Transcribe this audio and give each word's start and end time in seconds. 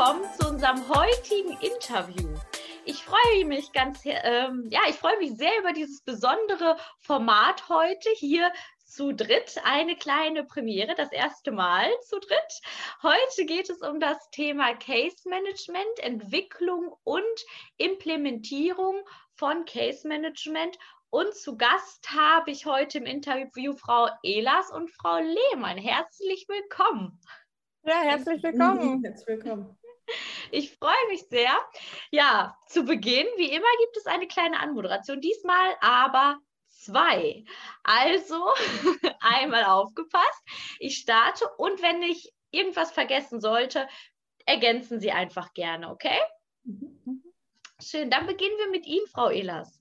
willkommen 0.00 0.24
zu 0.40 0.48
unserem 0.48 0.88
heutigen 0.88 1.60
Interview. 1.60 2.26
Ich 2.86 3.04
freue 3.04 3.44
mich 3.44 3.70
ganz, 3.72 4.00
ähm, 4.06 4.66
ja, 4.70 4.80
ich 4.88 4.96
freue 4.96 5.18
mich 5.18 5.36
sehr 5.36 5.52
über 5.58 5.74
dieses 5.74 6.00
besondere 6.00 6.78
Format 7.00 7.68
heute 7.68 8.08
hier 8.16 8.50
zu 8.86 9.12
dritt. 9.12 9.60
Eine 9.62 9.96
kleine 9.96 10.44
Premiere, 10.44 10.94
das 10.94 11.12
erste 11.12 11.52
Mal 11.52 11.86
zu 12.00 12.18
dritt. 12.18 12.62
Heute 13.02 13.44
geht 13.44 13.68
es 13.68 13.82
um 13.82 14.00
das 14.00 14.16
Thema 14.30 14.74
Case 14.74 15.28
Management, 15.28 15.98
Entwicklung 15.98 16.94
und 17.04 17.44
Implementierung 17.76 19.04
von 19.34 19.66
Case 19.66 20.08
Management. 20.08 20.78
Und 21.10 21.34
zu 21.34 21.58
Gast 21.58 22.10
habe 22.10 22.52
ich 22.52 22.64
heute 22.64 22.96
im 22.96 23.04
Interview 23.04 23.74
Frau 23.74 24.08
Elas 24.22 24.70
und 24.70 24.90
Frau 24.90 25.18
Lehmann. 25.18 25.76
Herzlich 25.76 26.46
willkommen. 26.48 27.20
Ja, 27.82 28.00
herzlich 28.00 28.42
willkommen. 28.42 29.04
Herzlich 29.04 29.28
willkommen. 29.28 29.76
Ich 30.50 30.76
freue 30.76 31.08
mich 31.08 31.22
sehr. 31.28 31.52
Ja, 32.10 32.56
zu 32.66 32.84
Beginn, 32.84 33.26
wie 33.36 33.50
immer, 33.50 33.66
gibt 33.80 33.96
es 33.96 34.06
eine 34.06 34.26
kleine 34.26 34.60
Anmoderation. 34.60 35.20
Diesmal 35.20 35.76
aber 35.80 36.38
zwei. 36.68 37.44
Also 37.82 38.52
einmal 39.20 39.64
aufgepasst. 39.64 40.42
Ich 40.78 40.96
starte 40.98 41.48
und 41.56 41.82
wenn 41.82 42.02
ich 42.02 42.32
irgendwas 42.50 42.90
vergessen 42.90 43.40
sollte, 43.40 43.88
ergänzen 44.46 45.00
Sie 45.00 45.12
einfach 45.12 45.52
gerne, 45.54 45.90
okay? 45.90 46.18
Mhm. 46.64 47.22
Schön, 47.82 48.10
dann 48.10 48.26
beginnen 48.26 48.58
wir 48.58 48.70
mit 48.70 48.86
Ihnen, 48.86 49.06
Frau 49.06 49.30
Elas. 49.30 49.79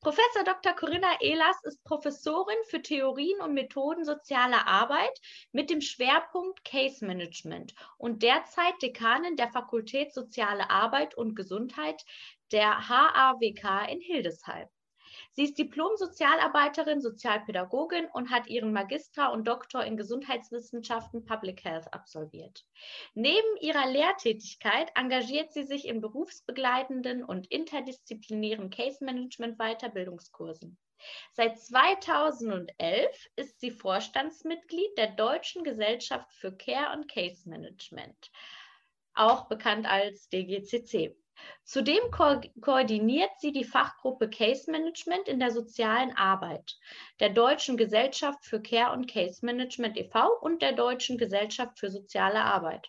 Professor 0.00 0.44
Dr. 0.44 0.72
Corinna 0.74 1.20
Ehlers 1.20 1.56
ist 1.64 1.82
Professorin 1.82 2.56
für 2.68 2.80
Theorien 2.80 3.40
und 3.40 3.54
Methoden 3.54 4.04
sozialer 4.04 4.66
Arbeit 4.66 5.18
mit 5.52 5.70
dem 5.70 5.80
Schwerpunkt 5.80 6.64
Case 6.64 7.04
Management 7.04 7.74
und 7.98 8.22
derzeit 8.22 8.74
Dekanin 8.82 9.36
der 9.36 9.50
Fakultät 9.50 10.12
Soziale 10.12 10.70
Arbeit 10.70 11.16
und 11.16 11.34
Gesundheit 11.34 12.04
der 12.52 12.88
HAWK 12.88 13.90
in 13.90 14.00
Hildesheim. 14.00 14.68
Sie 15.36 15.44
ist 15.44 15.58
Diplom-Sozialarbeiterin, 15.58 17.02
Sozialpädagogin 17.02 18.06
und 18.14 18.30
hat 18.30 18.46
ihren 18.46 18.72
Magister 18.72 19.32
und 19.32 19.46
Doktor 19.46 19.84
in 19.84 19.98
Gesundheitswissenschaften 19.98 21.26
Public 21.26 21.62
Health 21.62 21.92
absolviert. 21.92 22.64
Neben 23.12 23.58
ihrer 23.60 23.86
Lehrtätigkeit 23.86 24.90
engagiert 24.94 25.52
sie 25.52 25.64
sich 25.64 25.86
in 25.88 26.00
berufsbegleitenden 26.00 27.22
und 27.22 27.48
interdisziplinären 27.48 28.70
Case 28.70 29.04
Management 29.04 29.58
Weiterbildungskursen. 29.58 30.78
Seit 31.34 31.60
2011 31.60 33.28
ist 33.36 33.60
sie 33.60 33.72
Vorstandsmitglied 33.72 34.96
der 34.96 35.08
Deutschen 35.16 35.64
Gesellschaft 35.64 36.32
für 36.32 36.56
Care 36.56 36.96
und 36.96 37.08
Case 37.12 37.46
Management, 37.46 38.30
auch 39.12 39.48
bekannt 39.48 39.84
als 39.84 40.30
DGCC. 40.30 41.14
Zudem 41.64 42.10
ko 42.10 42.40
koordiniert 42.60 43.32
sie 43.38 43.52
die 43.52 43.64
Fachgruppe 43.64 44.30
Case 44.30 44.70
Management 44.70 45.28
in 45.28 45.38
der 45.38 45.50
sozialen 45.50 46.16
Arbeit 46.16 46.78
der 47.20 47.30
Deutschen 47.30 47.76
Gesellschaft 47.76 48.44
für 48.44 48.62
Care 48.62 48.92
und 48.92 49.10
Case 49.10 49.44
Management 49.44 49.96
e.V. 49.96 50.28
und 50.40 50.62
der 50.62 50.72
Deutschen 50.72 51.18
Gesellschaft 51.18 51.78
für 51.78 51.90
soziale 51.90 52.40
Arbeit. 52.40 52.88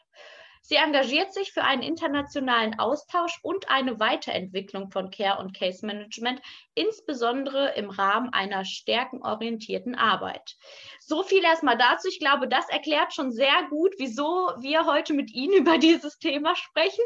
Sie 0.61 0.75
engagiert 0.75 1.33
sich 1.33 1.51
für 1.51 1.63
einen 1.63 1.81
internationalen 1.81 2.79
Austausch 2.79 3.39
und 3.41 3.69
eine 3.69 3.99
Weiterentwicklung 3.99 4.91
von 4.91 5.11
Care- 5.11 5.39
und 5.39 5.55
Case-Management, 5.55 6.41
insbesondere 6.73 7.73
im 7.75 7.89
Rahmen 7.89 8.31
einer 8.33 8.65
stärkenorientierten 8.65 9.95
Arbeit. 9.95 10.55
So 10.99 11.23
viel 11.23 11.43
erstmal 11.43 11.77
dazu. 11.77 12.07
Ich 12.07 12.19
glaube, 12.19 12.47
das 12.47 12.67
erklärt 12.69 13.13
schon 13.13 13.31
sehr 13.31 13.67
gut, 13.69 13.93
wieso 13.97 14.53
wir 14.59 14.85
heute 14.85 15.13
mit 15.13 15.31
Ihnen 15.31 15.53
über 15.57 15.77
dieses 15.77 16.19
Thema 16.19 16.55
sprechen. 16.55 17.03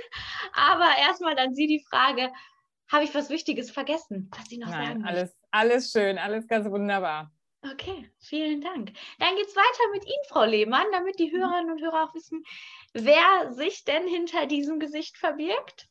Aber 0.54 0.88
erstmal 1.00 1.38
an 1.38 1.54
Sie 1.54 1.68
die 1.68 1.86
Frage, 1.90 2.32
habe 2.92 3.06
ich 3.06 3.16
was 3.16 3.30
Wichtiges 3.30 3.72
vergessen, 3.72 4.30
was 4.36 4.50
Sie 4.50 4.58
noch 4.58 4.70
Nein, 4.70 4.86
sagen 4.88 5.06
alles, 5.06 5.38
alles 5.52 5.92
schön, 5.92 6.18
alles 6.18 6.48
ganz 6.48 6.70
wunderbar. 6.70 7.32
Okay, 7.64 8.10
vielen 8.18 8.62
Dank. 8.62 8.92
Dann 9.20 9.36
geht 9.36 9.46
es 9.46 9.56
weiter 9.56 9.92
mit 9.94 10.04
Ihnen, 10.06 10.26
Frau 10.28 10.46
Lehmann, 10.46 10.88
damit 10.92 11.20
die 11.20 11.32
mhm. 11.32 11.38
Hörerinnen 11.38 11.72
und 11.72 11.82
Hörer 11.82 12.06
auch 12.06 12.16
wissen, 12.16 12.44
wer 12.94 13.54
sich 13.54 13.84
denn 13.84 14.08
hinter 14.08 14.46
diesem 14.46 14.80
Gesicht 14.80 15.18
verbirgt. 15.18 15.88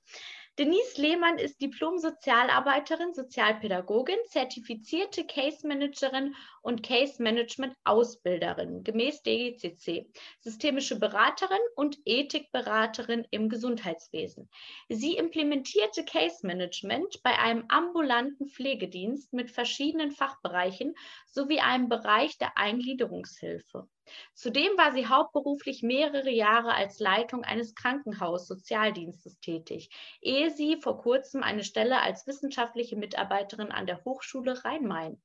Denise 0.58 1.00
Lehmann 1.00 1.38
ist 1.38 1.62
Diplom-Sozialarbeiterin, 1.62 3.14
Sozialpädagogin, 3.14 4.18
zertifizierte 4.26 5.24
Case 5.24 5.66
Managerin 5.66 6.34
und 6.60 6.82
Case 6.82 7.22
Management 7.22 7.74
Ausbilderin 7.84 8.84
gemäß 8.84 9.22
DGCC, 9.22 10.10
systemische 10.40 10.98
Beraterin 10.98 11.62
und 11.76 11.98
Ethikberaterin 12.04 13.26
im 13.30 13.48
Gesundheitswesen. 13.48 14.50
Sie 14.90 15.16
implementierte 15.16 16.04
Case 16.04 16.46
Management 16.46 17.22
bei 17.22 17.38
einem 17.38 17.64
ambulanten 17.68 18.48
Pflegedienst 18.48 19.32
mit 19.32 19.50
verschiedenen 19.50 20.10
Fachbereichen 20.10 20.94
sowie 21.26 21.60
einem 21.60 21.88
Bereich 21.88 22.36
der 22.36 22.58
Eingliederungshilfe. 22.58 23.88
Zudem 24.34 24.76
war 24.76 24.92
sie 24.92 25.06
hauptberuflich 25.06 25.82
mehrere 25.82 26.30
Jahre 26.30 26.74
als 26.74 26.98
Leitung 26.98 27.44
eines 27.44 27.74
Krankenhaus-Sozialdienstes 27.74 29.40
tätig, 29.40 29.90
ehe 30.20 30.50
sie 30.50 30.80
vor 30.80 30.98
kurzem 30.98 31.42
eine 31.42 31.64
Stelle 31.64 32.00
als 32.00 32.26
wissenschaftliche 32.26 32.96
Mitarbeiterin 32.96 33.70
an 33.70 33.86
der 33.86 34.04
Hochschule 34.04 34.64
Rhein-Main 34.64 35.20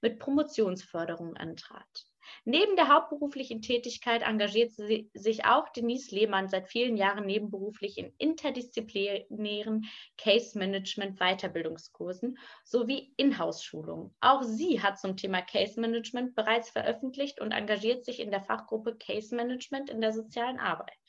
mit 0.00 0.18
Promotionsförderung 0.18 1.36
antrat. 1.36 2.06
Neben 2.44 2.76
der 2.76 2.88
hauptberuflichen 2.88 3.62
Tätigkeit 3.62 4.22
engagiert 4.22 4.72
sich 4.72 5.44
auch 5.44 5.68
Denise 5.70 6.14
Lehmann 6.14 6.48
seit 6.48 6.68
vielen 6.68 6.96
Jahren 6.96 7.26
nebenberuflich 7.26 7.98
in 7.98 8.12
interdisziplinären 8.18 9.86
Case 10.16 10.58
Management 10.58 11.18
Weiterbildungskursen 11.18 12.38
sowie 12.64 13.12
Inhouse-Schulungen. 13.16 14.14
Auch 14.20 14.42
sie 14.42 14.82
hat 14.82 14.98
zum 14.98 15.16
Thema 15.16 15.42
Case 15.42 15.80
Management 15.80 16.34
bereits 16.34 16.70
veröffentlicht 16.70 17.40
und 17.40 17.52
engagiert 17.52 18.04
sich 18.04 18.20
in 18.20 18.30
der 18.30 18.42
Fachgruppe 18.42 18.96
Case 18.96 19.34
Management 19.34 19.90
in 19.90 20.00
der 20.00 20.12
sozialen 20.12 20.58
Arbeit. 20.58 20.99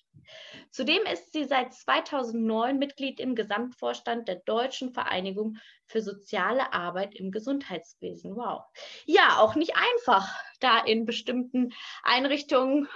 Zudem 0.72 1.03
ist 1.11 1.33
sie 1.33 1.44
seit 1.44 1.73
2009 1.73 2.77
Mitglied 2.77 3.19
im 3.19 3.35
Gesamtvorstand 3.35 4.27
der 4.27 4.38
Deutschen 4.38 4.94
Vereinigung 4.94 5.57
für 5.85 6.01
soziale 6.01 6.73
Arbeit 6.73 7.13
im 7.16 7.31
Gesundheitswesen. 7.31 8.35
Wow. 8.35 8.63
Ja, 9.05 9.39
auch 9.39 9.55
nicht 9.55 9.73
einfach, 9.75 10.33
da 10.61 10.79
in 10.79 11.05
bestimmten 11.05 11.73
Einrichtungen 12.03 12.88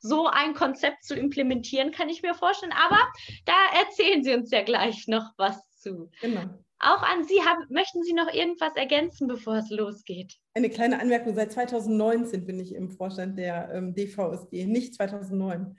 so 0.00 0.26
ein 0.26 0.54
Konzept 0.54 1.04
zu 1.04 1.14
implementieren, 1.14 1.92
kann 1.92 2.08
ich 2.08 2.22
mir 2.22 2.34
vorstellen. 2.34 2.72
Aber 2.72 2.98
da 3.46 3.54
erzählen 3.80 4.22
Sie 4.22 4.34
uns 4.34 4.50
ja 4.50 4.62
gleich 4.62 5.06
noch 5.06 5.32
was 5.38 5.70
zu. 5.78 6.10
Genau. 6.20 6.42
Auch 6.84 7.02
an 7.02 7.24
Sie, 7.24 7.40
haben, 7.40 7.64
möchten 7.70 8.02
Sie 8.02 8.12
noch 8.12 8.32
irgendwas 8.32 8.74
ergänzen, 8.74 9.28
bevor 9.28 9.54
es 9.54 9.70
losgeht? 9.70 10.36
Eine 10.54 10.68
kleine 10.68 11.00
Anmerkung, 11.00 11.36
seit 11.36 11.52
2019 11.52 12.44
bin 12.44 12.58
ich 12.58 12.74
im 12.74 12.90
Vorstand 12.90 13.38
der 13.38 13.70
ähm, 13.72 13.94
DVSG, 13.94 14.66
nicht 14.66 14.96
2009. 14.96 15.78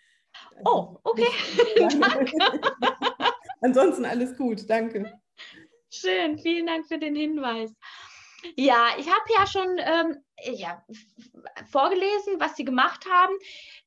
Oh, 0.65 0.97
okay. 1.03 1.27
Ansonsten 3.61 4.05
alles 4.05 4.35
gut, 4.37 4.69
danke. 4.69 5.19
Schön, 5.89 6.37
vielen 6.39 6.65
Dank 6.65 6.87
für 6.87 6.97
den 6.97 7.15
Hinweis. 7.15 7.73
Ja, 8.55 8.89
ich 8.97 9.07
habe 9.07 9.23
ja 9.37 9.47
schon 9.47 9.77
ähm, 9.77 10.17
ja, 10.53 10.83
vorgelesen, 11.71 12.39
was 12.39 12.55
Sie 12.55 12.65
gemacht 12.65 13.05
haben. 13.09 13.33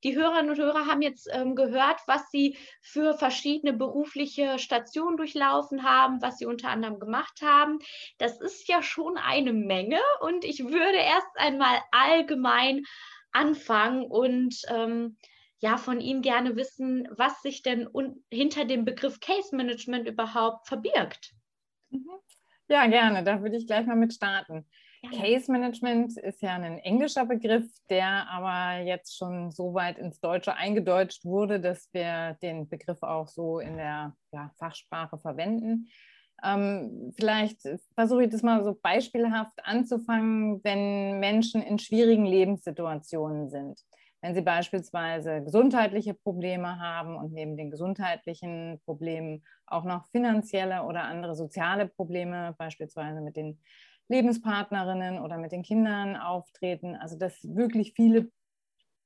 Die 0.03 0.17
Hörerinnen 0.17 0.51
und 0.51 0.59
Hörer 0.59 0.87
haben 0.87 1.03
jetzt 1.03 1.29
ähm, 1.31 1.55
gehört, 1.55 2.01
was 2.07 2.31
Sie 2.31 2.57
für 2.81 3.15
verschiedene 3.15 3.73
berufliche 3.73 4.59
Stationen 4.59 5.17
durchlaufen 5.17 5.83
haben, 5.83 6.23
was 6.23 6.39
Sie 6.39 6.47
unter 6.47 6.71
anderem 6.71 6.99
gemacht 6.99 7.43
haben. 7.43 7.79
Das 8.19 8.41
ist 8.41 8.69
ja 8.69 8.83
schon 8.83 9.19
eine 9.19 9.53
Menge 9.53 10.01
und 10.21 10.45
ich 10.45 10.65
würde 10.65 10.99
erst 10.99 11.29
einmal 11.35 11.81
allgemein 11.91 12.85
anfangen 13.33 14.05
und 14.05 14.57
ähm, 14.69 15.19
ja 15.61 15.77
von 15.77 16.01
Ihnen 16.01 16.23
gerne 16.23 16.57
wissen, 16.57 17.09
was 17.11 17.41
sich 17.43 17.63
denn 17.63 17.89
hinter 18.31 18.65
dem 18.65 18.85
Begriff 18.85 19.21
Case 19.21 19.55
Management 19.55 20.09
überhaupt 20.09 20.69
verbirgt. 20.69 21.33
Mhm. 21.91 22.11
Ja, 22.69 22.87
gerne. 22.87 23.23
Da 23.23 23.41
würde 23.43 23.57
ich 23.57 23.67
gleich 23.67 23.87
mal 23.87 23.97
mit 23.97 24.13
starten. 24.13 24.67
Gerne. 25.03 25.17
Case 25.17 25.51
Management 25.51 26.17
ist 26.19 26.43
ja 26.43 26.55
ein 26.55 26.79
englischer 26.79 27.27
Begriff, 27.27 27.67
der 27.89 28.29
aber 28.29 28.83
jetzt 28.83 29.17
schon 29.17 29.51
so 29.51 29.73
weit 29.75 29.99
ins 29.99 30.21
Deutsche 30.21 30.55
eingedeutscht 30.55 31.25
wurde, 31.25 31.61
dass 31.61 31.89
wir 31.93 32.37
den 32.43 32.69
Begriff 32.69 33.03
auch 33.03 33.29
so 33.29 33.61
in 33.61 33.77
der 33.77 34.17
ja, 34.33 34.51
Fachsprache 34.59 35.19
verwenden. 35.19 35.89
Ähm, 36.43 37.15
vielleicht 37.17 37.61
versuche 37.95 38.25
ich 38.25 38.31
das 38.31 38.43
mal 38.43 38.63
so 38.63 38.75
beispielhaft 38.75 39.65
anzufangen, 39.65 40.63
wenn 40.65 41.19
Menschen 41.21 41.63
in 41.63 41.79
schwierigen 41.79 42.27
Lebenssituationen 42.27 43.49
sind 43.49 43.81
wenn 44.21 44.35
Sie 44.35 44.41
beispielsweise 44.41 45.43
gesundheitliche 45.43 46.15
Probleme 46.15 46.79
haben 46.79 47.17
und 47.17 47.33
neben 47.33 47.57
den 47.57 47.71
gesundheitlichen 47.71 48.81
Problemen 48.85 49.45
auch 49.67 49.85
noch 49.85 50.07
finanzielle 50.07 50.83
oder 50.83 51.05
andere 51.05 51.35
soziale 51.35 51.87
Probleme, 51.87 52.55
beispielsweise 52.59 53.21
mit 53.21 53.37
den 53.37 53.61
Lebenspartnerinnen 54.09 55.21
oder 55.21 55.37
mit 55.37 55.53
den 55.53 55.63
Kindern 55.63 56.17
auftreten, 56.17 56.97
also 56.97 57.19
dass 57.19 57.43
wirklich 57.43 57.93
viele 57.95 58.31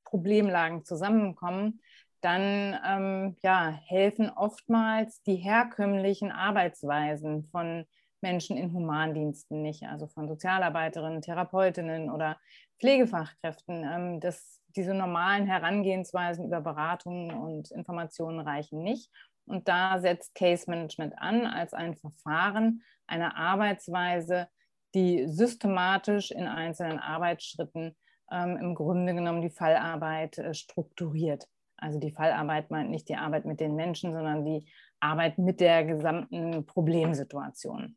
Problemlagen 0.04 0.84
zusammenkommen, 0.84 1.80
dann 2.20 2.78
ähm, 2.86 3.36
ja, 3.42 3.70
helfen 3.86 4.30
oftmals 4.30 5.22
die 5.22 5.36
herkömmlichen 5.36 6.30
Arbeitsweisen 6.30 7.44
von 7.44 7.86
Menschen 8.20 8.58
in 8.58 8.72
Humandiensten 8.74 9.62
nicht, 9.62 9.84
also 9.84 10.06
von 10.06 10.28
Sozialarbeiterinnen, 10.28 11.22
Therapeutinnen 11.22 12.10
oder 12.10 12.38
Pflegefachkräften. 12.78 13.84
Ähm, 13.84 14.20
das, 14.20 14.59
diese 14.76 14.94
normalen 14.94 15.46
Herangehensweisen 15.46 16.46
über 16.46 16.60
Beratungen 16.60 17.32
und 17.32 17.70
Informationen 17.70 18.40
reichen 18.40 18.82
nicht. 18.82 19.10
Und 19.46 19.68
da 19.68 19.98
setzt 19.98 20.34
Case 20.34 20.70
Management 20.70 21.14
an 21.18 21.46
als 21.46 21.72
ein 21.74 21.96
Verfahren, 21.96 22.82
eine 23.06 23.36
Arbeitsweise, 23.36 24.48
die 24.94 25.26
systematisch 25.26 26.30
in 26.30 26.46
einzelnen 26.46 26.98
Arbeitsschritten 26.98 27.96
ähm, 28.30 28.56
im 28.56 28.74
Grunde 28.74 29.14
genommen 29.14 29.42
die 29.42 29.50
Fallarbeit 29.50 30.38
äh, 30.38 30.54
strukturiert. 30.54 31.46
Also 31.76 31.98
die 31.98 32.12
Fallarbeit 32.12 32.70
meint 32.70 32.90
nicht 32.90 33.08
die 33.08 33.16
Arbeit 33.16 33.44
mit 33.44 33.60
den 33.60 33.74
Menschen, 33.74 34.12
sondern 34.12 34.44
die 34.44 34.66
Arbeit 35.00 35.38
mit 35.38 35.60
der 35.60 35.84
gesamten 35.84 36.66
Problemsituation. 36.66 37.96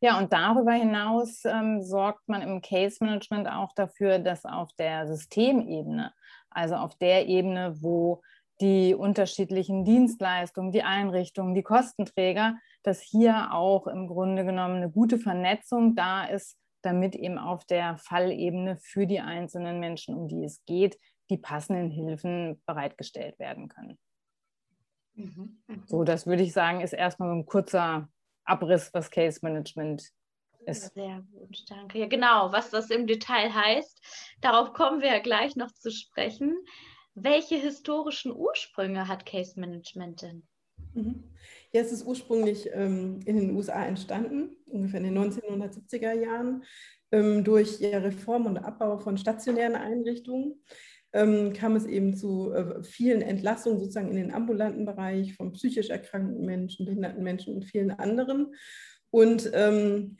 Ja, 0.00 0.18
und 0.18 0.32
darüber 0.32 0.72
hinaus 0.72 1.44
ähm, 1.44 1.82
sorgt 1.82 2.28
man 2.28 2.42
im 2.42 2.62
Case 2.62 2.98
Management 3.00 3.48
auch 3.48 3.72
dafür, 3.74 4.20
dass 4.20 4.44
auf 4.44 4.72
der 4.78 5.08
Systemebene, 5.08 6.12
also 6.50 6.76
auf 6.76 6.94
der 6.96 7.26
Ebene, 7.26 7.74
wo 7.80 8.22
die 8.60 8.94
unterschiedlichen 8.94 9.84
Dienstleistungen, 9.84 10.72
die 10.72 10.82
Einrichtungen, 10.82 11.54
die 11.54 11.62
Kostenträger, 11.62 12.56
dass 12.82 13.00
hier 13.00 13.52
auch 13.52 13.86
im 13.86 14.06
Grunde 14.06 14.44
genommen 14.44 14.76
eine 14.76 14.90
gute 14.90 15.18
Vernetzung 15.18 15.94
da 15.94 16.24
ist, 16.24 16.56
damit 16.82 17.14
eben 17.16 17.38
auf 17.38 17.64
der 17.64 17.96
Fallebene 17.98 18.78
für 18.80 19.06
die 19.06 19.20
einzelnen 19.20 19.80
Menschen, 19.80 20.14
um 20.14 20.28
die 20.28 20.44
es 20.44 20.64
geht, 20.64 20.98
die 21.30 21.38
passenden 21.38 21.90
Hilfen 21.90 22.62
bereitgestellt 22.66 23.38
werden 23.38 23.68
können. 23.68 23.98
Mhm. 25.14 25.62
Mhm. 25.66 25.82
So, 25.86 26.04
das 26.04 26.26
würde 26.26 26.42
ich 26.42 26.52
sagen, 26.52 26.80
ist 26.80 26.92
erstmal 26.92 27.28
so 27.30 27.34
ein 27.34 27.46
kurzer 27.46 28.08
Abriss, 28.48 28.90
was 28.92 29.10
Case 29.10 29.40
Management 29.42 30.10
ist. 30.66 30.92
Sehr 30.94 31.22
gut, 31.32 31.64
danke. 31.68 31.98
Ja, 31.98 32.06
genau, 32.06 32.52
was 32.52 32.70
das 32.70 32.90
im 32.90 33.06
Detail 33.06 33.52
heißt, 33.52 34.00
darauf 34.40 34.72
kommen 34.72 35.00
wir 35.00 35.08
ja 35.08 35.18
gleich 35.18 35.56
noch 35.56 35.72
zu 35.72 35.90
sprechen. 35.90 36.56
Welche 37.14 37.56
historischen 37.56 38.32
Ursprünge 38.34 39.08
hat 39.08 39.26
Case 39.26 39.58
Management 39.58 40.22
denn? 40.22 40.46
Mhm. 40.94 41.24
Ja, 41.72 41.82
es 41.82 41.92
ist 41.92 42.06
ursprünglich 42.06 42.68
ähm, 42.72 43.20
in 43.24 43.36
den 43.36 43.56
USA 43.56 43.84
entstanden, 43.84 44.56
ungefähr 44.66 45.00
in 45.00 45.14
den 45.14 45.18
1970er 45.18 46.12
Jahren, 46.12 46.64
ähm, 47.12 47.44
durch 47.44 47.80
ja, 47.80 47.98
Reform 47.98 48.46
und 48.46 48.58
Abbau 48.58 48.98
von 48.98 49.18
stationären 49.18 49.74
Einrichtungen 49.74 50.62
ähm, 51.12 51.52
kam 51.52 51.76
es 51.76 51.86
eben 51.86 52.14
zu 52.14 52.52
äh, 52.52 52.82
vielen 52.82 53.22
Entlassungen 53.22 53.80
sozusagen 53.80 54.10
in 54.10 54.16
den 54.16 54.32
ambulanten 54.32 54.84
Bereich 54.84 55.34
von 55.34 55.52
psychisch 55.52 55.90
erkrankten 55.90 56.44
Menschen, 56.44 56.86
behinderten 56.86 57.22
Menschen 57.22 57.54
und 57.54 57.64
vielen 57.64 57.90
anderen. 57.90 58.54
Und 59.10 59.50
ähm, 59.54 60.16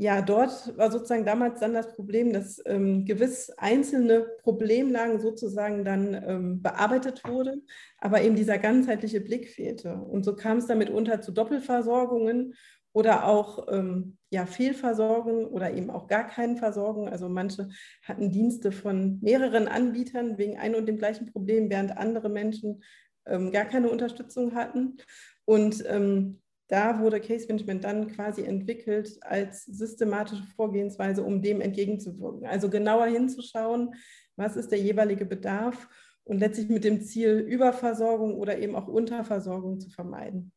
ja, 0.00 0.22
dort 0.22 0.78
war 0.78 0.92
sozusagen 0.92 1.24
damals 1.24 1.58
dann 1.58 1.74
das 1.74 1.92
Problem, 1.92 2.32
dass 2.32 2.62
ähm, 2.66 3.04
gewiss 3.04 3.50
einzelne 3.56 4.28
Problemlagen 4.42 5.18
sozusagen 5.18 5.84
dann 5.84 6.14
ähm, 6.14 6.62
bearbeitet 6.62 7.22
wurde, 7.26 7.60
aber 7.98 8.22
eben 8.22 8.36
dieser 8.36 8.58
ganzheitliche 8.58 9.20
Blick 9.20 9.48
fehlte. 9.48 9.94
Und 9.94 10.24
so 10.24 10.36
kam 10.36 10.58
es 10.58 10.66
dann 10.66 10.78
mitunter 10.78 11.20
zu 11.20 11.32
Doppelversorgungen 11.32 12.54
oder 12.98 13.28
auch 13.28 13.68
ähm, 13.70 14.18
ja, 14.30 14.44
Fehlversorgung 14.44 15.46
oder 15.46 15.72
eben 15.72 15.88
auch 15.88 16.08
gar 16.08 16.26
keine 16.26 16.56
Versorgung. 16.56 17.08
Also 17.08 17.28
manche 17.28 17.68
hatten 18.02 18.32
Dienste 18.32 18.72
von 18.72 19.20
mehreren 19.20 19.68
Anbietern 19.68 20.36
wegen 20.36 20.58
ein 20.58 20.74
und 20.74 20.86
dem 20.86 20.98
gleichen 20.98 21.30
Problem, 21.30 21.70
während 21.70 21.96
andere 21.96 22.28
Menschen 22.28 22.82
ähm, 23.24 23.52
gar 23.52 23.66
keine 23.66 23.88
Unterstützung 23.88 24.56
hatten. 24.56 24.96
Und 25.44 25.84
ähm, 25.86 26.40
da 26.66 26.98
wurde 26.98 27.20
Case 27.20 27.46
Management 27.46 27.84
dann 27.84 28.08
quasi 28.08 28.42
entwickelt 28.42 29.16
als 29.20 29.64
systematische 29.66 30.42
Vorgehensweise, 30.56 31.22
um 31.22 31.40
dem 31.40 31.60
entgegenzuwirken. 31.60 32.48
Also 32.48 32.68
genauer 32.68 33.06
hinzuschauen, 33.06 33.94
was 34.34 34.56
ist 34.56 34.72
der 34.72 34.80
jeweilige 34.80 35.24
Bedarf 35.24 35.88
und 36.24 36.40
letztlich 36.40 36.68
mit 36.68 36.82
dem 36.82 37.00
Ziel, 37.00 37.46
Überversorgung 37.48 38.34
oder 38.34 38.58
eben 38.58 38.74
auch 38.74 38.88
Unterversorgung 38.88 39.78
zu 39.78 39.88
vermeiden. 39.88 40.50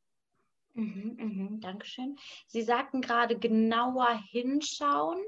Mhm, 0.73 1.17
mhm, 1.17 1.59
Dankeschön. 1.59 2.15
Sie 2.47 2.61
sagten 2.61 3.01
gerade 3.01 3.37
genauer 3.37 4.09
hinschauen. 4.29 5.19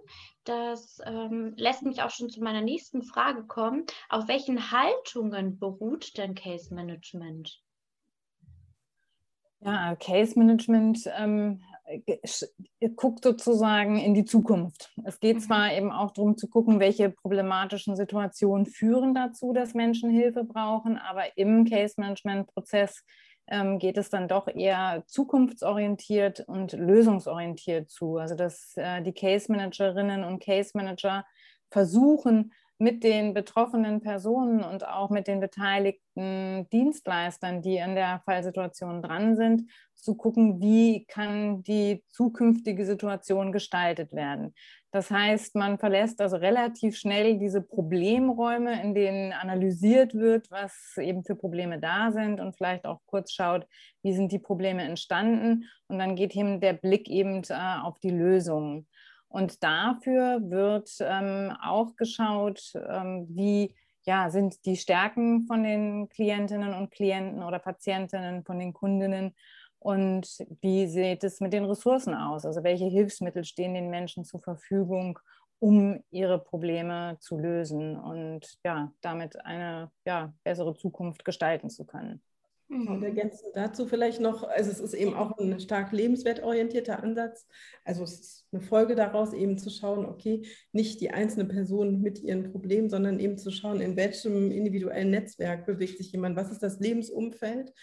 Das 0.45 1.00
ähm, 1.06 1.54
lässt 1.57 1.84
mich 1.84 2.01
auch 2.01 2.10
schon 2.10 2.30
zu 2.30 2.42
meiner 2.42 2.62
nächsten 2.62 3.04
Frage 3.04 3.44
kommen. 3.44 3.86
Auf 4.10 4.28
welchen 4.28 4.72
Haltungen 4.72 5.60
beruht 5.60 6.18
denn 6.18 6.36
Case 6.36 6.74
Management? 6.74 7.62
Ja, 9.66 9.95
Case 9.95 10.38
Management 10.38 11.10
ähm, 11.18 11.62
guckt 12.96 13.24
sozusagen 13.24 13.98
in 13.98 14.13
die 14.13 14.25
Zukunft. 14.25 14.92
Es 15.06 15.19
geht 15.19 15.38
mhm. 15.38 15.42
zwar 15.42 15.74
eben 15.74 15.92
auch 15.92 16.12
darum 16.12 16.38
zu 16.38 16.48
gucken, 16.48 16.80
welche 16.80 17.10
problematischen 17.10 17.96
Situationen 17.96 18.66
führen 18.66 19.13
dazu, 19.13 19.54
dass 19.54 19.74
Menschen 19.74 20.10
Hilfe 20.10 20.44
brauchen, 20.44 20.98
aber 20.98 21.38
im 21.38 21.66
Case 21.66 21.96
Management 21.98 22.48
Prozess 22.48 23.04
ähm, 23.48 23.80
geht 23.80 23.98
es 23.98 24.10
dann 24.10 24.28
doch 24.28 24.48
eher 24.48 25.04
zukunftsorientiert 25.07 26.42
und 26.42 26.74
lösungsorientiert 26.74 27.90
zu. 27.90 28.18
Also 28.18 28.36
dass 28.36 28.75
äh, 28.75 29.01
die 29.01 29.13
Case 29.13 29.51
Managerinnen 29.51 30.24
und 30.24 30.42
Case 30.42 30.72
Manager 30.74 31.25
versuchen, 31.69 32.54
mit 32.83 33.03
den 33.06 33.33
betroffenen 33.33 34.01
Personen 34.01 34.62
und 34.62 34.85
auch 34.85 35.09
mit 35.09 35.27
den 35.27 35.39
beteiligten 35.39 36.68
Dienstleistern, 36.69 37.62
die 37.62 37.80
an 37.80 37.95
der 37.95 38.21
Fallsituation 38.25 39.01
dran 39.01 39.38
sind, 39.38 39.71
zu 39.95 40.15
gucken, 40.15 40.59
wie 40.62 41.06
kann 41.06 41.63
die 41.63 42.03
zukünftige 42.09 42.85
Situation 42.85 43.53
gestaltet 43.53 44.12
werden. 44.12 44.53
Das 44.91 45.09
heißt, 45.09 45.56
man 45.56 45.80
verlässt 45.80 46.19
also 46.19 46.35
relativ 46.35 46.97
schnell 46.97 47.39
diese 47.39 47.62
Problemräume, 47.62 48.83
in 48.83 48.94
denen 48.94 49.31
analysiert 49.31 50.13
wird, 50.13 50.51
was 50.51 50.97
eben 50.97 51.24
für 51.24 51.36
Probleme 51.36 51.79
da 51.79 52.12
sind 52.12 52.41
und 52.41 52.56
vielleicht 52.57 52.86
auch 52.86 53.00
kurz 53.06 53.31
schaut, 53.31 53.65
wie 54.03 54.13
sind 54.13 54.33
die 54.33 54.39
Probleme 54.39 54.83
entstanden. 54.83 55.69
Und 55.88 56.00
dann 56.00 56.15
geht 56.15 56.36
eben 56.36 56.59
der 56.59 56.74
Blick 56.74 57.09
eben 57.09 57.44
äh, 57.50 57.79
auf 57.81 57.97
die 58.00 58.12
Lösungen. 58.12 58.88
Und 59.33 59.63
dafür 59.63 60.41
wird 60.43 60.91
ähm, 61.00 61.51
auch 61.60 61.96
geschaut, 61.96 62.72
ähm, 62.75 63.25
wie 63.29 63.74
ja, 64.03 64.29
sind 64.29 64.63
die 64.65 64.77
Stärken 64.77 65.48
von 65.48 65.63
den 65.63 66.08
Klientinnen 66.10 66.75
und 66.75 66.91
Klienten 66.91 67.41
oder 67.41 67.58
Patientinnen, 67.58 68.43
von 68.43 68.60
den 68.60 68.74
Kundinnen 68.74 69.34
und 69.79 70.27
wie 70.62 70.86
sieht 70.86 71.24
es 71.24 71.39
mit 71.39 71.51
den 71.51 71.65
Ressourcen 71.65 72.13
aus? 72.13 72.46
Also 72.46 72.63
welche 72.63 72.86
Hilfsmittel 72.86 73.43
stehen 73.43 73.74
den 73.74 73.89
Menschen 73.89 74.24
zur 74.24 74.39
Verfügung, 74.39 75.17
um 75.58 76.03
ihre 76.12 76.38
Probleme 76.38 77.17
zu 77.19 77.36
lösen 77.36 77.98
und 77.98 78.60
ja, 78.63 78.93
damit 79.01 79.43
eine 79.43 79.89
ja, 80.05 80.31
bessere 80.43 80.75
Zukunft 80.75 81.25
gestalten 81.25 81.72
zu 81.72 81.86
können. 81.86 82.22
Und 82.70 82.98
mhm. 82.98 83.03
ergänzend 83.03 83.51
dazu 83.55 83.86
vielleicht 83.86 84.20
noch, 84.20 84.43
also 84.43 84.72
es 84.72 84.79
ist 84.79 84.93
eben 84.93 85.13
auch 85.13 85.38
ein 85.38 85.60
stark 85.60 85.91
lebenswertorientierter 85.91 87.03
Ansatz. 87.03 87.48
Also 87.84 88.03
es 88.03 88.20
ist 88.20 88.48
eine 88.51 88.62
Folge 88.62 88.96
daraus, 88.96 89.34
eben 89.34 89.58
zu 89.58 89.70
schauen, 89.70 90.05
okay, 90.05 90.43
nicht 90.72 91.01
die 91.01 91.12
einzelne 91.12 91.46
Person 91.46 92.01
mit 92.01 92.20
ihren 92.20 92.51
Problemen, 92.51 92.89
sondern 92.89 93.20
eben 93.20 93.38
zu 93.38 93.51
schauen, 93.51 93.82
in 93.82 93.96
welchem 93.96 94.51
individuellen 94.51 95.12
Netzwerk 95.12 95.65
bewegt 95.65 95.98
sich 95.98 96.12
jemand, 96.12 96.36
was 96.36 96.51
ist 96.51 96.63
das 96.63 96.79
Lebensumfeld 96.79 97.74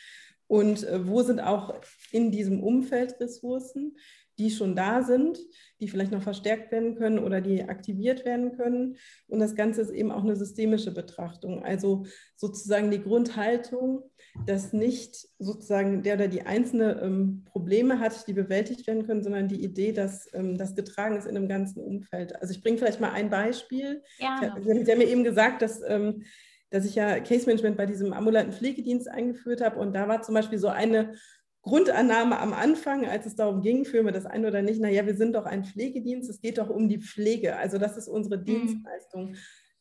und 0.47 0.83
äh, 0.85 1.07
wo 1.07 1.23
sind 1.23 1.41
auch 1.41 1.81
in 2.11 2.33
diesem 2.33 2.63
Umfeld 2.63 3.21
Ressourcen, 3.21 3.97
die 4.41 4.51
schon 4.51 4.75
da 4.75 5.03
sind, 5.03 5.39
die 5.81 5.89
vielleicht 5.89 6.13
noch 6.13 6.23
verstärkt 6.23 6.73
werden 6.73 6.97
können 6.97 7.19
oder 7.19 7.43
die 7.43 7.63
aktiviert 7.63 8.25
werden 8.25 8.57
können. 8.57 8.97
Und 9.29 9.39
das 9.39 9.55
Ganze 9.55 9.83
ist 9.83 9.91
eben 9.91 10.11
auch 10.11 10.25
eine 10.25 10.35
systemische 10.35 10.93
Betrachtung. 10.93 11.63
Also 11.63 12.07
sozusagen 12.37 12.91
die 12.91 13.03
Grundhaltung, 13.03 14.03
dass 14.47 14.73
nicht 14.73 15.29
sozusagen 15.39 16.03
der 16.03 16.15
oder 16.15 16.29
die 16.29 16.43
einzelne 16.43 17.01
ähm, 17.03 17.45
Probleme 17.47 17.99
hat, 18.01 18.27
die 18.27 18.33
bewältigt 18.33 18.87
werden 18.87 19.07
können, 19.07 19.23
sondern 19.23 19.49
die 19.49 19.63
Idee, 19.63 19.93
dass 19.93 20.29
ähm, 20.35 20.57
das 20.57 20.75
getragen 20.75 21.17
ist 21.17 21.27
in 21.27 21.37
einem 21.37 21.49
ganzen 21.49 21.83
Umfeld. 21.83 22.41
Also 22.41 22.53
ich 22.53 22.63
bringe 22.63 22.79
vielleicht 22.79 23.01
mal 23.01 23.13
ein 23.13 23.31
Beispiel. 23.31 24.03
Ja. 24.19 24.39
Sie, 24.41 24.71
haben, 24.71 24.85
Sie 24.85 24.91
haben 24.91 24.99
mir 24.99 25.09
eben 25.09 25.25
gesagt, 25.25 25.63
dass, 25.63 25.81
ähm, 25.87 26.25
dass 26.71 26.85
ich 26.85 26.95
ja 26.95 27.21
Case 27.21 27.47
Management 27.47 27.77
bei 27.77 27.87
diesem 27.87 28.13
ambulanten 28.13 28.53
Pflegedienst 28.53 29.09
eingeführt 29.09 29.61
habe 29.61 29.79
und 29.79 29.93
da 29.95 30.09
war 30.09 30.23
zum 30.23 30.35
Beispiel 30.35 30.59
so 30.59 30.69
eine 30.69 31.15
Grundannahme 31.63 32.39
am 32.39 32.55
Anfang, 32.55 33.05
als 33.07 33.27
es 33.27 33.37
darum 33.37 33.61
ging, 33.61 33.85
führen 33.85 34.07
wir 34.07 34.13
das 34.13 34.25
ein 34.25 34.47
oder 34.47 34.63
nicht, 34.63 34.81
naja, 34.81 35.05
wir 35.05 35.15
sind 35.15 35.35
doch 35.35 35.45
ein 35.45 35.65
Pflegedienst, 35.65 36.31
es 36.31 36.41
geht 36.41 36.57
doch 36.57 36.71
um 36.71 36.89
die 36.89 36.99
Pflege. 36.99 37.57
Also 37.57 37.77
das 37.77 37.99
ist 37.99 38.09
unsere 38.09 38.39
mhm. 38.39 38.45
Dienstleistung. 38.45 39.37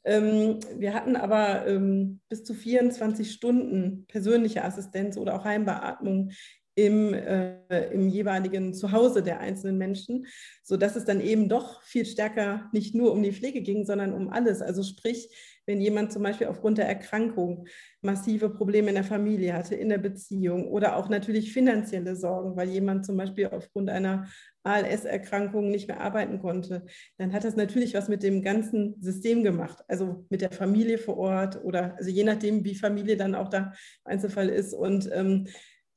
Ähm, 0.05 0.59
wir 0.77 0.93
hatten 0.93 1.15
aber 1.15 1.67
ähm, 1.67 2.21
bis 2.29 2.43
zu 2.43 2.53
24 2.53 3.31
Stunden 3.31 4.05
persönliche 4.07 4.63
Assistenz 4.63 5.17
oder 5.17 5.35
auch 5.35 5.43
Heimbeatmung 5.43 6.31
im, 6.75 7.13
äh, 7.13 7.87
im 7.91 8.07
jeweiligen 8.07 8.73
Zuhause 8.73 9.21
der 9.21 9.39
einzelnen 9.39 9.77
Menschen, 9.77 10.27
sodass 10.63 10.95
es 10.95 11.03
dann 11.03 11.19
eben 11.19 11.49
doch 11.49 11.83
viel 11.83 12.05
stärker 12.05 12.69
nicht 12.71 12.95
nur 12.95 13.11
um 13.11 13.21
die 13.21 13.33
Pflege 13.33 13.61
ging, 13.61 13.85
sondern 13.85 14.13
um 14.13 14.29
alles. 14.29 14.61
Also 14.61 14.83
sprich, 14.83 15.29
wenn 15.69 15.81
jemand 15.81 16.11
zum 16.11 16.23
Beispiel 16.23 16.47
aufgrund 16.47 16.79
der 16.79 16.87
Erkrankung 16.87 17.67
massive 18.01 18.49
Probleme 18.49 18.89
in 18.89 18.95
der 18.95 19.03
Familie 19.03 19.53
hatte, 19.53 19.75
in 19.75 19.89
der 19.89 19.99
Beziehung 19.99 20.67
oder 20.67 20.95
auch 20.95 21.09
natürlich 21.09 21.53
finanzielle 21.53 22.15
Sorgen, 22.15 22.57
weil 22.57 22.69
jemand 22.69 23.05
zum 23.05 23.15
Beispiel 23.17 23.45
aufgrund 23.45 23.91
einer 23.91 24.27
ALS-Erkrankung 24.63 25.69
nicht 25.69 25.87
mehr 25.87 26.01
arbeiten 26.01 26.39
konnte, 26.39 26.87
dann 27.19 27.33
hat 27.33 27.43
das 27.43 27.55
natürlich 27.55 27.93
was 27.93 28.09
mit 28.09 28.23
dem 28.23 28.41
ganzen 28.41 28.99
System 28.99 29.43
gemacht, 29.43 29.83
also 29.87 30.25
mit 30.31 30.41
der 30.41 30.49
Familie 30.51 30.97
vor 30.97 31.17
Ort 31.17 31.63
oder 31.63 31.95
also 31.97 32.09
je 32.09 32.23
nachdem, 32.23 32.65
wie 32.65 32.73
Familie 32.73 33.15
dann 33.15 33.35
auch 33.35 33.49
da 33.49 33.71
im 34.05 34.13
Einzelfall 34.13 34.49
ist. 34.49 34.73
Und 34.73 35.07
ähm, 35.13 35.45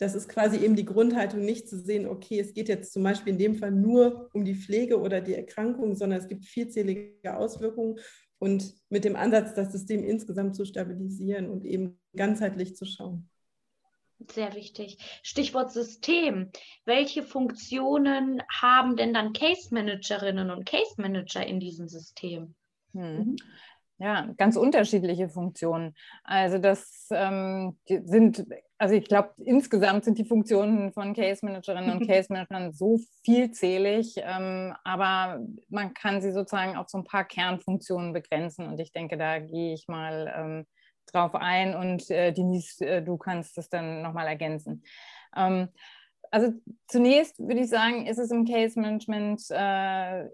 das 0.02 0.14
ist 0.14 0.28
quasi 0.28 0.58
eben 0.58 0.76
die 0.76 0.84
Grundhaltung, 0.84 1.44
nicht 1.44 1.66
zu 1.66 1.78
sehen, 1.78 2.06
okay, 2.06 2.40
es 2.40 2.52
geht 2.52 2.68
jetzt 2.68 2.92
zum 2.92 3.04
Beispiel 3.04 3.32
in 3.32 3.38
dem 3.38 3.54
Fall 3.54 3.70
nur 3.70 4.28
um 4.34 4.44
die 4.44 4.56
Pflege 4.56 5.00
oder 5.00 5.20
die 5.20 5.34
Erkrankung, 5.34 5.94
sondern 5.94 6.18
es 6.18 6.28
gibt 6.28 6.44
vielzählige 6.44 7.36
Auswirkungen 7.36 7.98
und 8.42 8.74
mit 8.88 9.04
dem 9.04 9.14
Ansatz, 9.14 9.54
das 9.54 9.70
System 9.70 10.02
insgesamt 10.02 10.56
zu 10.56 10.64
stabilisieren 10.64 11.48
und 11.48 11.64
eben 11.64 12.00
ganzheitlich 12.16 12.74
zu 12.74 12.86
schauen. 12.86 13.30
Sehr 14.32 14.56
wichtig. 14.56 14.98
Stichwort 15.22 15.70
System. 15.70 16.50
Welche 16.84 17.22
Funktionen 17.22 18.42
haben 18.52 18.96
denn 18.96 19.14
dann 19.14 19.32
Case 19.32 19.72
Managerinnen 19.72 20.50
und 20.50 20.66
Case 20.66 20.94
Manager 20.96 21.46
in 21.46 21.60
diesem 21.60 21.86
System? 21.86 22.56
Hm. 22.94 23.36
Ja, 24.02 24.28
ganz 24.36 24.56
unterschiedliche 24.56 25.28
Funktionen. 25.28 25.94
Also 26.24 26.58
das 26.58 27.06
ähm, 27.12 27.78
sind, 27.86 28.44
also 28.76 28.96
ich 28.96 29.04
glaube, 29.04 29.30
insgesamt 29.36 30.04
sind 30.04 30.18
die 30.18 30.24
Funktionen 30.24 30.92
von 30.92 31.14
Case 31.14 31.46
Managerinnen 31.46 31.98
und 31.98 32.06
Case 32.08 32.26
Managern 32.32 32.72
so 32.72 32.98
vielzählig, 33.24 34.16
ähm, 34.16 34.74
aber 34.82 35.46
man 35.68 35.94
kann 35.94 36.20
sie 36.20 36.32
sozusagen 36.32 36.76
auf 36.76 36.88
so 36.88 36.98
ein 36.98 37.04
paar 37.04 37.22
Kernfunktionen 37.22 38.12
begrenzen 38.12 38.66
und 38.66 38.80
ich 38.80 38.90
denke, 38.90 39.16
da 39.16 39.38
gehe 39.38 39.72
ich 39.72 39.86
mal 39.86 40.34
ähm, 40.36 40.66
drauf 41.06 41.36
ein 41.36 41.76
und 41.76 42.10
äh, 42.10 42.32
Denise, 42.32 42.84
äh, 42.84 43.02
du 43.04 43.16
kannst 43.16 43.56
das 43.56 43.68
dann 43.68 44.02
nochmal 44.02 44.26
ergänzen. 44.26 44.82
Ähm, 45.36 45.68
also 46.32 46.52
zunächst 46.88 47.38
würde 47.38 47.60
ich 47.60 47.68
sagen, 47.68 48.08
ist 48.08 48.18
es 48.18 48.32
im 48.32 48.46
Case 48.46 48.80
Management 48.80 49.44
äh, 49.50 50.24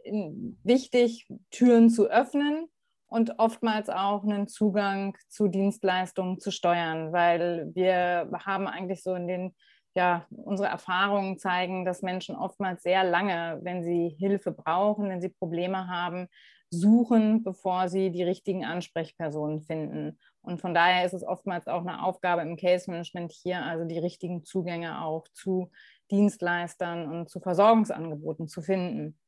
wichtig, 0.65 1.29
Türen 1.51 1.91
zu 1.91 2.07
öffnen 2.07 2.71
und 3.09 3.39
oftmals 3.39 3.89
auch 3.89 4.23
einen 4.23 4.49
Zugang 4.49 5.17
zu 5.29 5.49
Dienstleistungen 5.49 6.41
zu 6.41 6.51
steuern, 6.51 7.13
weil 7.13 7.71
wir 7.75 8.31
haben 8.45 8.67
eigentlich 8.67 9.03
so 9.03 9.15
in 9.15 9.27
den 9.27 9.55
ja, 9.95 10.27
unsere 10.31 10.69
Erfahrungen 10.69 11.39
zeigen, 11.39 11.85
dass 11.85 12.03
Menschen 12.03 12.37
oftmals 12.37 12.83
sehr 12.83 13.03
lange, 13.03 13.59
wenn 13.63 13.83
sie 13.83 14.15
Hilfe 14.19 14.53
brauchen, 14.53 15.09
wenn 15.09 15.21
sie 15.21 15.31
Probleme 15.31 15.89
haben, 15.89 16.29
suchen, 16.71 17.43
bevor 17.43 17.89
sie 17.89 18.11
die 18.11 18.23
richtigen 18.23 18.65
Ansprechpersonen 18.65 19.63
finden. 19.63 20.19
Und 20.43 20.61
von 20.61 20.75
daher 20.75 21.05
ist 21.05 21.15
es 21.15 21.25
oftmals 21.25 21.67
auch 21.67 21.81
eine 21.81 22.05
Aufgabe 22.05 22.43
im 22.43 22.57
Case 22.57 22.91
Management 22.91 23.33
hier, 23.33 23.65
also 23.65 23.85
die 23.87 23.99
richtigen 23.99 24.45
Zugänge 24.45 25.03
auch 25.03 25.27
zu 25.33 25.71
Dienstleistern 26.11 27.11
und 27.11 27.29
zu 27.29 27.41
Versorgungsangeboten 27.41 28.49
zu 28.49 28.63
finden. 28.63 29.19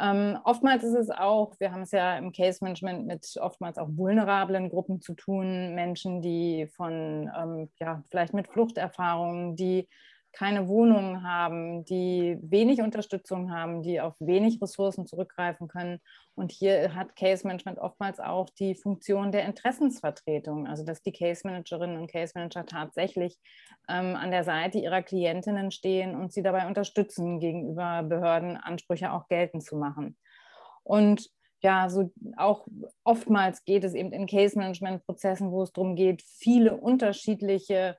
Ähm, 0.00 0.38
oftmals 0.44 0.82
ist 0.82 0.94
es 0.94 1.10
auch, 1.10 1.52
wir 1.58 1.72
haben 1.72 1.82
es 1.82 1.90
ja 1.90 2.16
im 2.16 2.32
Case 2.32 2.58
Management 2.62 3.06
mit 3.06 3.36
oftmals 3.38 3.76
auch 3.76 3.88
vulnerablen 3.90 4.70
Gruppen 4.70 5.00
zu 5.00 5.14
tun, 5.14 5.74
Menschen, 5.74 6.22
die 6.22 6.68
von, 6.74 7.30
ähm, 7.36 7.70
ja, 7.78 8.02
vielleicht 8.10 8.32
mit 8.32 8.48
Fluchterfahrungen, 8.48 9.56
die 9.56 9.88
keine 10.32 10.68
Wohnungen 10.68 11.22
haben, 11.22 11.84
die 11.84 12.38
wenig 12.42 12.80
Unterstützung 12.82 13.52
haben, 13.52 13.82
die 13.82 14.00
auf 14.00 14.14
wenig 14.20 14.60
Ressourcen 14.62 15.06
zurückgreifen 15.06 15.68
können. 15.68 16.00
Und 16.34 16.52
hier 16.52 16.94
hat 16.94 17.16
Case 17.16 17.46
Management 17.46 17.78
oftmals 17.78 18.20
auch 18.20 18.48
die 18.50 18.74
Funktion 18.74 19.32
der 19.32 19.44
Interessensvertretung, 19.44 20.66
also 20.66 20.84
dass 20.84 21.02
die 21.02 21.12
Case 21.12 21.42
Managerinnen 21.44 21.98
und 21.98 22.10
Case 22.10 22.32
Manager 22.34 22.64
tatsächlich 22.64 23.38
ähm, 23.88 24.16
an 24.16 24.30
der 24.30 24.44
Seite 24.44 24.78
ihrer 24.78 25.02
Klientinnen 25.02 25.70
stehen 25.70 26.14
und 26.14 26.32
sie 26.32 26.42
dabei 26.42 26.66
unterstützen, 26.66 27.40
gegenüber 27.40 28.02
Behörden 28.02 28.56
Ansprüche 28.56 29.12
auch 29.12 29.28
geltend 29.28 29.64
zu 29.64 29.76
machen. 29.76 30.16
Und 30.82 31.28
ja, 31.62 31.90
so 31.90 32.10
auch 32.36 32.66
oftmals 33.04 33.64
geht 33.64 33.84
es 33.84 33.94
eben 33.94 34.12
in 34.12 34.26
Case 34.26 34.58
Management 34.58 35.04
Prozessen, 35.04 35.50
wo 35.50 35.62
es 35.62 35.72
darum 35.72 35.94
geht, 35.94 36.22
viele 36.22 36.76
unterschiedliche 36.76 37.98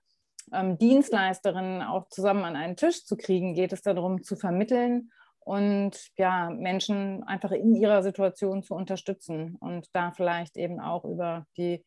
ähm, 0.53 0.77
Dienstleisterinnen 0.77 1.81
auch 1.81 2.07
zusammen 2.09 2.43
an 2.43 2.55
einen 2.55 2.75
Tisch 2.75 3.05
zu 3.05 3.17
kriegen, 3.17 3.53
geht 3.53 3.73
es 3.73 3.81
darum 3.81 4.23
zu 4.23 4.35
vermitteln 4.35 5.11
und 5.39 5.97
ja, 6.17 6.49
Menschen 6.49 7.23
einfach 7.23 7.51
in 7.51 7.75
ihrer 7.75 8.03
Situation 8.03 8.63
zu 8.63 8.75
unterstützen 8.75 9.55
und 9.59 9.87
da 9.93 10.11
vielleicht 10.11 10.57
eben 10.57 10.79
auch 10.79 11.03
über 11.05 11.45
die 11.57 11.83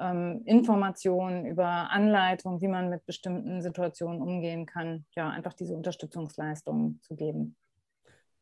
ähm, 0.00 0.42
Informationen, 0.44 1.46
über 1.46 1.90
Anleitungen, 1.90 2.60
wie 2.60 2.68
man 2.68 2.88
mit 2.88 3.04
bestimmten 3.04 3.60
Situationen 3.60 4.22
umgehen 4.22 4.66
kann, 4.66 5.04
ja, 5.14 5.28
einfach 5.28 5.52
diese 5.52 5.74
Unterstützungsleistungen 5.74 7.00
zu 7.02 7.16
geben. 7.16 7.56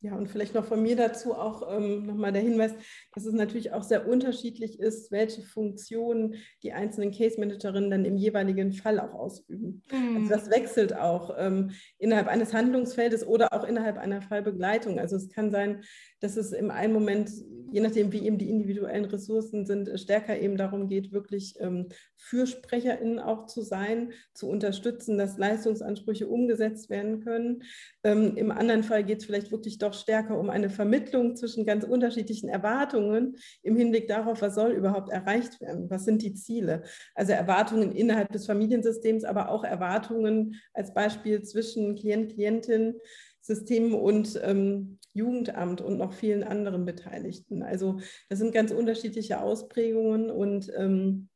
Ja, 0.02 0.14
und 0.14 0.28
vielleicht 0.28 0.54
noch 0.54 0.64
von 0.64 0.83
mir 0.83 0.97
dazu 0.97 1.35
auch 1.35 1.76
ähm, 1.76 2.07
nochmal 2.07 2.33
der 2.33 2.40
Hinweis, 2.40 2.73
dass 3.12 3.26
es 3.26 3.35
natürlich 3.35 3.73
auch 3.73 3.83
sehr 3.83 4.09
unterschiedlich 4.09 4.80
ist, 4.80 5.11
welche 5.11 5.42
Funktionen 5.42 6.37
die 6.62 6.73
einzelnen 6.73 7.12
Case 7.12 7.38
Managerinnen 7.38 7.90
dann 7.90 8.07
im 8.07 8.16
jeweiligen 8.16 8.73
Fall 8.73 8.99
auch 8.99 9.12
ausüben. 9.12 9.83
Mhm. 9.92 10.16
Also 10.16 10.30
das 10.30 10.50
wechselt 10.50 10.97
auch 10.97 11.37
ähm, 11.38 11.73
innerhalb 11.99 12.28
eines 12.28 12.54
Handlungsfeldes 12.54 13.26
oder 13.26 13.52
auch 13.52 13.64
innerhalb 13.64 13.99
einer 13.99 14.23
Fallbegleitung. 14.23 14.99
Also 14.99 15.16
es 15.16 15.28
kann 15.28 15.50
sein, 15.50 15.83
dass 16.21 16.37
es 16.37 16.52
im 16.52 16.71
einen 16.71 16.95
Moment, 16.95 17.30
je 17.71 17.80
nachdem, 17.80 18.12
wie 18.12 18.25
eben 18.26 18.38
die 18.38 18.49
individuellen 18.49 19.04
Ressourcen 19.04 19.66
sind, 19.66 19.90
stärker 20.00 20.38
eben 20.38 20.57
darum 20.57 20.88
geht, 20.88 21.12
wirklich 21.12 21.54
ähm, 21.61 21.88
FürsprecherInnen 22.16 23.19
auch 23.19 23.47
zu 23.47 23.62
sein, 23.62 24.12
zu 24.33 24.49
unterstützen, 24.49 25.19
dass 25.19 25.38
Leistungsansprüche 25.38 26.26
umgesetzt 26.26 26.88
werden 26.90 27.21
können. 27.23 27.62
Ähm, 28.02 28.37
Im 28.37 28.50
anderen 28.50 28.83
Fall 28.83 29.04
geht 29.04 29.19
es 29.19 29.25
vielleicht 29.25 29.50
wirklich 29.50 29.78
doch 29.78 29.89
stärker 29.94 30.38
um 30.38 30.50
eine 30.50 30.70
Vermittlung 30.70 31.37
zwischen 31.37 31.66
ganz 31.66 31.85
unterschiedlichen 31.85 32.49
Erwartungen 32.49 33.37
im 33.62 33.76
Hinblick 33.76 34.09
darauf, 34.09 34.42
was 34.42 34.54
soll 34.54 34.73
überhaupt 34.73 35.11
erreicht 35.11 35.61
werden, 35.61 35.90
was 35.90 36.04
sind 36.04 36.23
die 36.23 36.35
Ziele. 36.35 36.82
Also 37.14 37.32
Erwartungen 37.32 37.92
innerhalb 37.92 38.32
des 38.32 38.47
Familiensystems, 38.47 39.25
aber 39.25 39.50
auch 39.50 39.64
Erwartungen 39.64 40.56
als 40.73 40.94
Beispiel 40.94 41.42
zwischen 41.42 41.94
Klient, 41.94 42.32
Klientin, 42.32 42.94
System 43.40 43.94
und 43.94 44.40
ähm, 44.44 44.99
Jugendamt 45.12 45.80
und 45.80 45.99
noch 45.99 46.12
vielen 46.12 46.44
anderen 46.44 46.85
Beteiligten. 46.85 47.62
Also 47.62 47.99
das 48.28 48.38
sind 48.38 48.54
ganz 48.54 48.70
unterschiedliche 48.70 49.40
Ausprägungen 49.40 50.30
und 50.30 50.70
ähm, 50.76 51.28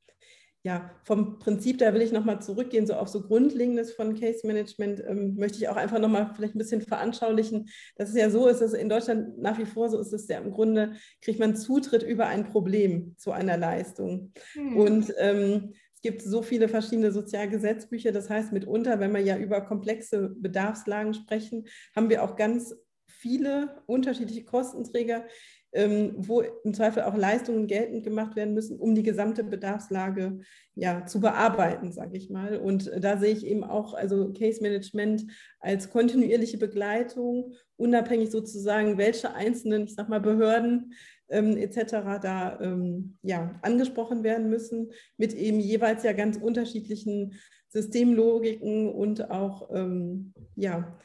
ja, 0.67 0.91
vom 1.05 1.39
Prinzip, 1.39 1.77
da 1.77 1.93
will 1.93 2.01
ich 2.01 2.11
nochmal 2.11 2.41
zurückgehen, 2.41 2.87
so 2.87 2.95
auf 2.95 3.09
so 3.09 3.21
Grundlegendes 3.21 3.93
von 3.93 4.19
Case 4.19 4.47
Management, 4.47 5.05
ähm, 5.07 5.35
möchte 5.37 5.59
ich 5.59 5.69
auch 5.69 5.77
einfach 5.77 5.99
nochmal 5.99 6.33
vielleicht 6.35 6.55
ein 6.55 6.59
bisschen 6.59 6.81
veranschaulichen, 6.81 7.69
dass 7.97 8.09
es 8.09 8.17
ja 8.17 8.31
so 8.31 8.49
ist, 8.49 8.63
dass 8.63 8.73
in 8.73 8.89
Deutschland 8.89 9.39
nach 9.39 9.59
wie 9.59 9.67
vor 9.67 9.91
so 9.91 10.01
ist, 10.01 10.11
dass 10.11 10.27
ja 10.27 10.39
im 10.39 10.53
Grunde 10.53 10.95
kriegt 11.21 11.39
man 11.39 11.55
Zutritt 11.55 12.03
über 12.03 12.29
ein 12.29 12.47
Problem 12.47 13.15
zu 13.19 13.33
einer 13.33 13.59
Leistung. 13.59 14.33
Hm. 14.55 14.77
Und 14.79 15.15
ähm, 15.19 15.75
es 15.95 16.01
gibt 16.01 16.23
so 16.23 16.41
viele 16.41 16.71
verschiedene 16.71 17.13
Sozialgesetzbücher, 17.13 18.13
das 18.13 18.31
heißt 18.31 18.53
mitunter, 18.53 19.01
wenn 19.01 19.13
wir 19.13 19.21
ja 19.21 19.37
über 19.37 19.61
komplexe 19.61 20.31
Bedarfslagen 20.35 21.13
sprechen, 21.13 21.67
haben 21.95 22.09
wir 22.09 22.23
auch 22.23 22.37
ganz 22.37 22.75
viele 23.07 23.83
unterschiedliche 23.87 24.45
Kostenträger, 24.45 25.27
wo 25.75 26.41
im 26.41 26.73
Zweifel 26.73 27.03
auch 27.03 27.17
Leistungen 27.17 27.67
geltend 27.67 28.05
gemacht 28.05 28.37
werden 28.37 28.55
müssen, 28.55 28.79
um 28.79 28.95
die 28.95 29.03
gesamte 29.03 29.43
Bedarfslage 29.43 30.39
ja, 30.77 31.05
zu 31.05 31.21
bearbeiten, 31.21 31.91
sage 31.91 32.17
ich 32.17 32.31
mal. 32.31 32.59
Und 32.59 32.91
da 33.01 33.17
sehe 33.17 33.33
ich 33.33 33.45
eben 33.45 33.65
auch 33.65 33.95
also 33.95 34.33
Case 34.33 34.63
Management 34.63 35.27
als 35.59 35.91
kontinuierliche 35.91 36.59
Begleitung, 36.59 37.55
unabhängig 37.77 38.31
sozusagen, 38.31 38.99
welche 38.99 39.35
einzelnen, 39.35 39.85
ich 39.85 39.95
sag 39.95 40.09
mal, 40.09 40.21
Behörden 40.21 40.93
ähm, 41.29 41.57
etc. 41.57 42.21
da 42.23 42.61
ähm, 42.61 43.17
ja, 43.23 43.59
angesprochen 43.63 44.23
werden 44.23 44.49
müssen, 44.49 44.93
mit 45.17 45.35
eben 45.35 45.59
jeweils 45.59 46.05
ja 46.05 46.13
ganz 46.13 46.37
unterschiedlichen 46.37 47.35
Systemlogiken 47.71 48.93
und 48.93 49.31
auch 49.31 49.71
ähm, 49.75 50.35
ja, 50.55 50.97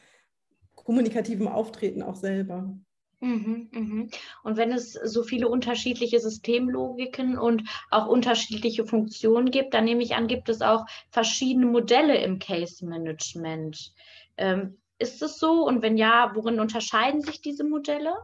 kommunikativem 0.76 1.48
Auftreten 1.48 2.02
auch 2.02 2.16
selber. 2.16 2.78
Mhm, 3.20 3.68
mhm. 3.72 4.10
Und 4.42 4.56
wenn 4.56 4.72
es 4.72 4.94
so 4.94 5.22
viele 5.22 5.48
unterschiedliche 5.48 6.18
Systemlogiken 6.20 7.38
und 7.38 7.68
auch 7.90 8.06
unterschiedliche 8.06 8.86
Funktionen 8.86 9.50
gibt, 9.50 9.74
dann 9.74 9.84
nehme 9.84 10.02
ich 10.02 10.14
an, 10.16 10.26
gibt 10.26 10.48
es 10.48 10.62
auch 10.62 10.86
verschiedene 11.10 11.66
Modelle 11.66 12.16
im 12.16 12.38
Case 12.38 12.84
Management. 12.84 13.92
Ähm, 14.38 14.78
ist 14.98 15.22
es 15.22 15.38
so? 15.38 15.66
Und 15.66 15.82
wenn 15.82 15.98
ja, 15.98 16.32
worin 16.34 16.60
unterscheiden 16.60 17.20
sich 17.20 17.42
diese 17.42 17.64
Modelle? 17.64 18.14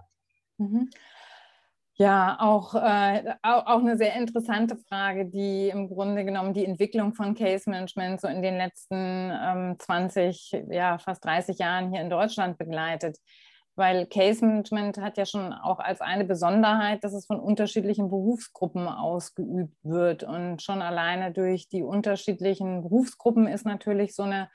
Mhm. 0.57 0.89
Ja, 1.99 2.37
auch, 2.41 2.75
äh, 2.75 3.35
auch, 3.43 3.81
eine 3.81 3.97
sehr 3.97 4.15
interessante 4.17 4.77
Frage, 4.77 5.25
die 5.25 5.71
im 5.71 5.89
Grunde 5.89 6.27
genommen 6.27 6.53
die 6.53 6.67
Entwicklung 6.67 7.15
von 7.15 7.35
Case 7.35 7.71
Management 7.71 8.21
so 8.21 8.29
in 8.29 8.43
den 8.43 8.59
letzten 8.59 8.95
ähm, 8.95 9.77
20, 9.79 10.65
ja, 10.69 10.99
fast 10.99 11.25
30 11.25 11.59
Jahren 11.59 11.91
hier 11.91 12.03
in 12.03 12.11
Deutschland 12.11 12.59
begleitet. 12.59 13.17
Weil 13.77 14.07
Case 14.07 14.45
Management 14.45 14.99
hat 14.99 15.19
ja 15.19 15.27
schon 15.27 15.53
auch 15.53 15.79
als 15.79 16.01
eine 16.01 16.25
Besonderheit, 16.25 17.05
dass 17.05 17.13
es 17.13 17.27
von 17.27 17.39
unterschiedlichen 17.39 18.09
Berufsgruppen 18.09 18.89
ausgeübt 18.89 19.77
wird. 19.83 20.23
Und 20.25 20.63
schon 20.63 20.83
alleine 20.83 21.33
durch 21.33 21.69
die 21.69 21.83
unterschiedlichen 21.83 22.83
Berufsgruppen 22.83 23.47
ist 23.47 23.67
natürlich 23.67 24.15
so 24.15 24.23
eine 24.23 24.49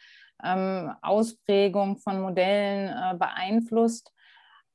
ähm, 0.44 0.92
Ausprägung 1.02 1.98
von 1.98 2.20
Modellen 2.20 2.90
äh, 2.90 3.16
beeinflusst 3.18 4.12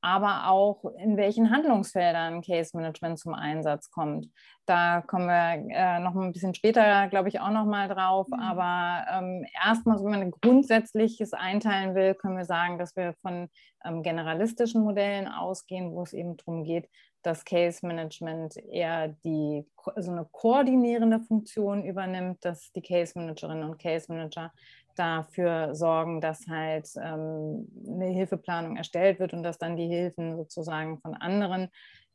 aber 0.01 0.49
auch 0.49 0.83
in 0.97 1.17
welchen 1.17 1.51
Handlungsfeldern 1.51 2.41
Case 2.41 2.75
Management 2.75 3.19
zum 3.19 3.33
Einsatz 3.33 3.89
kommt. 3.89 4.29
Da 4.65 5.01
kommen 5.01 5.27
wir 5.27 5.75
äh, 5.75 5.99
noch 5.99 6.15
ein 6.15 6.31
bisschen 6.33 6.53
später, 6.53 7.07
glaube 7.07 7.29
ich, 7.29 7.39
auch 7.39 7.49
noch 7.49 7.65
mal 7.65 7.87
drauf. 7.87 8.27
Mhm. 8.29 8.39
Aber 8.39 9.05
ähm, 9.11 9.45
erstmal, 9.65 9.97
wenn 9.97 10.11
man 10.11 10.21
ein 10.21 10.31
grundsätzliches 10.31 11.33
einteilen 11.33 11.95
will, 11.95 12.13
können 12.15 12.37
wir 12.37 12.45
sagen, 12.45 12.77
dass 12.77 12.95
wir 12.95 13.15
von 13.21 13.49
ähm, 13.85 14.03
generalistischen 14.03 14.83
Modellen 14.83 15.27
ausgehen, 15.27 15.91
wo 15.91 16.03
es 16.03 16.13
eben 16.13 16.37
darum 16.37 16.63
geht, 16.63 16.89
dass 17.23 17.43
Case 17.43 17.85
Management 17.85 18.55
eher 18.57 19.09
die 19.25 19.65
so 19.97 20.11
eine 20.11 20.25
koordinierende 20.31 21.19
Funktion 21.19 21.83
übernimmt, 21.83 22.43
dass 22.45 22.71
die 22.71 22.81
Case 22.81 23.17
Managerinnen 23.17 23.69
und 23.69 23.81
Case 23.81 24.11
Manager 24.11 24.51
dafür 24.97 25.75
sorgen, 25.75 26.21
dass 26.21 26.47
halt 26.47 26.89
ähm, 26.97 27.67
eine 27.87 28.07
Hilfeplanung 28.07 28.77
erstellt 28.77 29.19
wird 29.19 29.33
und 29.33 29.43
dass 29.43 29.57
dann 29.57 29.77
die 29.77 29.87
Hilfen 29.87 30.35
sozusagen 30.35 30.99
von 30.99 31.13
anderen 31.13 31.69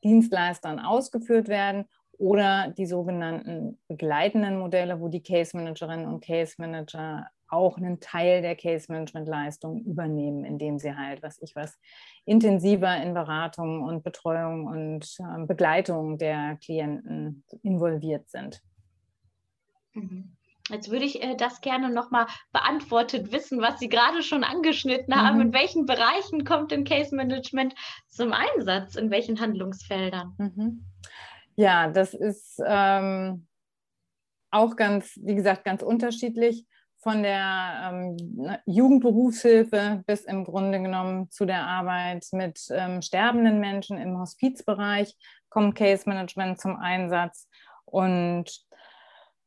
Dienstleistern 0.04 0.80
ausgeführt 0.80 1.48
werden 1.48 1.86
oder 2.18 2.68
die 2.68 2.86
sogenannten 2.86 3.78
begleitenden 3.88 4.58
Modelle, 4.58 5.00
wo 5.00 5.08
die 5.08 5.22
Case 5.22 5.56
Managerinnen 5.56 6.06
und 6.06 6.24
Case 6.24 6.54
Manager 6.58 7.26
auch 7.48 7.76
einen 7.76 8.00
Teil 8.00 8.40
der 8.40 8.56
Case 8.56 8.90
Management 8.90 9.28
Leistung 9.28 9.84
übernehmen, 9.84 10.44
indem 10.44 10.78
sie 10.78 10.96
halt, 10.96 11.22
was 11.22 11.40
ich 11.42 11.54
was, 11.54 11.78
intensiver 12.24 12.96
in 13.02 13.12
Beratung 13.12 13.82
und 13.82 14.02
Betreuung 14.02 14.66
und 14.66 15.16
äh, 15.18 15.46
Begleitung 15.46 16.16
der 16.16 16.56
Klienten 16.64 17.44
involviert 17.62 18.30
sind. 18.30 18.62
Mhm. 19.92 20.36
Jetzt 20.70 20.90
würde 20.90 21.04
ich 21.04 21.22
äh, 21.22 21.36
das 21.36 21.60
gerne 21.60 21.90
nochmal 21.90 22.26
beantwortet 22.52 23.32
wissen, 23.32 23.60
was 23.60 23.78
Sie 23.78 23.88
gerade 23.88 24.22
schon 24.22 24.44
angeschnitten 24.44 25.14
haben. 25.14 25.36
Mhm. 25.36 25.42
In 25.42 25.52
welchen 25.52 25.86
Bereichen 25.86 26.44
kommt 26.44 26.70
denn 26.70 26.84
Case 26.84 27.14
Management 27.14 27.74
zum 28.08 28.32
Einsatz? 28.32 28.96
In 28.96 29.10
welchen 29.10 29.40
Handlungsfeldern? 29.40 30.34
Mhm. 30.38 30.84
Ja, 31.56 31.88
das 31.88 32.14
ist 32.14 32.60
ähm, 32.64 33.46
auch 34.50 34.76
ganz, 34.76 35.18
wie 35.22 35.34
gesagt, 35.34 35.64
ganz 35.64 35.82
unterschiedlich. 35.82 36.66
Von 36.98 37.24
der 37.24 37.90
ähm, 37.90 38.60
Jugendberufshilfe 38.64 40.04
bis 40.06 40.20
im 40.22 40.44
Grunde 40.44 40.80
genommen 40.80 41.28
zu 41.32 41.44
der 41.44 41.66
Arbeit 41.66 42.24
mit 42.30 42.60
ähm, 42.70 43.02
sterbenden 43.02 43.58
Menschen 43.58 43.98
im 43.98 44.16
Hospizbereich 44.20 45.16
kommt 45.48 45.74
Case 45.74 46.08
Management 46.08 46.60
zum 46.60 46.76
Einsatz. 46.76 47.48
Und 47.84 48.64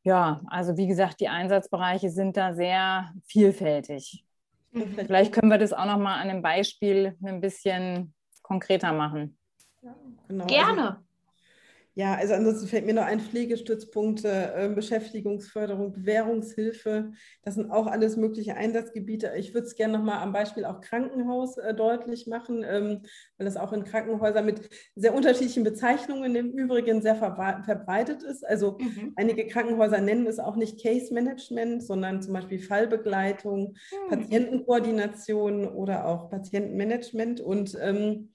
ja, 0.06 0.40
also 0.46 0.76
wie 0.76 0.86
gesagt, 0.86 1.18
die 1.18 1.26
Einsatzbereiche 1.26 2.10
sind 2.10 2.36
da 2.36 2.54
sehr 2.54 3.12
vielfältig. 3.26 4.24
Mhm. 4.70 4.94
Vielleicht 4.94 5.32
können 5.32 5.50
wir 5.50 5.58
das 5.58 5.72
auch 5.72 5.84
noch 5.84 5.98
mal 5.98 6.14
an 6.20 6.30
einem 6.30 6.42
Beispiel 6.42 7.18
ein 7.24 7.40
bisschen 7.40 8.14
konkreter 8.42 8.92
machen. 8.92 9.36
Ja, 9.82 9.96
genau. 10.28 10.46
Gerne. 10.46 11.04
Ja, 11.98 12.14
also 12.14 12.34
ansonsten 12.34 12.68
fällt 12.68 12.84
mir 12.84 12.92
noch 12.92 13.06
ein 13.06 13.20
Pflegestützpunkte, 13.20 14.52
äh, 14.54 14.68
Beschäftigungsförderung, 14.68 15.94
Bewährungshilfe. 15.94 17.12
Das 17.42 17.54
sind 17.54 17.70
auch 17.70 17.86
alles 17.86 18.18
mögliche 18.18 18.54
Einsatzgebiete. 18.54 19.32
Ich 19.38 19.54
würde 19.54 19.66
es 19.66 19.76
gerne 19.76 19.96
nochmal 19.96 20.18
am 20.18 20.30
Beispiel 20.30 20.66
auch 20.66 20.82
Krankenhaus 20.82 21.56
äh, 21.56 21.72
deutlich 21.72 22.26
machen, 22.26 22.62
ähm, 22.68 23.00
weil 23.38 23.46
das 23.46 23.56
auch 23.56 23.72
in 23.72 23.84
Krankenhäusern 23.84 24.44
mit 24.44 24.68
sehr 24.94 25.14
unterschiedlichen 25.14 25.64
Bezeichnungen 25.64 26.36
im 26.36 26.50
Übrigen 26.50 27.00
sehr 27.00 27.16
verbreitet 27.16 28.22
ist. 28.22 28.46
Also 28.46 28.76
mhm. 28.78 29.14
einige 29.16 29.46
Krankenhäuser 29.46 30.02
nennen 30.02 30.26
es 30.26 30.38
auch 30.38 30.56
nicht 30.56 30.82
Case 30.82 31.14
Management, 31.14 31.82
sondern 31.82 32.20
zum 32.20 32.34
Beispiel 32.34 32.58
Fallbegleitung, 32.58 33.68
mhm. 33.72 34.10
Patientenkoordination 34.10 35.66
oder 35.66 36.06
auch 36.06 36.28
Patientenmanagement. 36.28 37.40
Und 37.40 37.74
ähm, 37.80 38.34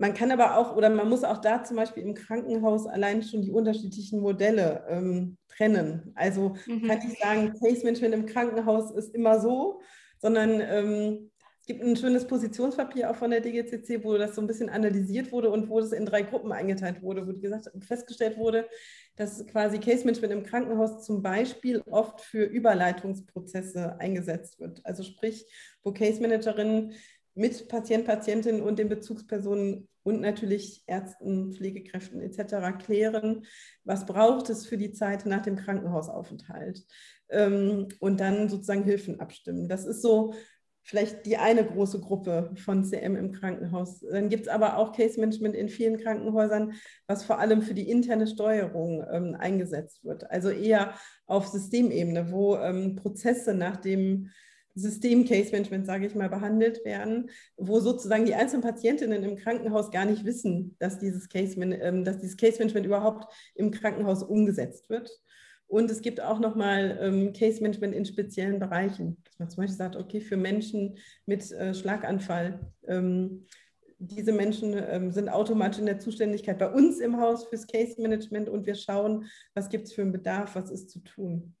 man 0.00 0.14
kann 0.14 0.30
aber 0.30 0.56
auch, 0.56 0.74
oder 0.74 0.88
man 0.88 1.10
muss 1.10 1.24
auch 1.24 1.38
da 1.38 1.62
zum 1.62 1.76
Beispiel 1.76 2.02
im 2.02 2.14
Krankenhaus 2.14 2.86
allein 2.86 3.22
schon 3.22 3.42
die 3.42 3.50
unterschiedlichen 3.50 4.20
Modelle 4.20 4.82
ähm, 4.88 5.36
trennen. 5.46 6.10
Also 6.14 6.56
mhm. 6.66 6.88
kann 6.88 7.00
ich 7.06 7.18
sagen, 7.18 7.52
Case 7.60 7.84
Management 7.84 8.14
im 8.14 8.24
Krankenhaus 8.24 8.90
ist 8.92 9.14
immer 9.14 9.40
so, 9.40 9.82
sondern 10.18 10.62
ähm, 10.62 11.30
es 11.60 11.66
gibt 11.66 11.82
ein 11.82 11.96
schönes 11.96 12.26
Positionspapier 12.26 13.10
auch 13.10 13.16
von 13.16 13.30
der 13.30 13.42
DGCC, 13.42 14.02
wo 14.02 14.16
das 14.16 14.34
so 14.34 14.40
ein 14.40 14.46
bisschen 14.46 14.70
analysiert 14.70 15.32
wurde 15.32 15.50
und 15.50 15.68
wo 15.68 15.80
das 15.80 15.92
in 15.92 16.06
drei 16.06 16.22
Gruppen 16.22 16.50
eingeteilt 16.50 17.02
wurde, 17.02 17.28
wo 17.28 17.38
gesagt, 17.38 17.70
festgestellt 17.84 18.38
wurde, 18.38 18.66
dass 19.16 19.46
quasi 19.48 19.78
Case 19.80 20.06
Management 20.06 20.32
im 20.32 20.44
Krankenhaus 20.44 21.04
zum 21.04 21.20
Beispiel 21.20 21.82
oft 21.90 22.22
für 22.22 22.44
Überleitungsprozesse 22.44 24.00
eingesetzt 24.00 24.58
wird. 24.60 24.80
Also 24.84 25.02
sprich, 25.02 25.44
wo 25.82 25.92
Case 25.92 26.22
Managerinnen 26.22 26.94
mit 27.34 27.68
Patient, 27.68 28.06
Patientinnen 28.06 28.62
und 28.62 28.78
den 28.78 28.88
Bezugspersonen 28.88 29.88
und 30.02 30.20
natürlich 30.20 30.84
Ärzten, 30.86 31.52
Pflegekräften 31.52 32.20
etc. 32.20 32.78
klären, 32.78 33.44
was 33.84 34.06
braucht 34.06 34.50
es 34.50 34.66
für 34.66 34.78
die 34.78 34.92
Zeit 34.92 35.26
nach 35.26 35.42
dem 35.42 35.56
Krankenhausaufenthalt 35.56 36.84
ähm, 37.28 37.88
und 37.98 38.20
dann 38.20 38.48
sozusagen 38.48 38.84
Hilfen 38.84 39.20
abstimmen. 39.20 39.68
Das 39.68 39.84
ist 39.84 40.02
so 40.02 40.34
vielleicht 40.82 41.26
die 41.26 41.36
eine 41.36 41.64
große 41.64 42.00
Gruppe 42.00 42.52
von 42.56 42.84
CM 42.84 43.16
im 43.16 43.32
Krankenhaus. 43.32 44.00
Dann 44.00 44.28
gibt 44.28 44.44
es 44.46 44.48
aber 44.48 44.76
auch 44.76 44.92
Case 44.92 45.20
Management 45.20 45.54
in 45.54 45.68
vielen 45.68 45.98
Krankenhäusern, 45.98 46.72
was 47.06 47.22
vor 47.22 47.38
allem 47.38 47.62
für 47.62 47.74
die 47.74 47.88
interne 47.88 48.26
Steuerung 48.26 49.04
ähm, 49.10 49.36
eingesetzt 49.38 50.04
wird. 50.04 50.30
Also 50.30 50.50
eher 50.50 50.94
auf 51.26 51.46
Systemebene, 51.46 52.32
wo 52.32 52.56
ähm, 52.56 52.96
Prozesse 52.96 53.54
nach 53.54 53.76
dem 53.76 54.30
System-Case-Management, 54.74 55.86
sage 55.86 56.06
ich 56.06 56.14
mal, 56.14 56.28
behandelt 56.28 56.84
werden, 56.84 57.30
wo 57.56 57.80
sozusagen 57.80 58.24
die 58.24 58.34
einzelnen 58.34 58.62
Patientinnen 58.62 59.22
im 59.24 59.36
Krankenhaus 59.36 59.90
gar 59.90 60.04
nicht 60.04 60.24
wissen, 60.24 60.76
dass 60.78 60.98
dieses 60.98 61.28
Case-Management 61.28 62.06
ähm, 62.06 62.36
Case 62.36 62.78
überhaupt 62.78 63.32
im 63.54 63.70
Krankenhaus 63.70 64.22
umgesetzt 64.22 64.88
wird. 64.88 65.10
Und 65.66 65.88
es 65.90 66.02
gibt 66.02 66.20
auch 66.20 66.40
nochmal 66.40 66.98
ähm, 67.00 67.32
Case-Management 67.32 67.94
in 67.94 68.04
speziellen 68.04 68.58
Bereichen, 68.58 69.18
dass 69.24 69.38
man 69.38 69.50
zum 69.50 69.62
Beispiel 69.62 69.76
sagt, 69.76 69.96
okay, 69.96 70.20
für 70.20 70.36
Menschen 70.36 70.98
mit 71.26 71.50
äh, 71.52 71.74
Schlaganfall, 71.74 72.72
ähm, 72.88 73.46
diese 74.00 74.32
Menschen 74.32 74.74
ähm, 74.76 75.12
sind 75.12 75.28
automatisch 75.28 75.78
in 75.78 75.86
der 75.86 75.98
Zuständigkeit 75.98 76.58
bei 76.58 76.70
uns 76.70 77.00
im 77.00 77.20
Haus 77.20 77.44
fürs 77.44 77.66
Case-Management 77.66 78.48
und 78.48 78.66
wir 78.66 78.74
schauen, 78.74 79.26
was 79.54 79.68
gibt 79.68 79.86
es 79.86 79.92
für 79.92 80.02
einen 80.02 80.12
Bedarf, 80.12 80.56
was 80.56 80.70
ist 80.70 80.90
zu 80.90 81.00
tun. 81.00 81.54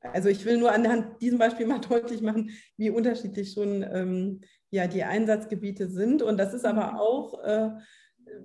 Also 0.00 0.28
ich 0.28 0.44
will 0.44 0.58
nur 0.58 0.72
anhand 0.72 1.20
diesem 1.20 1.38
Beispiel 1.38 1.66
mal 1.66 1.80
deutlich 1.88 2.22
machen, 2.22 2.50
wie 2.76 2.90
unterschiedlich 2.90 3.52
schon 3.52 3.82
ähm, 3.82 4.40
ja, 4.70 4.86
die 4.86 5.04
Einsatzgebiete 5.04 5.88
sind. 5.88 6.22
Und 6.22 6.38
das 6.38 6.54
ist 6.54 6.64
aber 6.64 6.92
mhm. 6.92 6.98
auch 6.98 7.44
äh, 7.44 7.70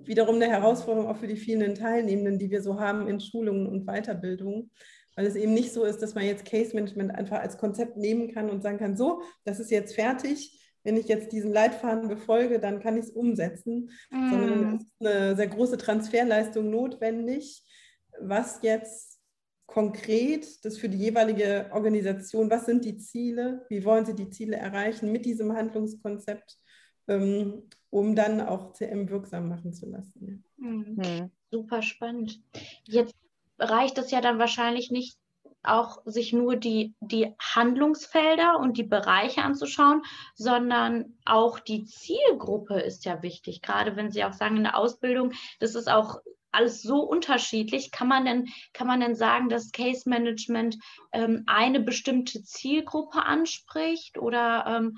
wiederum 0.04 0.36
eine 0.36 0.48
Herausforderung 0.48 1.08
auch 1.08 1.16
für 1.16 1.26
die 1.26 1.36
vielen 1.36 1.74
Teilnehmenden, 1.74 2.38
die 2.38 2.50
wir 2.50 2.62
so 2.62 2.80
haben 2.80 3.08
in 3.08 3.20
Schulungen 3.20 3.66
und 3.66 3.86
Weiterbildungen. 3.86 4.70
Weil 5.14 5.26
es 5.26 5.36
eben 5.36 5.52
nicht 5.52 5.72
so 5.72 5.84
ist, 5.84 6.00
dass 6.00 6.14
man 6.14 6.24
jetzt 6.24 6.46
Case 6.46 6.74
Management 6.74 7.14
einfach 7.14 7.40
als 7.40 7.58
Konzept 7.58 7.96
nehmen 7.98 8.32
kann 8.32 8.48
und 8.48 8.62
sagen 8.62 8.78
kann, 8.78 8.96
so, 8.96 9.22
das 9.44 9.60
ist 9.60 9.70
jetzt 9.70 9.94
fertig. 9.94 10.58
Wenn 10.84 10.96
ich 10.96 11.06
jetzt 11.06 11.32
diesen 11.32 11.52
Leitfaden 11.52 12.08
befolge, 12.08 12.58
dann 12.58 12.80
kann 12.80 12.96
ich 12.96 13.04
es 13.04 13.10
umsetzen. 13.10 13.90
Mm. 14.10 14.30
Sondern 14.30 14.76
es 14.76 14.84
ist 14.84 14.92
eine 15.00 15.36
sehr 15.36 15.46
große 15.48 15.76
Transferleistung 15.76 16.70
notwendig, 16.70 17.62
was 18.20 18.60
jetzt 18.62 19.11
konkret 19.72 20.64
das 20.64 20.76
für 20.76 20.88
die 20.88 20.98
jeweilige 20.98 21.70
Organisation, 21.72 22.50
was 22.50 22.66
sind 22.66 22.84
die 22.84 22.98
Ziele, 22.98 23.64
wie 23.70 23.84
wollen 23.84 24.04
sie 24.04 24.14
die 24.14 24.28
Ziele 24.28 24.56
erreichen 24.56 25.10
mit 25.10 25.24
diesem 25.24 25.54
Handlungskonzept, 25.54 26.58
ähm, 27.08 27.70
um 27.88 28.14
dann 28.14 28.42
auch 28.42 28.74
CM 28.74 29.08
wirksam 29.08 29.48
machen 29.48 29.72
zu 29.72 29.88
lassen. 29.88 30.44
Mhm. 30.58 30.96
Mhm. 30.96 31.30
Super 31.50 31.80
spannend. 31.80 32.40
Jetzt 32.84 33.14
reicht 33.58 33.96
es 33.96 34.10
ja 34.10 34.20
dann 34.20 34.38
wahrscheinlich 34.38 34.90
nicht 34.90 35.16
auch 35.62 36.02
sich 36.04 36.32
nur 36.32 36.56
die, 36.56 36.94
die 37.00 37.34
Handlungsfelder 37.38 38.58
und 38.58 38.76
die 38.76 38.82
Bereiche 38.82 39.42
anzuschauen, 39.42 40.02
sondern 40.34 41.16
auch 41.24 41.60
die 41.60 41.84
Zielgruppe 41.84 42.80
ist 42.80 43.04
ja 43.04 43.22
wichtig. 43.22 43.62
Gerade 43.62 43.96
wenn 43.96 44.10
Sie 44.10 44.24
auch 44.24 44.32
sagen, 44.32 44.56
in 44.56 44.64
der 44.64 44.76
Ausbildung, 44.76 45.32
das 45.60 45.76
ist 45.76 45.88
auch 45.88 46.20
alles 46.52 46.82
so 46.82 47.00
unterschiedlich. 47.00 47.90
Kann 47.90 48.08
man 48.08 48.24
denn, 48.24 48.48
kann 48.72 48.86
man 48.86 49.00
denn 49.00 49.14
sagen, 49.14 49.48
dass 49.48 49.72
Case 49.72 50.08
Management 50.08 50.78
ähm, 51.12 51.44
eine 51.46 51.80
bestimmte 51.80 52.42
Zielgruppe 52.42 53.24
anspricht? 53.24 54.18
Oder 54.18 54.64
ähm, 54.66 54.96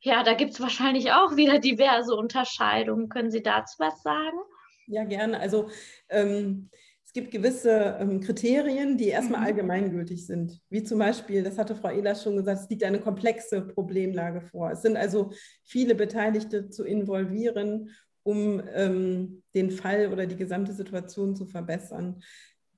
ja, 0.00 0.22
da 0.22 0.34
gibt 0.34 0.52
es 0.52 0.60
wahrscheinlich 0.60 1.12
auch 1.12 1.36
wieder 1.36 1.58
diverse 1.58 2.14
Unterscheidungen. 2.14 3.08
Können 3.08 3.30
Sie 3.30 3.42
dazu 3.42 3.76
was 3.78 4.02
sagen? 4.02 4.38
Ja, 4.86 5.04
gerne. 5.04 5.40
Also 5.40 5.70
ähm, 6.08 6.70
gibt 7.14 7.30
gewisse 7.30 7.96
ähm, 8.00 8.20
Kriterien, 8.20 8.98
die 8.98 9.08
erstmal 9.08 9.40
mhm. 9.40 9.46
allgemeingültig 9.46 10.26
sind. 10.26 10.60
Wie 10.68 10.82
zum 10.82 10.98
Beispiel, 10.98 11.44
das 11.44 11.56
hatte 11.56 11.76
Frau 11.76 11.90
Ehlers 11.90 12.24
schon 12.24 12.36
gesagt, 12.36 12.62
es 12.62 12.68
liegt 12.68 12.82
eine 12.82 13.00
komplexe 13.00 13.62
Problemlage 13.62 14.42
vor. 14.42 14.72
Es 14.72 14.82
sind 14.82 14.96
also 14.96 15.30
viele 15.62 15.94
Beteiligte 15.94 16.68
zu 16.68 16.84
involvieren, 16.84 17.90
um 18.24 18.60
ähm, 18.72 19.42
den 19.54 19.70
Fall 19.70 20.12
oder 20.12 20.26
die 20.26 20.36
gesamte 20.36 20.72
Situation 20.72 21.36
zu 21.36 21.46
verbessern. 21.46 22.22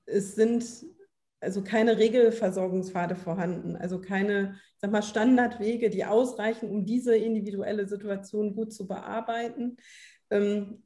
Es 0.05 0.35
sind 0.35 0.63
also 1.39 1.63
keine 1.63 1.97
Regelversorgungspfade 1.97 3.15
vorhanden, 3.15 3.75
also 3.75 3.99
keine 3.99 4.59
sag 4.77 4.91
mal, 4.91 5.03
Standardwege, 5.03 5.89
die 5.89 6.05
ausreichen, 6.05 6.69
um 6.69 6.85
diese 6.85 7.15
individuelle 7.15 7.87
Situation 7.87 8.55
gut 8.55 8.73
zu 8.73 8.87
bearbeiten. 8.87 9.77
Ähm, 10.29 10.83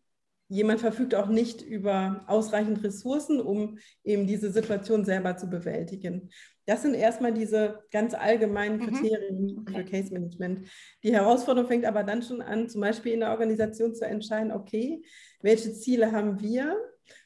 jemand 0.52 0.82
verfügt 0.82 1.16
auch 1.16 1.28
nicht 1.28 1.62
über 1.62 2.26
ausreichend 2.28 2.84
Ressourcen, 2.84 3.40
um 3.40 3.78
eben 4.04 4.28
diese 4.28 4.52
Situation 4.52 5.06
selber 5.06 5.38
zu 5.38 5.50
bewältigen. 5.50 6.30
Das 6.66 6.82
sind 6.82 6.94
erstmal 6.94 7.34
diese 7.34 7.80
ganz 7.90 8.14
allgemeinen 8.14 8.78
mhm. 8.78 8.86
Kriterien 8.86 9.46
mhm. 9.46 9.66
für 9.66 9.86
Case 9.86 10.14
Management. 10.14 10.68
Die 11.04 11.14
Herausforderung 11.14 11.70
fängt 11.70 11.86
aber 11.86 12.04
dann 12.04 12.22
schon 12.22 12.42
an, 12.42 12.68
zum 12.68 12.82
Beispiel 12.82 13.14
in 13.14 13.22
der 13.22 13.32
Organisation 13.32 13.96
zu 13.96 14.06
entscheiden, 14.06 14.52
okay, 14.52 15.02
welche 15.42 15.72
Ziele 15.72 16.12
haben 16.12 16.42
wir 16.42 16.76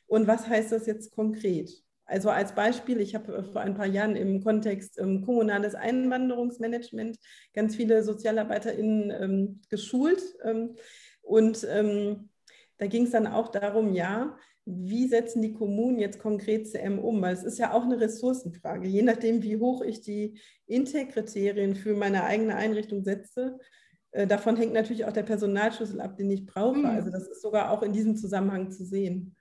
und 0.05 0.27
was 0.27 0.47
heißt 0.47 0.71
das 0.71 0.85
jetzt 0.85 1.11
konkret? 1.15 1.71
Also 2.05 2.29
als 2.29 2.53
Beispiel, 2.53 3.01
ich 3.01 3.15
habe 3.15 3.43
vor 3.51 3.61
ein 3.61 3.73
paar 3.73 3.87
Jahren 3.87 4.15
im 4.15 4.43
Kontext 4.43 4.99
ähm, 4.99 5.23
kommunales 5.25 5.73
Einwanderungsmanagement 5.73 7.17
ganz 7.55 7.75
viele 7.75 8.03
SozialarbeiterInnen 8.03 9.09
ähm, 9.09 9.61
geschult 9.71 10.21
ähm, 10.43 10.75
und 11.23 11.65
ähm, 11.67 12.29
da 12.77 12.87
ging 12.87 13.03
es 13.03 13.11
dann 13.11 13.27
auch 13.27 13.49
darum, 13.49 13.93
ja, 13.93 14.37
wie 14.65 15.07
setzen 15.07 15.41
die 15.41 15.53
Kommunen 15.53 15.99
jetzt 15.99 16.19
konkret 16.19 16.67
CM 16.67 16.99
um? 16.99 17.21
Weil 17.21 17.33
es 17.33 17.43
ist 17.43 17.59
ja 17.59 17.73
auch 17.73 17.83
eine 17.83 17.99
Ressourcenfrage. 17.99 18.87
Je 18.87 19.03
nachdem, 19.03 19.43
wie 19.43 19.57
hoch 19.57 19.81
ich 19.81 20.01
die 20.01 20.39
Intake-Kriterien 20.65 21.75
für 21.75 21.95
meine 21.95 22.23
eigene 22.23 22.55
Einrichtung 22.55 23.03
setze, 23.03 23.59
äh, 24.11 24.25
davon 24.25 24.57
hängt 24.57 24.73
natürlich 24.73 25.05
auch 25.05 25.13
der 25.13 25.23
Personalschlüssel 25.23 26.01
ab, 26.01 26.17
den 26.17 26.31
ich 26.31 26.45
brauche. 26.45 26.79
Mhm. 26.79 26.85
Also 26.85 27.11
das 27.11 27.27
ist 27.27 27.41
sogar 27.41 27.69
auch 27.69 27.83
in 27.83 27.93
diesem 27.93 28.15
Zusammenhang 28.15 28.71
zu 28.71 28.83
sehen. 28.85 29.35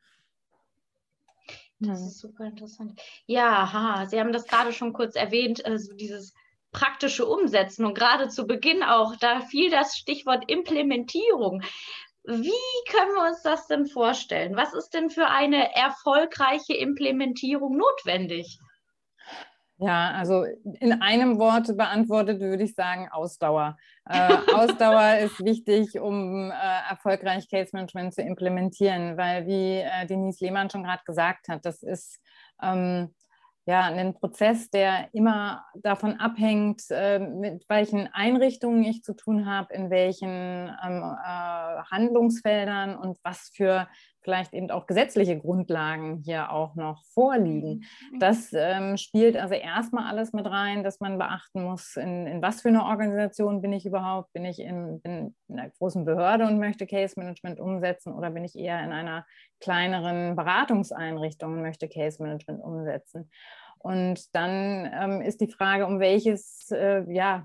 Das 1.78 2.00
ist 2.02 2.18
super 2.18 2.44
interessant. 2.44 3.00
Ja, 3.26 3.72
ha, 3.72 4.06
Sie 4.06 4.18
haben 4.18 4.32
das 4.32 4.46
gerade 4.46 4.72
schon 4.72 4.92
kurz 4.92 5.16
erwähnt, 5.16 5.64
also 5.64 5.94
dieses 5.94 6.34
praktische 6.72 7.26
Umsetzen 7.26 7.84
und 7.84 7.94
gerade 7.94 8.28
zu 8.28 8.46
Beginn 8.46 8.82
auch, 8.82 9.16
da 9.16 9.40
fiel 9.40 9.70
das 9.70 9.96
Stichwort 9.96 10.50
Implementierung. 10.50 11.62
Wie 12.26 12.90
können 12.90 13.12
wir 13.14 13.28
uns 13.28 13.42
das 13.42 13.66
denn 13.66 13.86
vorstellen? 13.86 14.56
Was 14.56 14.72
ist 14.72 14.94
denn 14.94 15.10
für 15.10 15.26
eine 15.26 15.74
erfolgreiche 15.74 16.74
Implementierung 16.74 17.76
notwendig? 17.76 18.58
Ja, 19.76 20.12
also 20.12 20.44
in 20.80 21.02
einem 21.02 21.38
Wort 21.38 21.76
beantwortet 21.76 22.40
würde 22.40 22.62
ich 22.62 22.74
sagen 22.74 23.08
Ausdauer. 23.10 23.76
Äh, 24.08 24.28
Ausdauer 24.54 25.18
ist 25.18 25.44
wichtig, 25.44 26.00
um 26.00 26.50
äh, 26.50 26.90
erfolgreich 26.90 27.48
Case 27.50 27.70
Management 27.72 28.14
zu 28.14 28.22
implementieren, 28.22 29.18
weil 29.18 29.46
wie 29.46 29.80
äh, 29.80 30.06
Denise 30.06 30.44
Lehmann 30.44 30.70
schon 30.70 30.84
gerade 30.84 31.02
gesagt 31.04 31.48
hat, 31.48 31.66
das 31.66 31.82
ist 31.82 32.20
ähm, 32.62 33.14
ja, 33.66 33.82
einen 33.82 34.14
Prozess, 34.14 34.70
der 34.70 35.08
immer 35.12 35.64
davon 35.74 36.20
abhängt, 36.20 36.82
äh, 36.90 37.18
mit 37.18 37.64
welchen 37.68 38.08
Einrichtungen 38.08 38.84
ich 38.84 39.02
zu 39.02 39.14
tun 39.14 39.46
habe, 39.46 39.72
in 39.72 39.90
welchen 39.90 40.28
ähm, 40.30 41.02
äh, 41.02 41.82
Handlungsfeldern 41.90 42.96
und 42.96 43.18
was 43.22 43.50
für 43.54 43.88
vielleicht 44.24 44.54
eben 44.54 44.70
auch 44.70 44.86
gesetzliche 44.86 45.38
Grundlagen 45.38 46.22
hier 46.24 46.50
auch 46.50 46.74
noch 46.74 47.04
vorliegen. 47.12 47.84
Mhm. 48.12 48.18
Das 48.18 48.52
ähm, 48.52 48.96
spielt 48.96 49.36
also 49.36 49.54
erstmal 49.54 50.06
alles 50.08 50.32
mit 50.32 50.46
rein, 50.46 50.82
dass 50.82 50.98
man 50.98 51.18
beachten 51.18 51.62
muss, 51.62 51.96
in, 51.96 52.26
in 52.26 52.42
was 52.42 52.62
für 52.62 52.68
eine 52.68 52.84
Organisation 52.84 53.60
bin 53.60 53.72
ich 53.72 53.86
überhaupt? 53.86 54.32
Bin 54.32 54.44
ich 54.44 54.58
in, 54.58 55.00
in 55.04 55.34
einer 55.48 55.70
großen 55.70 56.04
Behörde 56.04 56.46
und 56.46 56.58
möchte 56.58 56.86
Case 56.86 57.14
Management 57.18 57.60
umsetzen 57.60 58.14
oder 58.14 58.30
bin 58.30 58.44
ich 58.44 58.56
eher 58.56 58.82
in 58.82 58.92
einer 58.92 59.26
kleineren 59.60 60.34
Beratungseinrichtung 60.36 61.52
und 61.52 61.62
möchte 61.62 61.88
Case 61.88 62.22
Management 62.22 62.62
umsetzen? 62.62 63.30
Und 63.84 64.34
dann 64.34 64.90
ähm, 64.98 65.20
ist 65.20 65.42
die 65.42 65.52
Frage, 65.52 65.84
um 65.84 66.00
welches, 66.00 66.70
äh, 66.70 67.04
ja, 67.12 67.44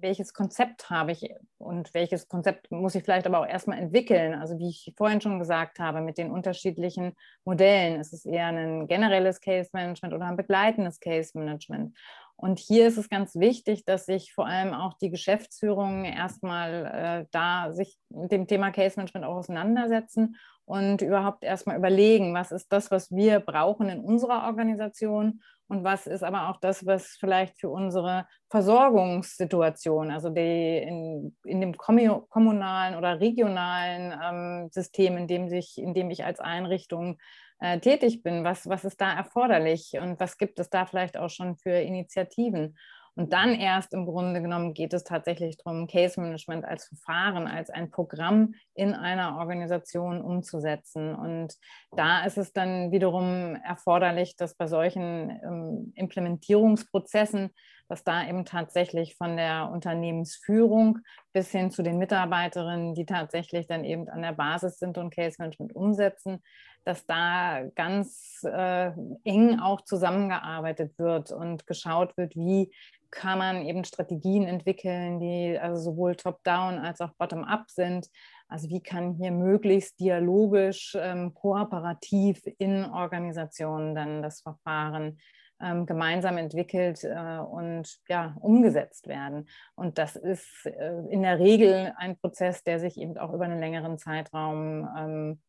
welches 0.00 0.34
Konzept 0.34 0.90
habe 0.90 1.12
ich 1.12 1.30
und 1.56 1.94
welches 1.94 2.28
Konzept 2.28 2.70
muss 2.70 2.94
ich 2.94 3.04
vielleicht 3.04 3.26
aber 3.26 3.40
auch 3.40 3.46
erstmal 3.46 3.78
entwickeln. 3.78 4.34
Also 4.34 4.58
wie 4.58 4.68
ich 4.68 4.92
vorhin 4.98 5.22
schon 5.22 5.38
gesagt 5.38 5.78
habe, 5.78 6.02
mit 6.02 6.18
den 6.18 6.30
unterschiedlichen 6.30 7.16
Modellen. 7.46 7.98
Ist 7.98 8.12
es 8.12 8.26
eher 8.26 8.48
ein 8.48 8.86
generelles 8.86 9.40
Case 9.40 9.70
Management 9.72 10.12
oder 10.12 10.26
ein 10.26 10.36
begleitendes 10.36 11.00
Case 11.00 11.30
Management? 11.32 11.96
Und 12.36 12.58
hier 12.58 12.86
ist 12.86 12.98
es 12.98 13.08
ganz 13.08 13.34
wichtig, 13.36 13.86
dass 13.86 14.04
sich 14.04 14.34
vor 14.34 14.46
allem 14.46 14.74
auch 14.74 14.92
die 14.92 15.10
Geschäftsführung 15.10 16.04
erstmal 16.04 16.84
äh, 16.84 17.26
da 17.30 17.72
sich 17.72 17.96
mit 18.10 18.30
dem 18.30 18.46
Thema 18.46 18.72
Case 18.72 18.96
Management 18.96 19.24
auch 19.24 19.36
auseinandersetzen 19.36 20.36
und 20.66 21.00
überhaupt 21.00 21.44
erstmal 21.44 21.78
überlegen, 21.78 22.34
was 22.34 22.52
ist 22.52 22.70
das, 22.70 22.90
was 22.90 23.10
wir 23.10 23.40
brauchen 23.40 23.88
in 23.88 24.00
unserer 24.00 24.44
Organisation 24.44 25.40
und 25.68 25.84
was 25.84 26.06
ist 26.06 26.24
aber 26.24 26.48
auch 26.48 26.56
das, 26.56 26.86
was 26.86 27.16
vielleicht 27.20 27.60
für 27.60 27.68
unsere 27.68 28.26
Versorgungssituation, 28.50 30.10
also 30.10 30.30
die 30.30 30.78
in, 30.78 31.36
in 31.44 31.60
dem 31.60 31.76
kommunalen 31.76 32.96
oder 32.96 33.20
regionalen 33.20 34.18
ähm, 34.22 34.68
System, 34.70 35.18
in 35.18 35.26
dem, 35.26 35.48
sich, 35.50 35.76
in 35.76 35.92
dem 35.92 36.10
ich 36.10 36.24
als 36.24 36.40
Einrichtung 36.40 37.18
äh, 37.60 37.78
tätig 37.80 38.22
bin, 38.22 38.44
was, 38.44 38.66
was 38.68 38.84
ist 38.84 39.00
da 39.00 39.12
erforderlich 39.12 39.92
und 40.00 40.18
was 40.20 40.38
gibt 40.38 40.58
es 40.58 40.70
da 40.70 40.86
vielleicht 40.86 41.18
auch 41.18 41.30
schon 41.30 41.56
für 41.56 41.72
Initiativen? 41.72 42.76
Und 43.18 43.32
dann 43.32 43.52
erst 43.52 43.94
im 43.94 44.06
Grunde 44.06 44.40
genommen 44.40 44.74
geht 44.74 44.94
es 44.94 45.02
tatsächlich 45.02 45.56
darum, 45.56 45.88
Case 45.88 46.20
Management 46.20 46.64
als 46.64 46.86
Verfahren, 46.86 47.48
als 47.48 47.68
ein 47.68 47.90
Programm 47.90 48.54
in 48.74 48.94
einer 48.94 49.38
Organisation 49.38 50.20
umzusetzen. 50.20 51.16
Und 51.16 51.54
da 51.96 52.24
ist 52.24 52.38
es 52.38 52.52
dann 52.52 52.92
wiederum 52.92 53.56
erforderlich, 53.56 54.36
dass 54.36 54.54
bei 54.54 54.68
solchen 54.68 55.30
ähm, 55.42 55.92
Implementierungsprozessen, 55.96 57.50
dass 57.88 58.04
da 58.04 58.24
eben 58.24 58.44
tatsächlich 58.44 59.16
von 59.16 59.36
der 59.36 59.68
Unternehmensführung 59.72 61.00
bis 61.32 61.50
hin 61.50 61.72
zu 61.72 61.82
den 61.82 61.98
Mitarbeiterinnen, 61.98 62.94
die 62.94 63.06
tatsächlich 63.06 63.66
dann 63.66 63.82
eben 63.82 64.08
an 64.08 64.22
der 64.22 64.32
Basis 64.32 64.78
sind 64.78 64.96
und 64.96 65.12
Case 65.12 65.34
Management 65.40 65.74
umsetzen, 65.74 66.40
dass 66.84 67.04
da 67.04 67.64
ganz 67.74 68.40
äh, 68.44 68.92
eng 69.24 69.58
auch 69.60 69.82
zusammengearbeitet 69.82 70.98
wird 70.98 71.32
und 71.32 71.66
geschaut 71.66 72.16
wird, 72.16 72.36
wie 72.36 72.72
kann 73.10 73.38
man 73.38 73.64
eben 73.64 73.84
Strategien 73.84 74.44
entwickeln, 74.44 75.20
die 75.20 75.58
also 75.58 75.92
sowohl 75.92 76.14
top-down 76.16 76.78
als 76.78 77.00
auch 77.00 77.12
bottom-up 77.18 77.70
sind. 77.70 78.08
Also 78.48 78.68
wie 78.68 78.82
kann 78.82 79.14
hier 79.14 79.30
möglichst 79.30 80.00
dialogisch, 80.00 80.96
ähm, 81.00 81.34
kooperativ 81.34 82.42
in 82.58 82.84
Organisationen 82.84 83.94
dann 83.94 84.22
das 84.22 84.40
Verfahren 84.40 85.18
ähm, 85.60 85.86
gemeinsam 85.86 86.38
entwickelt 86.38 87.02
äh, 87.04 87.38
und 87.38 87.98
ja, 88.08 88.36
umgesetzt 88.40 89.08
werden. 89.08 89.48
Und 89.74 89.98
das 89.98 90.16
ist 90.16 90.66
äh, 90.66 90.92
in 91.10 91.22
der 91.22 91.38
Regel 91.38 91.92
ein 91.96 92.16
Prozess, 92.16 92.62
der 92.62 92.78
sich 92.78 92.96
eben 92.96 93.18
auch 93.18 93.32
über 93.32 93.44
einen 93.44 93.58
längeren 93.58 93.98
Zeitraum 93.98 94.88
ähm, 94.96 95.42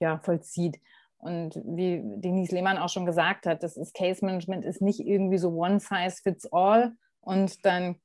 ja, 0.00 0.18
vollzieht. 0.18 0.80
Und 1.20 1.54
wie 1.64 2.02
Denise 2.02 2.54
Lehmann 2.54 2.78
auch 2.78 2.88
schon 2.88 3.06
gesagt 3.06 3.46
hat, 3.46 3.62
das 3.62 3.76
ist 3.76 3.94
Case 3.94 4.24
Management 4.24 4.64
ist 4.64 4.80
nicht 4.80 5.00
irgendwie 5.00 5.38
so 5.38 5.50
one 5.50 5.78
size 5.78 6.16
fits 6.22 6.50
all. 6.50 6.92
Und 7.22 7.66
dann 7.66 7.96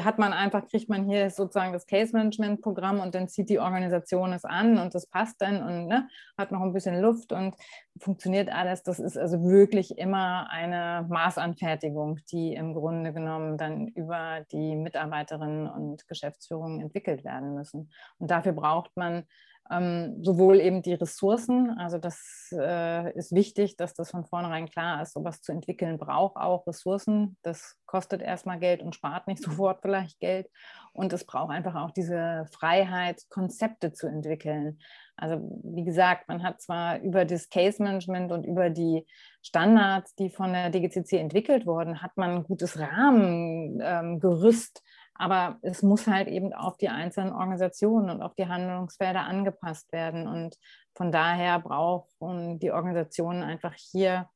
hat 0.00 0.18
man 0.18 0.32
einfach, 0.32 0.66
kriegt 0.66 0.88
man 0.88 1.08
hier 1.08 1.30
sozusagen 1.30 1.72
das 1.72 1.86
Case 1.86 2.12
Management 2.12 2.62
Programm 2.62 2.98
und 2.98 3.14
dann 3.14 3.28
zieht 3.28 3.48
die 3.48 3.60
Organisation 3.60 4.32
es 4.32 4.44
an 4.44 4.78
und 4.78 4.92
das 4.92 5.06
passt 5.06 5.40
dann 5.40 5.62
und 5.62 5.86
ne, 5.86 6.08
hat 6.36 6.50
noch 6.50 6.60
ein 6.62 6.72
bisschen 6.72 7.00
Luft 7.00 7.32
und 7.32 7.54
funktioniert 8.00 8.50
alles. 8.52 8.82
Das 8.82 8.98
ist 8.98 9.16
also 9.16 9.40
wirklich 9.44 9.96
immer 9.98 10.50
eine 10.50 11.06
Maßanfertigung, 11.08 12.18
die 12.32 12.54
im 12.54 12.74
Grunde 12.74 13.12
genommen 13.12 13.56
dann 13.56 13.86
über 13.86 14.44
die 14.50 14.74
Mitarbeiterinnen 14.74 15.68
und 15.68 16.08
Geschäftsführungen 16.08 16.80
entwickelt 16.80 17.24
werden 17.24 17.54
müssen. 17.54 17.92
Und 18.18 18.32
dafür 18.32 18.52
braucht 18.52 18.96
man 18.96 19.26
ähm, 19.70 20.22
sowohl 20.22 20.60
eben 20.60 20.82
die 20.82 20.94
Ressourcen, 20.94 21.70
also 21.78 21.98
das 21.98 22.48
äh, 22.52 23.12
ist 23.16 23.34
wichtig, 23.34 23.76
dass 23.76 23.94
das 23.94 24.10
von 24.10 24.24
vornherein 24.24 24.68
klar 24.68 25.02
ist, 25.02 25.14
sowas 25.14 25.42
zu 25.42 25.52
entwickeln 25.52 25.98
braucht 25.98 26.36
auch 26.36 26.66
Ressourcen. 26.66 27.36
Das 27.42 27.76
kostet 27.86 28.22
erstmal 28.22 28.58
Geld 28.58 28.82
und 28.82 28.94
spart 28.94 29.26
nicht 29.26 29.42
sofort 29.42 29.80
vielleicht 29.82 30.20
Geld. 30.20 30.48
Und 30.92 31.12
es 31.12 31.24
braucht 31.24 31.50
einfach 31.50 31.74
auch 31.74 31.90
diese 31.90 32.46
Freiheit, 32.52 33.22
Konzepte 33.28 33.92
zu 33.92 34.06
entwickeln. 34.06 34.78
Also 35.16 35.40
wie 35.62 35.84
gesagt, 35.84 36.28
man 36.28 36.42
hat 36.42 36.60
zwar 36.60 37.00
über 37.00 37.24
das 37.24 37.48
Case 37.48 37.82
Management 37.82 38.32
und 38.32 38.44
über 38.44 38.70
die 38.70 39.06
Standards, 39.42 40.14
die 40.14 40.30
von 40.30 40.52
der 40.52 40.70
DGCC 40.70 41.18
entwickelt 41.18 41.66
wurden, 41.66 42.02
hat 42.02 42.16
man 42.16 42.30
ein 42.30 42.44
gutes 42.44 42.78
Rahmengerüst. 42.78 44.82
Ähm, 44.84 44.85
Aber 45.18 45.58
es 45.62 45.82
muss 45.82 46.06
halt 46.06 46.28
eben 46.28 46.52
auf 46.52 46.76
die 46.76 46.88
einzelnen 46.88 47.32
Organisationen 47.32 48.10
und 48.10 48.22
auf 48.22 48.34
die 48.34 48.48
Handlungsfelder 48.48 49.22
angepasst 49.22 49.92
werden. 49.92 50.26
Und 50.26 50.56
von 50.94 51.12
daher 51.12 51.58
brauchen 51.60 52.58
die 52.58 52.70
Organisationen 52.70 53.42
einfach 53.42 53.74
hier 53.74 54.28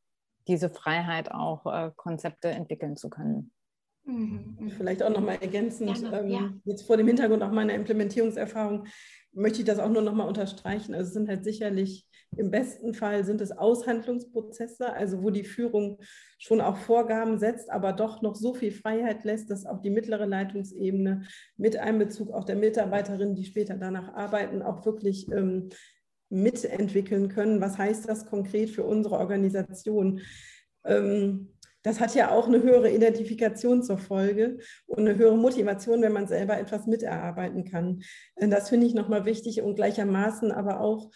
diese 0.49 0.71
Freiheit, 0.71 1.31
auch 1.31 1.67
äh, 1.67 1.91
Konzepte 1.97 2.49
entwickeln 2.49 2.97
zu 2.97 3.11
können. 3.11 3.53
Mhm. 4.11 4.71
Vielleicht 4.77 5.03
auch 5.03 5.11
nochmal 5.11 5.39
ergänzend, 5.41 6.01
ja, 6.01 6.21
ähm, 6.21 6.29
ja. 6.29 6.53
jetzt 6.65 6.83
vor 6.83 6.97
dem 6.97 7.07
Hintergrund 7.07 7.43
auch 7.43 7.53
meiner 7.53 7.75
Implementierungserfahrung, 7.75 8.87
möchte 9.33 9.61
ich 9.61 9.65
das 9.65 9.79
auch 9.79 9.89
nur 9.89 10.03
nochmal 10.03 10.27
unterstreichen. 10.27 10.95
Also 10.95 11.09
es 11.09 11.15
sind 11.15 11.29
halt 11.29 11.45
sicherlich, 11.45 12.07
im 12.37 12.51
besten 12.51 12.95
Fall 12.95 13.25
sind 13.25 13.41
es 13.41 13.53
Aushandlungsprozesse, 13.53 14.93
also 14.93 15.23
wo 15.23 15.31
die 15.31 15.45
Führung 15.45 15.99
schon 16.39 16.61
auch 16.61 16.77
Vorgaben 16.77 17.39
setzt, 17.39 17.71
aber 17.71 17.93
doch 17.93 18.23
noch 18.23 18.35
so 18.35 18.55
viel 18.55 18.73
Freiheit 18.73 19.25
lässt, 19.25 19.51
dass 19.51 19.67
auch 19.67 19.81
die 19.81 19.91
mittlere 19.91 20.27
Leitungsebene 20.27 21.23
mit 21.57 21.77
Einbezug 21.77 22.33
auch 22.33 22.45
der 22.45 22.57
Mitarbeiterinnen, 22.57 23.35
die 23.35 23.45
später 23.45 23.77
danach 23.77 24.15
arbeiten, 24.15 24.63
auch 24.63 24.85
wirklich 24.85 25.31
ähm, 25.31 25.69
mitentwickeln 26.29 27.29
können. 27.29 27.61
Was 27.61 27.79
heißt 27.79 28.09
das 28.09 28.27
konkret 28.27 28.71
für 28.71 28.85
unsere 28.85 29.19
Organisation? 29.19 30.21
Ähm, 30.85 31.51
das 31.83 32.01
hat 32.01 32.15
ja 32.15 32.31
auch 32.31 32.47
eine 32.47 32.63
höhere 32.63 32.91
Identifikation 32.91 33.83
zur 33.83 33.99
Folge 33.99 34.59
und 34.87 35.01
eine 35.01 35.17
höhere 35.17 35.37
Motivation, 35.37 36.03
wenn 36.03 36.13
man 36.13 36.27
selber 36.27 36.59
etwas 36.59 36.87
miterarbeiten 36.87 37.65
kann. 37.65 38.03
Das 38.37 38.69
finde 38.69 38.87
ich 38.87 38.95
nochmal 38.95 39.25
wichtig 39.25 39.63
und 39.63 39.77
gleichermaßen 39.77 40.53
aber 40.53 40.81
auch, 40.81 41.11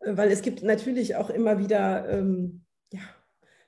äh, 0.00 0.16
weil 0.16 0.30
es 0.30 0.42
gibt 0.42 0.62
natürlich 0.62 1.16
auch 1.16 1.30
immer 1.30 1.58
wieder 1.58 2.08
ähm, 2.08 2.64
ja, 2.92 3.00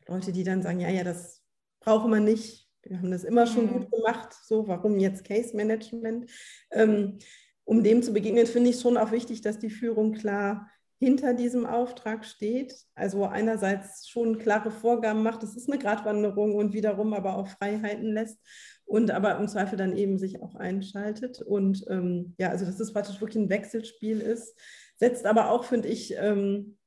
Leute, 0.07 0.33
die 0.33 0.45
dann 0.45 0.63
sagen, 0.63 0.81
ja, 0.81 0.91
ja, 0.91 1.05
das 1.05 1.43
braucht 1.81 2.09
man 2.09 2.25
nicht. 2.25 2.69
Wir 2.83 2.99
haben 2.99 3.11
das 3.11 3.25
immer 3.25 3.47
schon 3.47 3.67
mhm. 3.67 3.73
gut 3.73 3.91
gemacht. 3.93 4.35
So, 4.45 4.67
warum 4.67 4.99
jetzt 4.99 5.25
Case 5.25 5.57
Management? 5.57 6.31
Ähm, 6.71 7.19
um 7.65 7.83
dem 7.83 8.03
zu 8.03 8.13
begegnen, 8.13 8.47
finde 8.47 8.71
ich 8.71 8.81
schon 8.81 8.97
auch 8.97 9.13
wichtig, 9.13 9.41
dass 9.41 9.59
die 9.59 9.71
Führung 9.71 10.13
klar 10.13 10.69
hinter 11.03 11.35
diesem 11.35 11.67
Auftrag 11.67 12.25
steht. 12.25 12.77
Also 12.95 13.25
einerseits 13.25 14.09
schon 14.09 14.39
klare 14.39 14.71
Vorgaben 14.71 15.25
macht, 15.25 15.43
es 15.43 15.57
ist 15.57 15.69
eine 15.69 15.81
Gratwanderung 15.81 16.55
und 16.55 16.75
wiederum 16.75 17.13
aber 17.13 17.37
auch 17.37 17.49
Freiheiten 17.49 18.13
lässt 18.13 18.39
und 18.85 19.11
aber 19.11 19.37
im 19.37 19.49
Zweifel 19.49 19.77
dann 19.77 19.97
eben 19.97 20.17
sich 20.17 20.41
auch 20.41 20.55
einschaltet. 20.55 21.43
Und 21.43 21.85
ähm, 21.89 22.37
ja, 22.39 22.51
also 22.51 22.65
dass 22.65 22.79
es 22.79 22.93
praktisch 22.93 23.21
wirklich 23.21 23.43
ein 23.43 23.51
Wechselspiel 23.51 24.21
ist, 24.21 24.57
setzt 24.95 25.27
aber 25.27 25.51
auch, 25.51 25.65
finde 25.65 25.89
ich, 25.89 26.15
ähm, 26.17 26.79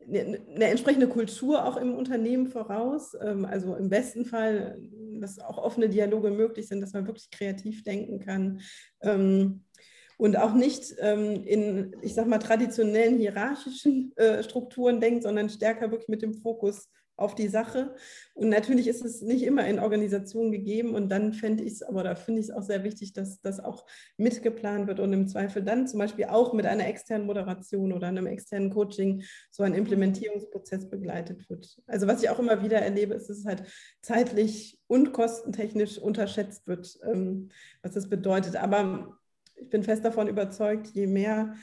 eine, 0.00 0.40
eine 0.52 0.64
entsprechende 0.64 1.06
Kultur 1.06 1.64
auch 1.64 1.76
im 1.76 1.94
Unternehmen 1.94 2.48
voraus. 2.48 3.16
Ähm, 3.22 3.44
also 3.44 3.76
im 3.76 3.88
besten 3.88 4.24
Fall, 4.24 4.80
dass 5.20 5.38
auch 5.38 5.58
offene 5.58 5.88
Dialoge 5.88 6.32
möglich 6.32 6.66
sind, 6.66 6.80
dass 6.80 6.92
man 6.92 7.06
wirklich 7.06 7.30
kreativ 7.30 7.84
denken 7.84 8.18
kann. 8.18 8.62
Und 10.18 10.36
auch 10.36 10.54
nicht 10.54 10.94
ähm, 10.98 11.44
in, 11.44 11.96
ich 12.02 12.14
sag 12.14 12.26
mal, 12.26 12.38
traditionellen 12.38 13.18
hierarchischen 13.18 14.12
äh, 14.16 14.42
Strukturen 14.42 15.00
denkt, 15.00 15.22
sondern 15.24 15.50
stärker 15.50 15.90
wirklich 15.90 16.08
mit 16.08 16.22
dem 16.22 16.34
Fokus 16.34 16.88
auf 17.16 17.34
die 17.34 17.48
Sache. 17.48 17.94
Und 18.34 18.48
natürlich 18.48 18.88
ist 18.88 19.04
es 19.04 19.22
nicht 19.22 19.44
immer 19.44 19.66
in 19.66 19.78
Organisationen 19.78 20.50
gegeben. 20.50 20.94
Und 20.94 21.08
dann 21.10 21.32
fände 21.32 21.62
ich 21.62 21.74
es, 21.74 21.82
aber 21.82 22.02
da 22.02 22.14
finde 22.14 22.40
ich 22.40 22.48
es 22.48 22.54
auch 22.54 22.62
sehr 22.62 22.82
wichtig, 22.82 23.12
dass 23.12 23.40
das 23.40 23.60
auch 23.60 23.86
mitgeplant 24.16 24.88
wird 24.88 25.00
und 25.00 25.12
im 25.12 25.28
Zweifel 25.28 25.62
dann 25.62 25.86
zum 25.86 26.00
Beispiel 26.00 26.26
auch 26.26 26.52
mit 26.52 26.66
einer 26.66 26.88
externen 26.88 27.26
Moderation 27.26 27.92
oder 27.92 28.08
einem 28.08 28.26
externen 28.26 28.70
Coaching 28.70 29.22
so 29.50 29.62
ein 29.62 29.74
Implementierungsprozess 29.74 30.88
begleitet 30.88 31.48
wird. 31.48 31.80
Also 31.86 32.06
was 32.06 32.22
ich 32.22 32.30
auch 32.30 32.40
immer 32.40 32.62
wieder 32.62 32.78
erlebe, 32.78 33.14
ist, 33.14 33.28
dass 33.28 33.38
es 33.38 33.46
halt 33.46 33.62
zeitlich 34.02 34.78
und 34.88 35.12
kostentechnisch 35.12 35.98
unterschätzt 35.98 36.66
wird, 36.66 36.98
ähm, 37.04 37.50
was 37.82 37.92
das 37.92 38.08
bedeutet. 38.08 38.56
Aber 38.56 39.16
ich 39.64 39.70
bin 39.70 39.82
fest 39.82 40.04
davon 40.04 40.28
überzeugt, 40.28 40.88
je 40.88 41.06
mehr 41.06 41.54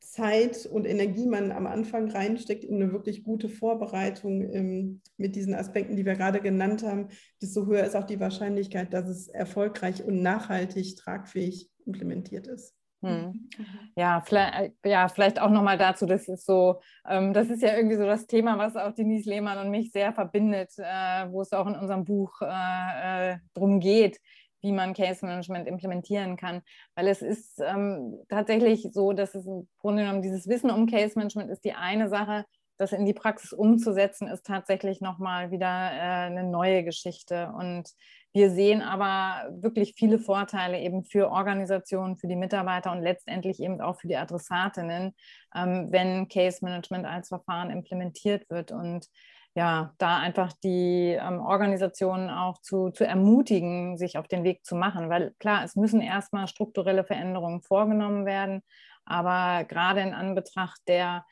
Zeit 0.00 0.66
und 0.66 0.86
Energie 0.86 1.26
man 1.26 1.52
am 1.52 1.66
Anfang 1.66 2.10
reinsteckt 2.10 2.64
in 2.64 2.82
eine 2.82 2.92
wirklich 2.92 3.22
gute 3.22 3.48
Vorbereitung 3.48 4.50
ähm, 4.52 5.02
mit 5.18 5.36
diesen 5.36 5.54
Aspekten, 5.54 5.96
die 5.96 6.06
wir 6.06 6.14
gerade 6.14 6.40
genannt 6.40 6.82
haben, 6.82 7.08
desto 7.40 7.66
höher 7.66 7.84
ist 7.84 7.94
auch 7.94 8.06
die 8.06 8.18
Wahrscheinlichkeit, 8.18 8.92
dass 8.92 9.08
es 9.08 9.28
erfolgreich 9.28 10.02
und 10.02 10.22
nachhaltig 10.22 10.96
tragfähig 10.96 11.70
implementiert 11.84 12.46
ist. 12.46 12.74
Hm. 13.02 13.48
Ja, 13.96 14.20
vielleicht, 14.20 14.74
ja, 14.84 15.08
vielleicht 15.08 15.40
auch 15.40 15.50
nochmal 15.50 15.78
dazu, 15.78 16.06
das 16.06 16.28
ist 16.28 16.44
so, 16.44 16.80
ähm, 17.08 17.32
das 17.32 17.48
ist 17.48 17.62
ja 17.62 17.74
irgendwie 17.74 17.96
so 17.96 18.04
das 18.04 18.26
Thema, 18.26 18.58
was 18.58 18.76
auch 18.76 18.92
Denise 18.92 19.28
Lehmann 19.28 19.58
und 19.58 19.70
mich 19.70 19.90
sehr 19.90 20.12
verbindet, 20.12 20.72
äh, 20.76 21.30
wo 21.30 21.40
es 21.40 21.52
auch 21.52 21.66
in 21.66 21.76
unserem 21.76 22.04
Buch 22.04 22.42
äh, 22.42 23.32
äh, 23.32 23.38
drum 23.54 23.80
geht, 23.80 24.18
wie 24.62 24.72
man 24.72 24.94
Case 24.94 25.24
Management 25.24 25.66
implementieren 25.66 26.36
kann. 26.36 26.62
Weil 26.94 27.08
es 27.08 27.22
ist 27.22 27.60
ähm, 27.60 28.18
tatsächlich 28.28 28.88
so, 28.92 29.12
dass 29.12 29.34
es 29.34 29.46
im 29.46 29.68
Grunde 29.78 30.02
genommen 30.02 30.22
dieses 30.22 30.48
Wissen 30.48 30.70
um 30.70 30.86
Case 30.86 31.18
Management 31.18 31.50
ist 31.50 31.64
die 31.64 31.72
eine 31.72 32.08
Sache, 32.08 32.44
das 32.80 32.92
in 32.92 33.04
die 33.04 33.12
Praxis 33.12 33.52
umzusetzen, 33.52 34.26
ist 34.26 34.46
tatsächlich 34.46 35.02
nochmal 35.02 35.50
wieder 35.50 35.66
äh, 35.66 36.26
eine 36.26 36.44
neue 36.44 36.82
Geschichte. 36.82 37.52
Und 37.54 37.90
wir 38.32 38.50
sehen 38.50 38.80
aber 38.80 39.50
wirklich 39.60 39.94
viele 39.96 40.18
Vorteile 40.18 40.80
eben 40.80 41.04
für 41.04 41.30
Organisationen, 41.30 42.16
für 42.16 42.26
die 42.26 42.36
Mitarbeiter 42.36 42.90
und 42.92 43.02
letztendlich 43.02 43.60
eben 43.60 43.80
auch 43.82 44.00
für 44.00 44.08
die 44.08 44.16
Adressatinnen, 44.16 45.14
ähm, 45.54 45.88
wenn 45.90 46.28
Case 46.28 46.64
Management 46.64 47.06
als 47.06 47.28
Verfahren 47.28 47.70
implementiert 47.70 48.48
wird. 48.48 48.72
Und 48.72 49.06
ja, 49.54 49.94
da 49.98 50.18
einfach 50.18 50.52
die 50.62 51.16
ähm, 51.20 51.40
Organisationen 51.40 52.30
auch 52.30 52.60
zu, 52.60 52.90
zu 52.90 53.04
ermutigen, 53.04 53.96
sich 53.98 54.16
auf 54.16 54.28
den 54.28 54.44
Weg 54.44 54.64
zu 54.64 54.76
machen. 54.76 55.10
Weil 55.10 55.34
klar, 55.38 55.64
es 55.64 55.76
müssen 55.76 56.00
erstmal 56.00 56.46
strukturelle 56.46 57.04
Veränderungen 57.04 57.62
vorgenommen 57.62 58.26
werden, 58.26 58.62
aber 59.04 59.64
gerade 59.64 60.00
in 60.00 60.14
Anbetracht 60.14 60.80
der 60.86 61.24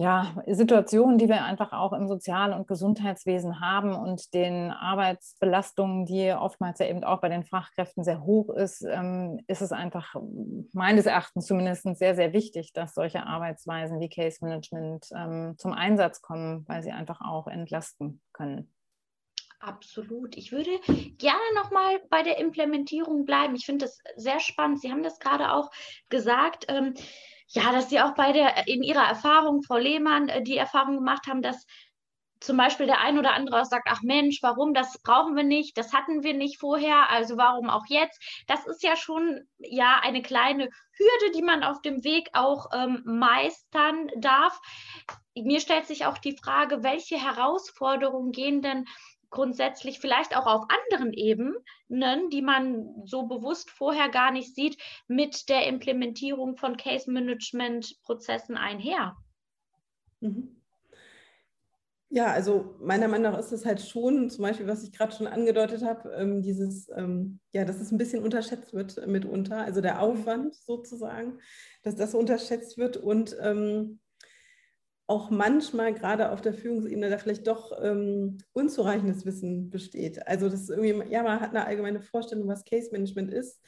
ja, 0.00 0.34
Situationen, 0.46 1.18
die 1.18 1.28
wir 1.28 1.44
einfach 1.44 1.74
auch 1.74 1.92
im 1.92 2.08
Sozial- 2.08 2.54
und 2.54 2.66
Gesundheitswesen 2.66 3.60
haben 3.60 3.94
und 3.94 4.32
den 4.32 4.70
Arbeitsbelastungen, 4.70 6.06
die 6.06 6.32
oftmals 6.32 6.78
ja 6.78 6.86
eben 6.86 7.04
auch 7.04 7.20
bei 7.20 7.28
den 7.28 7.44
Fachkräften 7.44 8.02
sehr 8.02 8.22
hoch 8.22 8.48
ist, 8.48 8.82
ähm, 8.82 9.40
ist 9.46 9.60
es 9.60 9.72
einfach 9.72 10.14
meines 10.72 11.04
Erachtens 11.04 11.44
zumindest 11.44 11.82
sehr, 11.98 12.14
sehr 12.14 12.32
wichtig, 12.32 12.72
dass 12.72 12.94
solche 12.94 13.26
Arbeitsweisen 13.26 14.00
wie 14.00 14.08
Case 14.08 14.38
Management 14.40 15.08
ähm, 15.14 15.56
zum 15.58 15.74
Einsatz 15.74 16.22
kommen, 16.22 16.64
weil 16.66 16.82
sie 16.82 16.92
einfach 16.92 17.20
auch 17.20 17.46
entlasten 17.46 18.22
können. 18.32 18.72
Absolut. 19.58 20.34
Ich 20.38 20.50
würde 20.50 20.70
gerne 21.18 21.54
nochmal 21.54 22.00
bei 22.08 22.22
der 22.22 22.38
Implementierung 22.38 23.26
bleiben. 23.26 23.54
Ich 23.54 23.66
finde 23.66 23.84
das 23.84 23.98
sehr 24.16 24.40
spannend. 24.40 24.80
Sie 24.80 24.90
haben 24.90 25.02
das 25.02 25.18
gerade 25.18 25.52
auch 25.52 25.70
gesagt. 26.08 26.64
Ähm, 26.68 26.94
ja, 27.52 27.72
dass 27.72 27.88
Sie 27.88 28.00
auch 28.00 28.14
bei 28.14 28.32
der, 28.32 28.68
in 28.68 28.82
Ihrer 28.82 29.06
Erfahrung, 29.06 29.62
Frau 29.62 29.76
Lehmann, 29.76 30.28
äh, 30.28 30.42
die 30.42 30.56
Erfahrung 30.56 30.96
gemacht 30.96 31.26
haben, 31.26 31.42
dass 31.42 31.66
zum 32.40 32.56
Beispiel 32.56 32.86
der 32.86 33.00
ein 33.00 33.18
oder 33.18 33.34
andere 33.34 33.64
sagt, 33.66 33.86
ach 33.90 34.00
Mensch, 34.02 34.38
warum, 34.42 34.72
das 34.72 34.98
brauchen 35.02 35.36
wir 35.36 35.42
nicht, 35.42 35.76
das 35.76 35.92
hatten 35.92 36.22
wir 36.22 36.32
nicht 36.32 36.58
vorher, 36.58 37.10
also 37.10 37.36
warum 37.36 37.68
auch 37.68 37.84
jetzt? 37.88 38.18
Das 38.46 38.66
ist 38.66 38.82
ja 38.82 38.96
schon 38.96 39.46
ja 39.58 40.00
eine 40.02 40.22
kleine 40.22 40.70
Hürde, 40.92 41.32
die 41.34 41.42
man 41.42 41.62
auf 41.62 41.82
dem 41.82 42.02
Weg 42.02 42.30
auch 42.32 42.70
ähm, 42.72 43.02
meistern 43.04 44.10
darf. 44.16 44.58
Mir 45.34 45.60
stellt 45.60 45.86
sich 45.86 46.06
auch 46.06 46.18
die 46.18 46.36
Frage, 46.36 46.82
welche 46.82 47.22
Herausforderungen 47.22 48.32
gehen 48.32 48.62
denn 48.62 48.86
grundsätzlich 49.30 50.00
vielleicht 50.00 50.36
auch 50.36 50.46
auf 50.46 50.66
anderen 50.68 51.12
Ebenen, 51.12 52.30
die 52.30 52.42
man 52.42 53.02
so 53.04 53.26
bewusst 53.26 53.70
vorher 53.70 54.08
gar 54.08 54.32
nicht 54.32 54.54
sieht, 54.54 54.76
mit 55.08 55.48
der 55.48 55.66
Implementierung 55.66 56.56
von 56.56 56.76
Case-Management-Prozessen 56.76 58.56
einher? 58.56 59.16
Mhm. 60.20 60.60
Ja, 62.12 62.26
also 62.32 62.74
meiner 62.80 63.06
Meinung 63.06 63.30
nach 63.30 63.38
ist 63.38 63.52
es 63.52 63.64
halt 63.64 63.80
schon, 63.80 64.30
zum 64.30 64.42
Beispiel, 64.42 64.66
was 64.66 64.82
ich 64.82 64.90
gerade 64.90 65.14
schon 65.14 65.28
angedeutet 65.28 65.84
habe, 65.84 66.10
ähm, 66.14 66.42
dieses, 66.42 66.88
ähm, 66.96 67.38
ja, 67.52 67.64
dass 67.64 67.80
es 67.80 67.92
ein 67.92 67.98
bisschen 67.98 68.24
unterschätzt 68.24 68.74
wird 68.74 69.06
mitunter, 69.06 69.58
also 69.58 69.80
der 69.80 70.02
Aufwand 70.02 70.56
sozusagen, 70.56 71.38
dass 71.84 71.94
das 71.94 72.16
unterschätzt 72.16 72.78
wird 72.78 72.96
und 72.96 73.36
ähm, 73.40 74.00
auch 75.10 75.28
manchmal 75.28 75.92
gerade 75.92 76.30
auf 76.30 76.40
der 76.40 76.54
Führungsebene 76.54 77.10
da 77.10 77.18
vielleicht 77.18 77.48
doch 77.48 77.72
ähm, 77.82 78.38
unzureichendes 78.52 79.26
Wissen 79.26 79.68
besteht. 79.68 80.24
Also 80.28 80.48
das 80.48 80.62
ist 80.62 80.70
irgendwie, 80.70 81.12
ja, 81.12 81.24
man 81.24 81.40
hat 81.40 81.50
eine 81.50 81.66
allgemeine 81.66 82.00
Vorstellung, 82.00 82.46
was 82.46 82.64
Case 82.64 82.90
Management 82.92 83.32
ist, 83.32 83.60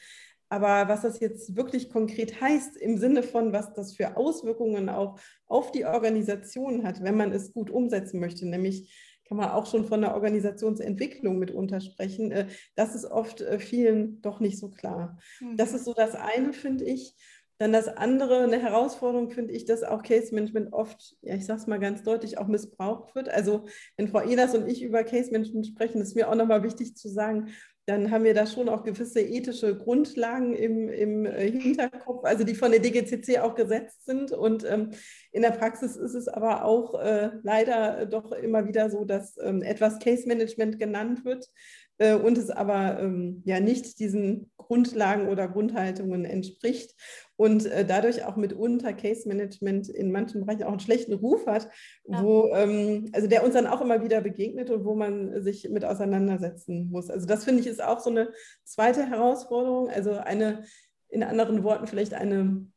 aber 0.47 0.87
was 0.87 1.01
das 1.01 1.19
jetzt 1.19 1.57
wirklich 1.57 1.89
konkret 1.89 2.39
heißt, 2.39 2.77
im 2.77 2.97
Sinne 2.97 3.23
von, 3.23 3.51
was 3.51 3.73
das 3.73 3.93
für 3.93 4.15
Auswirkungen 4.15 4.87
auch 4.87 5.19
auf 5.45 5.71
die 5.73 5.85
Organisation 5.85 6.85
hat, 6.85 7.03
wenn 7.03 7.17
man 7.17 7.33
es 7.33 7.51
gut 7.51 7.69
umsetzen 7.69 8.21
möchte, 8.21 8.47
nämlich 8.47 9.19
kann 9.27 9.35
man 9.35 9.49
auch 9.49 9.65
schon 9.65 9.85
von 9.85 9.99
der 9.99 10.13
Organisationsentwicklung 10.13 11.39
mitunter 11.39 11.81
sprechen, 11.81 12.31
äh, 12.31 12.47
das 12.75 12.95
ist 12.95 13.05
oft 13.05 13.41
äh, 13.41 13.59
vielen 13.59 14.21
doch 14.21 14.39
nicht 14.39 14.59
so 14.59 14.69
klar. 14.69 15.19
Mhm. 15.41 15.57
Das 15.57 15.73
ist 15.73 15.83
so 15.83 15.93
das 15.93 16.15
eine, 16.15 16.53
finde 16.53 16.85
ich. 16.85 17.15
Dann 17.63 17.71
das 17.71 17.87
andere, 17.87 18.43
eine 18.43 18.61
Herausforderung 18.61 19.29
finde 19.29 19.53
ich, 19.53 19.63
dass 19.63 19.83
auch 19.83 20.03
Case 20.03 20.35
Management 20.35 20.73
oft, 20.73 21.15
ja, 21.21 21.35
ich 21.35 21.45
sage 21.45 21.61
es 21.61 21.67
mal 21.67 21.79
ganz 21.79 22.03
deutlich, 22.03 22.37
auch 22.37 22.47
missbraucht 22.47 23.15
wird. 23.15 23.29
Also 23.29 23.63
wenn 23.95 24.09
Frau 24.09 24.19
Ehlers 24.19 24.53
und 24.53 24.67
ich 24.67 24.83
über 24.83 25.05
Case 25.05 25.31
Management 25.31 25.67
sprechen, 25.67 26.01
ist 26.01 26.13
mir 26.13 26.27
auch 26.27 26.35
nochmal 26.35 26.61
wichtig 26.63 26.97
zu 26.97 27.07
sagen, 27.07 27.53
dann 27.85 28.11
haben 28.11 28.25
wir 28.25 28.33
da 28.33 28.47
schon 28.47 28.67
auch 28.67 28.83
gewisse 28.83 29.21
ethische 29.21 29.77
Grundlagen 29.77 30.53
im, 30.53 30.89
im 30.89 31.25
äh, 31.25 31.51
Hinterkopf, 31.51 32.25
also 32.25 32.43
die 32.43 32.55
von 32.55 32.71
der 32.71 32.81
DGCC 32.81 33.39
auch 33.39 33.55
gesetzt 33.55 34.03
sind. 34.03 34.33
Und 34.33 34.65
ähm, 34.69 34.91
in 35.31 35.41
der 35.41 35.51
Praxis 35.51 35.95
ist 35.95 36.15
es 36.15 36.27
aber 36.27 36.65
auch 36.65 36.99
äh, 36.99 37.31
leider 37.43 38.05
doch 38.07 38.33
immer 38.33 38.67
wieder 38.67 38.89
so, 38.89 39.05
dass 39.05 39.37
ähm, 39.41 39.61
etwas 39.61 39.99
Case 39.99 40.27
Management 40.27 40.79
genannt 40.79 41.23
wird 41.23 41.49
äh, 41.97 42.15
und 42.15 42.37
es 42.37 42.49
aber 42.49 42.99
ähm, 42.99 43.41
ja 43.45 43.61
nicht 43.61 43.99
diesen 43.99 44.51
Grundlagen 44.57 45.27
oder 45.27 45.47
Grundhaltungen 45.47 46.25
entspricht 46.25 46.95
und 47.35 47.65
äh, 47.65 47.85
dadurch 47.85 48.25
auch 48.25 48.35
mitunter 48.35 48.93
Case 48.93 49.27
Management 49.27 49.89
in 49.89 50.11
manchen 50.11 50.41
Bereichen 50.41 50.63
auch 50.63 50.71
einen 50.71 50.79
schlechten 50.79 51.13
Ruf 51.13 51.47
hat, 51.47 51.69
ja. 52.05 52.23
wo, 52.23 52.53
ähm, 52.53 53.09
also 53.13 53.27
der 53.27 53.43
uns 53.43 53.53
dann 53.53 53.67
auch 53.67 53.81
immer 53.81 54.03
wieder 54.03 54.21
begegnet 54.21 54.69
und 54.69 54.85
wo 54.85 54.95
man 54.95 55.41
sich 55.41 55.69
mit 55.69 55.83
auseinandersetzen 55.83 56.89
muss. 56.91 57.09
Also 57.09 57.25
das 57.25 57.43
finde 57.43 57.61
ich 57.61 57.67
ist 57.67 57.83
auch 57.83 57.99
so 57.99 58.09
eine 58.09 58.31
zweite 58.63 59.05
Herausforderung, 59.09 59.89
also 59.89 60.13
eine, 60.13 60.63
in 61.09 61.23
anderen 61.23 61.63
Worten 61.63 61.87
vielleicht 61.87 62.13
eine 62.13 62.67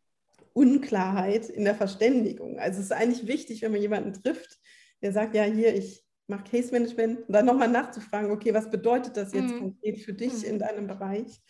Unklarheit 0.53 1.51
in 1.51 1.65
der 1.65 1.75
Verständigung. 1.75 2.59
Also 2.59 2.81
es 2.81 2.87
ist 2.87 2.93
eigentlich 2.93 3.27
wichtig, 3.27 3.61
wenn 3.61 3.73
man 3.73 3.81
jemanden 3.81 4.15
trifft, 4.15 4.59
der 5.03 5.13
sagt, 5.13 5.35
ja, 5.35 5.45
hier, 5.45 5.75
ich 5.75 6.03
mache 6.29 6.45
Case 6.51 6.73
Management, 6.73 7.29
und 7.29 7.33
dann 7.33 7.45
nochmal 7.45 7.69
nachzufragen, 7.69 8.31
okay, 8.31 8.55
was 8.55 8.71
bedeutet 8.71 9.17
das 9.17 9.33
jetzt 9.33 9.53
mhm. 9.53 9.59
konkret 9.59 10.01
für 10.01 10.15
dich 10.15 10.33
mhm. 10.39 10.45
in 10.45 10.59
deinem 10.59 10.87
Bereich? 10.87 11.43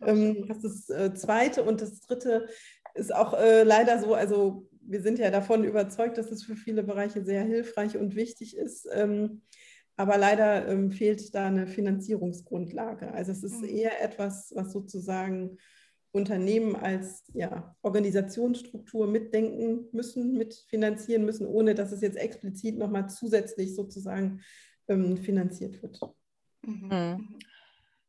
Ähm, 0.00 0.46
das 0.48 0.64
ist 0.64 0.90
das 0.90 0.96
äh, 0.96 1.14
Zweite. 1.14 1.62
Und 1.62 1.80
das 1.80 2.00
Dritte 2.00 2.48
ist 2.94 3.14
auch 3.14 3.34
äh, 3.34 3.62
leider 3.62 3.98
so, 4.00 4.14
also 4.14 4.68
wir 4.80 5.00
sind 5.00 5.18
ja 5.18 5.30
davon 5.30 5.64
überzeugt, 5.64 6.18
dass 6.18 6.30
es 6.30 6.44
für 6.44 6.56
viele 6.56 6.82
Bereiche 6.82 7.24
sehr 7.24 7.42
hilfreich 7.42 7.96
und 7.96 8.14
wichtig 8.14 8.56
ist. 8.56 8.88
Ähm, 8.92 9.42
aber 9.96 10.18
leider 10.18 10.68
ähm, 10.68 10.90
fehlt 10.90 11.34
da 11.34 11.46
eine 11.46 11.66
Finanzierungsgrundlage. 11.66 13.12
Also 13.12 13.32
es 13.32 13.44
ist 13.44 13.62
mhm. 13.62 13.68
eher 13.68 14.02
etwas, 14.02 14.52
was 14.54 14.72
sozusagen 14.72 15.58
Unternehmen 16.12 16.76
als 16.76 17.24
ja, 17.32 17.76
Organisationsstruktur 17.82 19.06
mitdenken 19.06 19.88
müssen, 19.92 20.36
mitfinanzieren 20.36 21.24
müssen, 21.24 21.46
ohne 21.46 21.74
dass 21.74 21.92
es 21.92 22.00
jetzt 22.00 22.16
explizit 22.16 22.78
nochmal 22.78 23.08
zusätzlich 23.08 23.74
sozusagen 23.74 24.40
ähm, 24.88 25.16
finanziert 25.16 25.82
wird. 25.82 26.00
Mhm. 26.62 27.38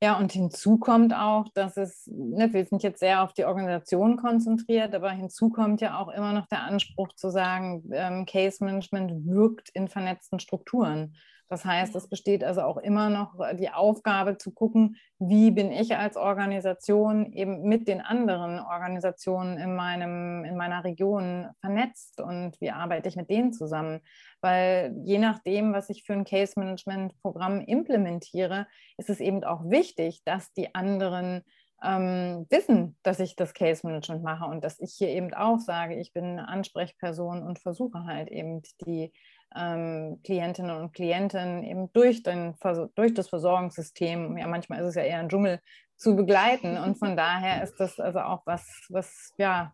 Ja, 0.03 0.17
und 0.17 0.33
hinzu 0.33 0.77
kommt 0.77 1.13
auch, 1.15 1.47
dass 1.53 1.77
es, 1.77 2.05
ne, 2.07 2.51
wir 2.53 2.65
sind 2.65 2.83
jetzt 2.83 2.99
sehr 2.99 3.23
auf 3.23 3.33
die 3.33 3.45
Organisation 3.45 4.17
konzentriert, 4.17 4.93
aber 4.93 5.09
hinzu 5.11 5.49
kommt 5.49 5.79
ja 5.81 5.97
auch 5.97 6.09
immer 6.09 6.33
noch 6.33 6.47
der 6.47 6.63
Anspruch 6.63 7.13
zu 7.13 7.29
sagen, 7.31 7.83
ähm, 7.91 8.25
Case 8.25 8.63
Management 8.63 9.25
wirkt 9.25 9.69
in 9.69 9.87
vernetzten 9.87 10.39
Strukturen. 10.39 11.15
Das 11.47 11.63
heißt, 11.63 11.95
es 11.95 12.07
besteht 12.07 12.43
also 12.43 12.61
auch 12.61 12.77
immer 12.77 13.09
noch 13.09 13.35
die 13.53 13.69
Aufgabe 13.69 14.37
zu 14.37 14.51
gucken, 14.51 14.97
wie 15.19 15.51
bin 15.51 15.71
ich 15.71 15.95
als 15.95 16.17
Organisation 16.17 17.31
eben 17.33 17.63
mit 17.63 17.87
den 17.87 18.01
anderen 18.01 18.59
Organisationen 18.59 19.57
in, 19.57 19.75
meinem, 19.75 20.43
in 20.43 20.57
meiner 20.57 20.83
Region 20.83 21.47
vernetzt 21.61 22.19
und 22.19 22.59
wie 22.59 22.71
arbeite 22.71 23.09
ich 23.09 23.15
mit 23.15 23.29
denen 23.29 23.53
zusammen. 23.53 24.01
Weil 24.41 24.95
je 25.03 25.19
nachdem, 25.19 25.73
was 25.73 25.89
ich 25.89 26.03
für 26.03 26.13
ein 26.13 26.25
Case 26.25 26.53
Management 26.59 27.19
Programm 27.21 27.61
implementiere, 27.61 28.67
ist 28.97 29.09
es 29.09 29.19
eben 29.19 29.43
auch 29.43 29.69
wichtig, 29.69 30.23
dass 30.25 30.51
die 30.53 30.73
anderen 30.73 31.43
ähm, 31.83 32.47
wissen, 32.49 32.97
dass 33.03 33.19
ich 33.19 33.35
das 33.35 33.53
Case 33.53 33.85
Management 33.85 34.23
mache 34.23 34.45
und 34.45 34.63
dass 34.63 34.79
ich 34.79 34.93
hier 34.93 35.09
eben 35.09 35.33
auch 35.33 35.59
sage, 35.59 35.95
ich 35.95 36.13
bin 36.13 36.39
Ansprechperson 36.39 37.43
und 37.43 37.59
versuche 37.59 38.05
halt 38.05 38.29
eben 38.29 38.61
die 38.85 39.11
ähm, 39.55 40.19
Klientinnen 40.23 40.75
und 40.75 40.93
Klienten 40.93 41.63
eben 41.63 41.91
durch, 41.93 42.23
den, 42.23 42.55
durch 42.95 43.13
das 43.13 43.29
Versorgungssystem, 43.29 44.37
ja 44.37 44.47
manchmal 44.47 44.81
ist 44.81 44.89
es 44.89 44.95
ja 44.95 45.03
eher 45.03 45.19
ein 45.19 45.29
Dschungel, 45.29 45.59
zu 45.97 46.15
begleiten. 46.15 46.77
Und 46.77 46.97
von 46.97 47.15
daher 47.17 47.63
ist 47.63 47.77
das 47.77 47.99
also 47.99 48.19
auch 48.19 48.45
was, 48.45 48.85
was 48.89 49.33
ja, 49.37 49.73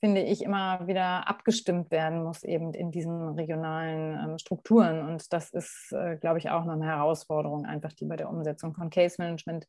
finde 0.00 0.22
ich, 0.22 0.42
immer 0.42 0.86
wieder 0.86 1.28
abgestimmt 1.28 1.90
werden 1.90 2.22
muss, 2.22 2.42
eben 2.42 2.72
in 2.72 2.90
diesen 2.90 3.34
regionalen 3.34 4.30
ähm, 4.30 4.38
Strukturen. 4.38 5.06
Und 5.06 5.32
das 5.32 5.50
ist, 5.50 5.92
äh, 5.92 6.16
glaube 6.16 6.38
ich, 6.38 6.50
auch 6.50 6.64
noch 6.64 6.74
eine 6.74 6.86
Herausforderung, 6.86 7.66
einfach 7.66 7.92
die 7.92 8.06
bei 8.06 8.16
der 8.16 8.30
Umsetzung 8.30 8.74
von 8.74 8.90
Case 8.90 9.16
Management 9.18 9.66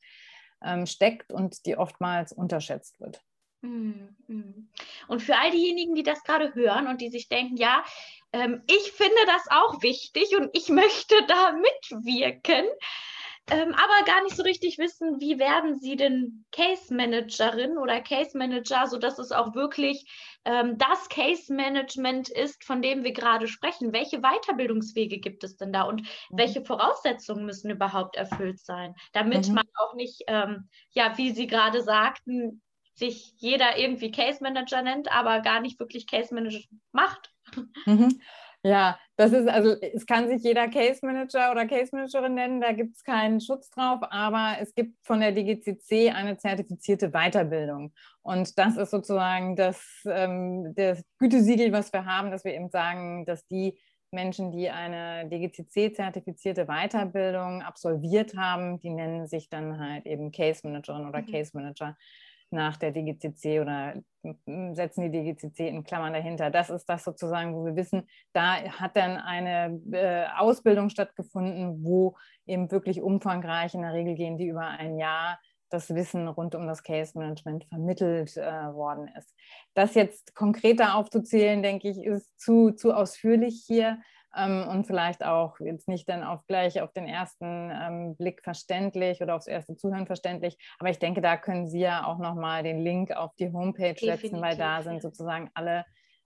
ähm, 0.64 0.86
steckt 0.86 1.34
und 1.34 1.66
die 1.66 1.78
oftmals 1.78 2.32
unterschätzt 2.32 3.00
wird. 3.02 3.22
Mhm, 3.62 4.16
mhm. 4.28 4.70
Und 5.08 5.22
für 5.22 5.36
all 5.36 5.52
diejenigen, 5.52 5.94
die 5.94 6.04
das 6.04 6.24
gerade 6.24 6.56
hören 6.56 6.88
und 6.88 7.00
die 7.02 7.10
sich 7.10 7.30
denken, 7.30 7.58
ja, 7.58 7.84
ähm, 8.34 8.64
ich 8.68 8.92
finde 8.94 9.26
das 9.28 9.48
auch 9.50 9.82
wichtig 9.82 10.36
und 10.38 10.50
ich 10.54 10.70
möchte 10.70 11.16
da 11.28 11.52
mitwirken, 11.92 12.66
ähm, 13.50 13.74
aber 13.74 14.06
gar 14.06 14.24
nicht 14.24 14.36
so 14.36 14.44
richtig 14.44 14.78
wissen, 14.78 15.20
wie 15.20 15.40
werden 15.40 15.78
sie 15.78 15.96
denn 15.96 16.46
Case 16.52 16.94
Managerin 16.94 17.78
oder 17.78 18.00
Case 18.00 18.38
Manager, 18.38 18.88
sodass 18.88 19.20
es 19.20 19.32
auch 19.32 19.56
wirklich 19.56 20.06
ähm, 20.46 20.78
das 20.78 21.10
Case 21.10 21.54
Management 21.54 22.30
ist, 22.30 22.64
von 22.64 22.82
dem 22.82 23.04
wir 23.04 23.12
gerade 23.12 23.48
sprechen. 23.48 23.92
Welche 23.92 24.22
Weiterbildungswege 24.22 25.20
gibt 25.20 25.44
es 25.44 25.58
denn 25.58 25.74
da 25.74 25.84
und 25.84 26.02
mhm. 26.02 26.38
welche 26.38 26.64
Voraussetzungen 26.64 27.46
müssen 27.46 27.72
überhaupt 27.72 28.16
erfüllt 28.16 28.60
sein, 28.60 28.96
damit 29.12 29.50
mhm. 29.50 29.56
man 29.56 29.66
auch 29.76 29.96
nicht, 29.96 30.22
ähm, 30.28 30.70
ja, 30.92 31.18
wie 31.18 31.32
Sie 31.32 31.48
gerade 31.48 31.82
sagten, 31.82 32.62
sich 32.94 33.34
jeder 33.38 33.78
irgendwie 33.78 34.12
Case 34.12 34.42
Manager 34.42 34.82
nennt, 34.82 35.12
aber 35.12 35.42
gar 35.42 35.60
nicht 35.60 35.80
wirklich 35.80 36.08
Case 36.08 36.34
Manager 36.34 36.60
macht. 36.92 37.31
Mhm. 37.86 38.20
Ja, 38.64 39.00
das 39.16 39.34
ist 39.34 39.48
also, 39.48 39.72
es 39.82 40.06
kann 40.06 40.28
sich 40.28 40.44
jeder 40.44 40.68
Case 40.68 41.04
Manager 41.04 41.52
oder 41.52 41.66
Case 41.66 41.90
Managerin 41.94 42.36
nennen, 42.36 42.62
da 42.62 42.74
gibt 42.74 42.96
es 42.96 43.04
keinen 43.04 43.42
Schutz 43.42 43.72
drauf, 43.72 44.02
aber 44.12 44.58
es 44.60 44.76
gibt 44.76 44.96
von 45.04 45.20
der 45.20 45.32
DGCC 45.32 46.12
eine 46.12 46.38
zertifizierte 46.38 47.10
Weiterbildung. 47.10 47.92
Und 48.22 48.60
das 48.60 48.78
ist 48.78 48.92
sozusagen 48.92 49.56
das, 49.56 49.84
ähm, 50.06 50.74
das 50.76 51.04
Gütesiegel, 51.18 51.72
was 51.72 51.92
wir 51.92 52.06
haben, 52.06 52.30
dass 52.30 52.44
wir 52.44 52.54
eben 52.54 52.70
sagen, 52.70 53.26
dass 53.26 53.48
die 53.48 53.80
Menschen, 54.12 54.52
die 54.52 54.70
eine 54.70 55.28
DGCC-zertifizierte 55.30 56.66
Weiterbildung 56.68 57.64
absolviert 57.64 58.36
haben, 58.36 58.80
die 58.80 58.90
nennen 58.90 59.26
sich 59.26 59.50
dann 59.50 59.80
halt 59.80 60.06
eben 60.06 60.32
Case 60.32 60.62
Managerin 60.64 61.08
oder 61.08 61.22
mhm. 61.22 61.32
Case 61.32 61.52
Manager 61.54 61.98
nach 62.52 62.78
der 62.78 62.92
DGCC 62.92 63.62
oder 63.62 63.96
setzen 64.74 65.04
die 65.04 65.12
DGCC 65.12 65.68
in 65.68 65.84
Klammern 65.84 66.14
dahinter. 66.14 66.52
Das 66.52 66.70
ist 66.70 66.86
das 66.86 67.04
sozusagen, 67.04 67.56
wo 67.56 67.66
wir 67.66 67.76
wissen, 67.76 68.08
da 68.34 68.62
hat 68.62 68.96
dann 68.96 69.18
eine 69.18 69.80
äh, 69.92 70.26
Ausbildung 70.38 70.90
stattgefunden, 70.90 71.84
wo 71.84 72.16
eben 72.46 72.70
wirklich 72.72 73.02
umfangreich, 73.02 73.74
in 73.74 73.82
der 73.82 73.94
Regel 73.94 74.16
gehen 74.16 74.38
die 74.38 74.48
über 74.48 74.68
ein 74.68 74.98
Jahr, 74.98 75.40
das 75.70 75.96
Wissen 75.96 76.28
rund 76.28 76.54
um 76.54 76.68
das 76.68 76.84
Case 76.84 77.18
Management 77.18 77.66
vermittelt 77.66 78.36
äh, 78.38 78.74
worden 78.74 79.10
ist. 79.18 79.34
Das 79.74 79.96
jetzt 79.96 80.36
konkreter 80.36 80.96
aufzuzählen, 80.96 81.64
denke 81.64 81.90
ich, 81.90 82.04
ist 82.04 82.40
zu, 82.40 82.72
zu 82.72 82.94
ausführlich 82.94 83.64
hier 83.66 84.00
ähm, 84.36 84.68
und 84.68 84.88
vielleicht 84.88 85.24
auch 85.26 85.60
jetzt 85.60 85.88
nicht 85.88 86.08
dann 86.08 86.24
auch 86.24 86.46
gleich 86.48 86.82
auf 86.82 86.92
den 86.94 87.08
ersten 87.08 87.72
ähm, 87.72 88.16
Blick 88.16 88.44
verständlich 88.44 89.22
oder 89.22 89.36
aufs 89.36 89.48
erste 89.48 89.76
Zuhören 89.76 90.08
verständlich. 90.08 90.58
Aber 90.80 90.90
ich 90.90 91.00
denke, 91.00 91.22
da 91.22 91.38
können 91.38 91.68
Sie 91.68 91.80
ja 91.80 92.06
auch 92.06 92.18
nochmal 92.18 92.64
den 92.64 92.80
Link 92.80 93.12
auf 93.12 93.36
die 93.36 93.52
Homepage 93.52 93.94
Definitiv, 93.94 94.22
setzen, 94.22 94.42
weil 94.42 94.58
da 94.58 94.84
sind 94.84 95.02
sozusagen 95.02 95.50
alle, 95.54 95.86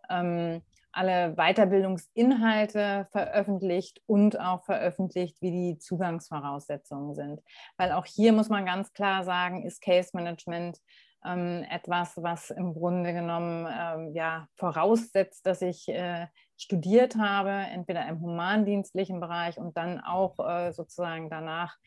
ähm, 0.09 0.61
alle 0.91 1.33
Weiterbildungsinhalte 1.35 3.07
veröffentlicht 3.11 4.01
und 4.05 4.39
auch 4.39 4.63
veröffentlicht, 4.63 5.41
wie 5.41 5.51
die 5.51 5.77
Zugangsvoraussetzungen 5.79 7.15
sind. 7.15 7.41
Weil 7.77 7.91
auch 7.91 8.05
hier 8.05 8.33
muss 8.33 8.49
man 8.49 8.65
ganz 8.65 8.93
klar 8.93 9.23
sagen, 9.23 9.65
ist 9.65 9.81
Case 9.81 10.11
Management 10.13 10.79
ähm, 11.25 11.65
etwas, 11.69 12.13
was 12.17 12.51
im 12.51 12.73
Grunde 12.73 13.13
genommen 13.13 13.67
ähm, 13.67 14.13
ja, 14.13 14.47
voraussetzt, 14.55 15.45
dass 15.45 15.61
ich 15.61 15.87
äh, 15.89 16.27
studiert 16.57 17.15
habe, 17.17 17.51
entweder 17.51 18.07
im 18.07 18.21
humandienstlichen 18.21 19.19
Bereich 19.19 19.57
und 19.57 19.77
dann 19.77 19.99
auch 19.99 20.39
äh, 20.39 20.71
sozusagen 20.71 21.29
danach 21.29 21.77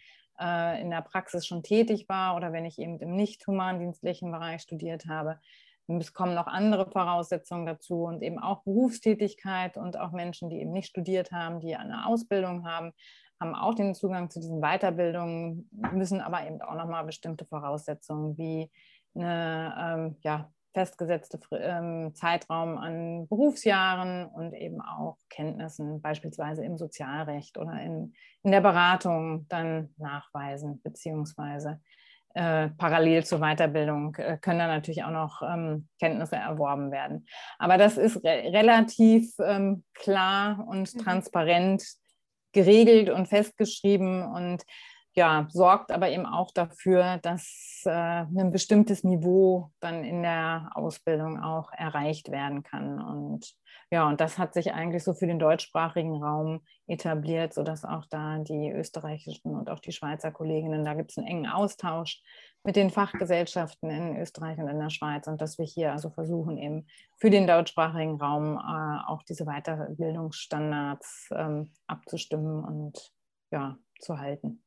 äh, 0.40 0.80
in 0.80 0.90
der 0.90 1.02
Praxis 1.02 1.46
schon 1.46 1.62
tätig 1.62 2.08
war 2.08 2.36
oder 2.36 2.52
wenn 2.52 2.64
ich 2.64 2.78
eben 2.78 2.98
im 3.00 3.16
nicht 3.16 3.46
humandienstlichen 3.46 4.30
Bereich 4.30 4.62
studiert 4.62 5.06
habe. 5.06 5.38
Es 5.86 6.12
kommen 6.12 6.34
noch 6.34 6.46
andere 6.46 6.90
Voraussetzungen 6.90 7.64
dazu 7.64 8.04
und 8.04 8.22
eben 8.22 8.38
auch 8.38 8.62
Berufstätigkeit 8.62 9.78
und 9.78 9.98
auch 9.98 10.12
Menschen, 10.12 10.50
die 10.50 10.60
eben 10.60 10.72
nicht 10.72 10.88
studiert 10.88 11.32
haben, 11.32 11.60
die 11.60 11.76
eine 11.76 12.06
Ausbildung 12.06 12.68
haben, 12.68 12.92
haben 13.40 13.54
auch 13.54 13.74
den 13.74 13.94
Zugang 13.94 14.28
zu 14.28 14.38
diesen 14.40 14.60
Weiterbildungen, 14.60 15.68
müssen 15.92 16.20
aber 16.20 16.46
eben 16.46 16.60
auch 16.60 16.74
nochmal 16.74 17.04
bestimmte 17.04 17.46
Voraussetzungen 17.46 18.36
wie 18.36 18.70
eine 19.14 19.74
ähm, 19.78 20.16
ja, 20.22 20.50
festgesetzte 20.74 21.40
ähm, 21.52 22.14
Zeitraum 22.14 22.78
an 22.78 23.26
Berufsjahren 23.28 24.26
und 24.26 24.52
eben 24.54 24.80
auch 24.80 25.16
Kenntnissen, 25.30 26.00
beispielsweise 26.00 26.64
im 26.64 26.78
Sozialrecht 26.78 27.58
oder 27.58 27.80
in, 27.80 28.14
in 28.42 28.52
der 28.52 28.60
Beratung, 28.60 29.46
dann 29.48 29.94
nachweisen, 29.96 30.80
beziehungsweise 30.82 31.80
äh, 32.34 32.68
parallel 32.68 33.24
zur 33.24 33.40
Weiterbildung 33.40 34.14
äh, 34.16 34.38
können 34.38 34.58
dann 34.58 34.70
natürlich 34.70 35.02
auch 35.02 35.10
noch 35.10 35.42
ähm, 35.42 35.88
Kenntnisse 35.98 36.36
erworben 36.36 36.92
werden. 36.92 37.26
Aber 37.58 37.78
das 37.78 37.96
ist 37.96 38.22
re 38.22 38.52
relativ 38.52 39.32
ähm, 39.40 39.84
klar 39.94 40.64
und 40.68 40.94
mhm. 40.94 40.98
transparent 41.00 41.84
geregelt 42.52 43.10
und 43.10 43.26
festgeschrieben 43.26 44.22
und 44.22 44.62
ja, 45.18 45.48
sorgt 45.50 45.90
aber 45.90 46.10
eben 46.10 46.26
auch 46.26 46.52
dafür, 46.52 47.18
dass 47.18 47.82
äh, 47.84 47.90
ein 47.90 48.52
bestimmtes 48.52 49.02
Niveau 49.02 49.72
dann 49.80 50.04
in 50.04 50.22
der 50.22 50.70
Ausbildung 50.76 51.42
auch 51.42 51.72
erreicht 51.72 52.30
werden 52.30 52.62
kann. 52.62 53.00
Und 53.00 53.52
ja, 53.90 54.06
und 54.08 54.20
das 54.20 54.38
hat 54.38 54.54
sich 54.54 54.72
eigentlich 54.72 55.02
so 55.02 55.14
für 55.14 55.26
den 55.26 55.40
deutschsprachigen 55.40 56.22
Raum 56.22 56.60
etabliert, 56.86 57.52
sodass 57.52 57.84
auch 57.84 58.06
da 58.08 58.38
die 58.38 58.70
österreichischen 58.70 59.56
und 59.56 59.70
auch 59.70 59.80
die 59.80 59.90
Schweizer 59.90 60.30
Kolleginnen, 60.30 60.84
da 60.84 60.94
gibt 60.94 61.10
es 61.10 61.18
einen 61.18 61.26
engen 61.26 61.46
Austausch 61.48 62.22
mit 62.62 62.76
den 62.76 62.90
Fachgesellschaften 62.90 63.90
in 63.90 64.16
Österreich 64.18 64.58
und 64.58 64.68
in 64.68 64.78
der 64.78 64.90
Schweiz 64.90 65.26
und 65.26 65.40
dass 65.40 65.58
wir 65.58 65.66
hier 65.66 65.90
also 65.90 66.10
versuchen, 66.10 66.58
eben 66.58 66.86
für 67.16 67.30
den 67.30 67.48
deutschsprachigen 67.48 68.20
Raum 68.20 68.56
äh, 68.56 69.10
auch 69.10 69.24
diese 69.24 69.46
Weiterbildungsstandards 69.46 71.30
ähm, 71.32 71.72
abzustimmen 71.88 72.62
und 72.64 73.10
ja, 73.50 73.78
zu 73.98 74.18
halten. 74.18 74.62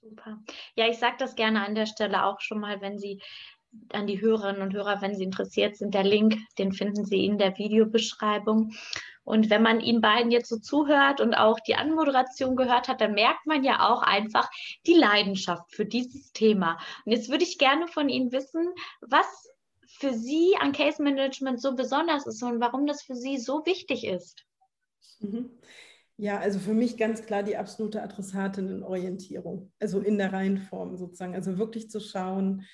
Super. 0.00 0.38
Ja, 0.74 0.88
ich 0.88 0.98
sage 0.98 1.16
das 1.18 1.34
gerne 1.34 1.64
an 1.64 1.74
der 1.74 1.86
Stelle 1.86 2.24
auch 2.24 2.40
schon 2.40 2.60
mal, 2.60 2.80
wenn 2.80 2.98
Sie 2.98 3.20
an 3.92 4.06
die 4.06 4.20
Hörerinnen 4.20 4.62
und 4.62 4.72
Hörer, 4.72 5.02
wenn 5.02 5.14
Sie 5.14 5.24
interessiert 5.24 5.76
sind, 5.76 5.94
der 5.94 6.04
Link, 6.04 6.36
den 6.58 6.72
finden 6.72 7.04
Sie 7.04 7.24
in 7.24 7.38
der 7.38 7.58
Videobeschreibung. 7.58 8.72
Und 9.24 9.50
wenn 9.50 9.62
man 9.62 9.80
Ihnen 9.80 10.00
beiden 10.00 10.30
jetzt 10.30 10.48
so 10.48 10.58
zuhört 10.58 11.20
und 11.20 11.34
auch 11.34 11.60
die 11.60 11.74
Anmoderation 11.74 12.56
gehört 12.56 12.88
hat, 12.88 13.00
dann 13.00 13.12
merkt 13.12 13.46
man 13.46 13.62
ja 13.62 13.86
auch 13.88 14.02
einfach 14.02 14.48
die 14.86 14.94
Leidenschaft 14.94 15.70
für 15.74 15.84
dieses 15.84 16.32
Thema. 16.32 16.78
Und 17.04 17.12
jetzt 17.12 17.28
würde 17.28 17.44
ich 17.44 17.58
gerne 17.58 17.88
von 17.88 18.08
Ihnen 18.08 18.32
wissen, 18.32 18.66
was 19.00 19.26
für 19.86 20.14
Sie 20.14 20.56
an 20.58 20.72
Case 20.72 21.02
Management 21.02 21.60
so 21.60 21.74
besonders 21.74 22.26
ist 22.26 22.42
und 22.42 22.60
warum 22.60 22.86
das 22.86 23.02
für 23.02 23.16
Sie 23.16 23.36
so 23.36 23.66
wichtig 23.66 24.06
ist. 24.06 24.46
Mhm. 25.20 25.50
Ja, 26.20 26.40
also 26.40 26.58
für 26.58 26.74
mich 26.74 26.96
ganz 26.96 27.22
klar 27.22 27.44
die 27.44 27.56
absolute 27.56 28.02
Adressatinnenorientierung, 28.02 29.70
also 29.78 30.00
in 30.00 30.18
der 30.18 30.32
Reihenform 30.32 30.96
sozusagen. 30.96 31.36
Also 31.36 31.58
wirklich 31.58 31.90
zu 31.90 32.00
schauen, 32.00 32.64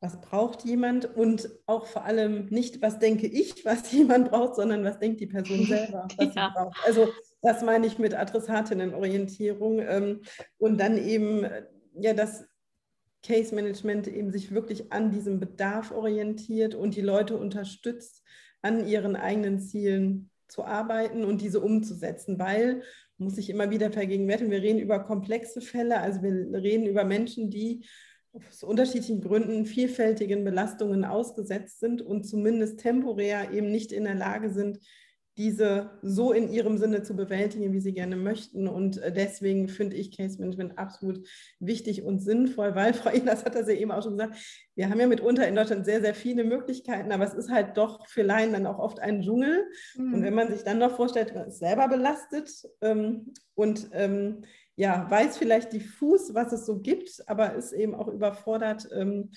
was 0.00 0.22
braucht 0.22 0.64
jemand 0.64 1.04
und 1.04 1.50
auch 1.66 1.84
vor 1.84 2.04
allem 2.04 2.46
nicht, 2.46 2.80
was 2.80 2.98
denke 2.98 3.26
ich, 3.26 3.64
was 3.66 3.92
jemand 3.92 4.30
braucht, 4.30 4.56
sondern 4.56 4.84
was 4.84 4.98
denkt 4.98 5.20
die 5.20 5.26
Person 5.26 5.64
selber, 5.66 6.08
was 6.16 6.34
ja. 6.34 6.48
sie 6.48 6.54
braucht. 6.58 6.78
Also 6.86 7.08
das 7.42 7.62
meine 7.62 7.86
ich 7.86 7.98
mit 7.98 8.14
Adressatinnenorientierung 8.14 9.80
ähm, 9.80 10.22
und 10.56 10.80
dann 10.80 10.96
eben, 10.96 11.46
ja, 11.92 12.14
das 12.14 12.46
Case 13.22 13.54
Management 13.54 14.08
eben 14.08 14.30
sich 14.30 14.52
wirklich 14.52 14.92
an 14.92 15.10
diesem 15.10 15.40
Bedarf 15.40 15.90
orientiert 15.90 16.74
und 16.74 16.96
die 16.96 17.02
Leute 17.02 17.36
unterstützt, 17.36 18.22
an 18.62 18.86
ihren 18.86 19.14
eigenen 19.14 19.60
Zielen 19.60 20.30
zu 20.48 20.64
arbeiten 20.64 21.24
und 21.24 21.40
diese 21.40 21.60
umzusetzen, 21.60 22.38
weil, 22.38 22.82
muss 23.18 23.38
ich 23.38 23.50
immer 23.50 23.70
wieder 23.70 23.90
vergegenwärtigen, 23.90 24.50
wir 24.50 24.62
reden 24.62 24.78
über 24.78 25.00
komplexe 25.00 25.60
Fälle, 25.60 26.00
also 26.00 26.22
wir 26.22 26.62
reden 26.62 26.86
über 26.86 27.04
Menschen, 27.04 27.50
die 27.50 27.84
aus 28.32 28.62
unterschiedlichen 28.62 29.20
Gründen 29.20 29.66
vielfältigen 29.66 30.44
Belastungen 30.44 31.04
ausgesetzt 31.04 31.80
sind 31.80 32.02
und 32.02 32.24
zumindest 32.24 32.80
temporär 32.80 33.50
eben 33.52 33.70
nicht 33.70 33.92
in 33.92 34.04
der 34.04 34.14
Lage 34.14 34.50
sind, 34.50 34.78
diese 35.36 35.90
so 36.02 36.32
in 36.32 36.50
ihrem 36.50 36.78
Sinne 36.78 37.02
zu 37.02 37.14
bewältigen, 37.14 37.72
wie 37.72 37.80
sie 37.80 37.92
gerne 37.92 38.16
möchten. 38.16 38.66
Und 38.66 38.98
äh, 38.98 39.12
deswegen 39.12 39.68
finde 39.68 39.96
ich 39.96 40.16
Case 40.16 40.38
Management 40.38 40.78
absolut 40.78 41.26
wichtig 41.60 42.02
und 42.02 42.20
sinnvoll, 42.20 42.74
weil 42.74 42.94
Frau 42.94 43.10
Inas 43.10 43.44
hat 43.44 43.54
das 43.54 43.68
ja 43.68 43.74
eben 43.74 43.92
auch 43.92 44.02
schon 44.02 44.16
gesagt, 44.16 44.36
wir 44.74 44.88
haben 44.88 45.00
ja 45.00 45.06
mitunter 45.06 45.46
in 45.46 45.54
Deutschland 45.54 45.84
sehr, 45.84 46.00
sehr 46.00 46.14
viele 46.14 46.44
Möglichkeiten, 46.44 47.12
aber 47.12 47.24
es 47.24 47.34
ist 47.34 47.50
halt 47.50 47.76
doch 47.76 48.08
für 48.08 48.22
Laien 48.22 48.52
dann 48.52 48.66
auch 48.66 48.78
oft 48.78 49.00
ein 49.00 49.20
Dschungel. 49.22 49.64
Mhm. 49.96 50.14
Und 50.14 50.22
wenn 50.22 50.34
man 50.34 50.50
sich 50.50 50.64
dann 50.64 50.78
noch 50.78 50.96
vorstellt, 50.96 51.34
man 51.34 51.48
ist 51.48 51.58
selber 51.58 51.88
belastet 51.88 52.50
ähm, 52.80 53.32
und 53.54 53.90
ähm, 53.92 54.42
ja, 54.76 55.10
weiß 55.10 55.38
vielleicht 55.38 55.72
diffus, 55.72 56.34
was 56.34 56.52
es 56.52 56.66
so 56.66 56.80
gibt, 56.80 57.22
aber 57.26 57.54
ist 57.54 57.72
eben 57.72 57.94
auch 57.94 58.08
überfordert, 58.08 58.88
ähm, 58.92 59.30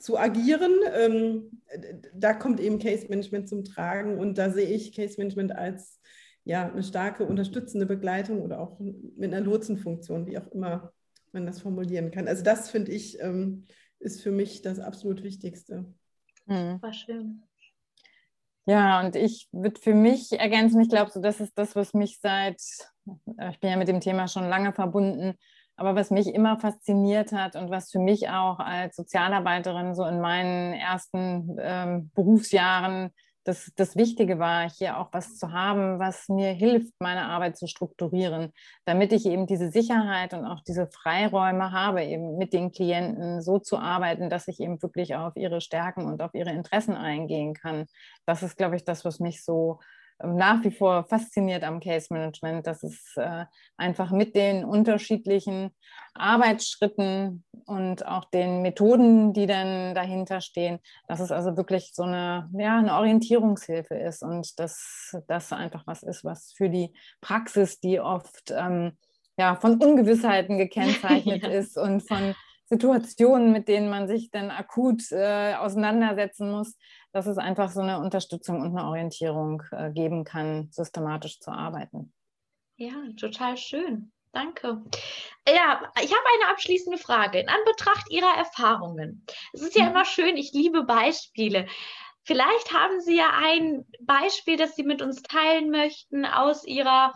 zu 0.00 0.18
agieren. 0.18 0.72
Ähm, 0.94 1.62
da 2.14 2.34
kommt 2.34 2.60
eben 2.60 2.78
Case 2.78 3.06
Management 3.08 3.48
zum 3.48 3.64
Tragen 3.64 4.18
und 4.18 4.38
da 4.38 4.50
sehe 4.50 4.68
ich 4.68 4.94
Case 4.94 5.16
Management 5.18 5.52
als 5.52 6.00
ja, 6.44 6.70
eine 6.70 6.82
starke 6.82 7.24
unterstützende 7.24 7.86
Begleitung 7.86 8.42
oder 8.42 8.60
auch 8.60 8.78
mit 8.80 9.32
einer 9.32 9.40
Lotsenfunktion, 9.40 10.26
wie 10.26 10.38
auch 10.38 10.48
immer 10.48 10.92
man 11.32 11.46
das 11.46 11.60
formulieren 11.60 12.10
kann. 12.10 12.26
Also 12.26 12.42
das 12.42 12.70
finde 12.70 12.92
ich 12.92 13.20
ähm, 13.20 13.66
ist 14.00 14.22
für 14.22 14.32
mich 14.32 14.62
das 14.62 14.80
absolut 14.80 15.22
Wichtigste. 15.22 15.84
Mhm. 16.46 16.82
War 16.82 16.92
schön. 16.92 17.42
Ja, 18.66 19.00
und 19.00 19.16
ich 19.16 19.48
würde 19.52 19.80
für 19.80 19.94
mich 19.94 20.32
ergänzen, 20.32 20.80
ich 20.80 20.88
glaube, 20.88 21.10
so 21.10 21.20
das 21.20 21.40
ist 21.40 21.56
das, 21.56 21.74
was 21.76 21.94
mich 21.94 22.18
seit, 22.20 22.60
ich 23.06 23.60
bin 23.60 23.70
ja 23.70 23.76
mit 23.76 23.88
dem 23.88 24.00
Thema 24.00 24.28
schon 24.28 24.48
lange 24.48 24.72
verbunden, 24.72 25.34
aber 25.80 25.94
was 25.94 26.10
mich 26.10 26.34
immer 26.34 26.60
fasziniert 26.60 27.32
hat 27.32 27.56
und 27.56 27.70
was 27.70 27.90
für 27.90 28.00
mich 28.00 28.28
auch 28.28 28.58
als 28.58 28.96
Sozialarbeiterin 28.96 29.94
so 29.94 30.04
in 30.04 30.20
meinen 30.20 30.74
ersten 30.74 31.56
ähm, 31.58 32.10
Berufsjahren 32.14 33.10
das, 33.44 33.72
das 33.76 33.96
Wichtige 33.96 34.38
war, 34.38 34.68
hier 34.68 34.98
auch 34.98 35.08
was 35.12 35.38
zu 35.38 35.52
haben, 35.52 35.98
was 35.98 36.28
mir 36.28 36.52
hilft, 36.52 36.92
meine 37.00 37.24
Arbeit 37.24 37.56
zu 37.56 37.66
strukturieren, 37.66 38.52
damit 38.84 39.14
ich 39.14 39.24
eben 39.24 39.46
diese 39.46 39.70
Sicherheit 39.70 40.34
und 40.34 40.44
auch 40.44 40.60
diese 40.60 40.86
Freiräume 40.86 41.72
habe, 41.72 42.04
eben 42.04 42.36
mit 42.36 42.52
den 42.52 42.72
Klienten 42.72 43.40
so 43.40 43.58
zu 43.58 43.78
arbeiten, 43.78 44.28
dass 44.28 44.48
ich 44.48 44.60
eben 44.60 44.82
wirklich 44.82 45.14
auf 45.14 45.34
ihre 45.36 45.62
Stärken 45.62 46.04
und 46.04 46.20
auf 46.20 46.34
ihre 46.34 46.50
Interessen 46.50 46.94
eingehen 46.94 47.54
kann. 47.54 47.86
Das 48.26 48.42
ist, 48.42 48.58
glaube 48.58 48.76
ich, 48.76 48.84
das, 48.84 49.06
was 49.06 49.18
mich 49.18 49.42
so 49.42 49.80
nach 50.24 50.62
wie 50.64 50.70
vor 50.70 51.04
fasziniert 51.04 51.64
am 51.64 51.80
Case 51.80 52.08
Management, 52.10 52.66
dass 52.66 52.82
es 52.82 53.16
äh, 53.16 53.44
einfach 53.76 54.10
mit 54.10 54.34
den 54.34 54.64
unterschiedlichen 54.64 55.70
Arbeitsschritten 56.14 57.44
und 57.66 58.06
auch 58.06 58.24
den 58.26 58.62
Methoden, 58.62 59.32
die 59.32 59.46
dann 59.46 59.94
dahinter 59.94 60.40
stehen, 60.40 60.80
dass 61.08 61.20
es 61.20 61.32
also 61.32 61.56
wirklich 61.56 61.92
so 61.94 62.02
eine, 62.02 62.50
ja, 62.52 62.78
eine 62.78 62.94
Orientierungshilfe 62.94 63.94
ist 63.94 64.22
und 64.22 64.58
dass 64.58 65.16
das 65.26 65.52
einfach 65.52 65.86
was 65.86 66.02
ist, 66.02 66.24
was 66.24 66.52
für 66.56 66.68
die 66.68 66.92
Praxis, 67.20 67.80
die 67.80 68.00
oft 68.00 68.50
ähm, 68.50 68.96
ja, 69.38 69.56
von 69.56 69.80
Ungewissheiten 69.80 70.58
gekennzeichnet 70.58 71.44
ja. 71.44 71.50
ist 71.50 71.78
und 71.78 72.06
von 72.06 72.34
Situationen, 72.70 73.50
mit 73.50 73.66
denen 73.66 73.90
man 73.90 74.06
sich 74.06 74.30
dann 74.30 74.50
akut 74.50 75.10
äh, 75.10 75.54
auseinandersetzen 75.54 76.50
muss, 76.50 76.78
dass 77.12 77.26
es 77.26 77.36
einfach 77.36 77.70
so 77.70 77.80
eine 77.80 77.98
Unterstützung 77.98 78.60
und 78.60 78.78
eine 78.78 78.86
Orientierung 78.86 79.62
äh, 79.72 79.90
geben 79.90 80.22
kann, 80.24 80.68
systematisch 80.70 81.40
zu 81.40 81.50
arbeiten. 81.50 82.12
Ja, 82.76 82.94
total 83.18 83.56
schön. 83.56 84.12
Danke. 84.32 84.82
Ja, 85.48 85.82
ich 86.00 86.12
habe 86.12 86.24
eine 86.36 86.52
abschließende 86.52 86.98
Frage. 86.98 87.40
In 87.40 87.48
Anbetracht 87.48 88.08
Ihrer 88.10 88.36
Erfahrungen. 88.36 89.26
Es 89.52 89.62
ist 89.62 89.74
ja 89.74 89.84
mhm. 89.84 89.90
immer 89.90 90.04
schön, 90.04 90.36
ich 90.36 90.52
liebe 90.52 90.84
Beispiele. 90.84 91.66
Vielleicht 92.22 92.72
haben 92.72 93.00
Sie 93.00 93.16
ja 93.16 93.30
ein 93.42 93.84
Beispiel, 94.00 94.56
das 94.56 94.76
Sie 94.76 94.84
mit 94.84 95.02
uns 95.02 95.22
teilen 95.22 95.70
möchten 95.70 96.24
aus 96.24 96.64
Ihrer 96.64 97.12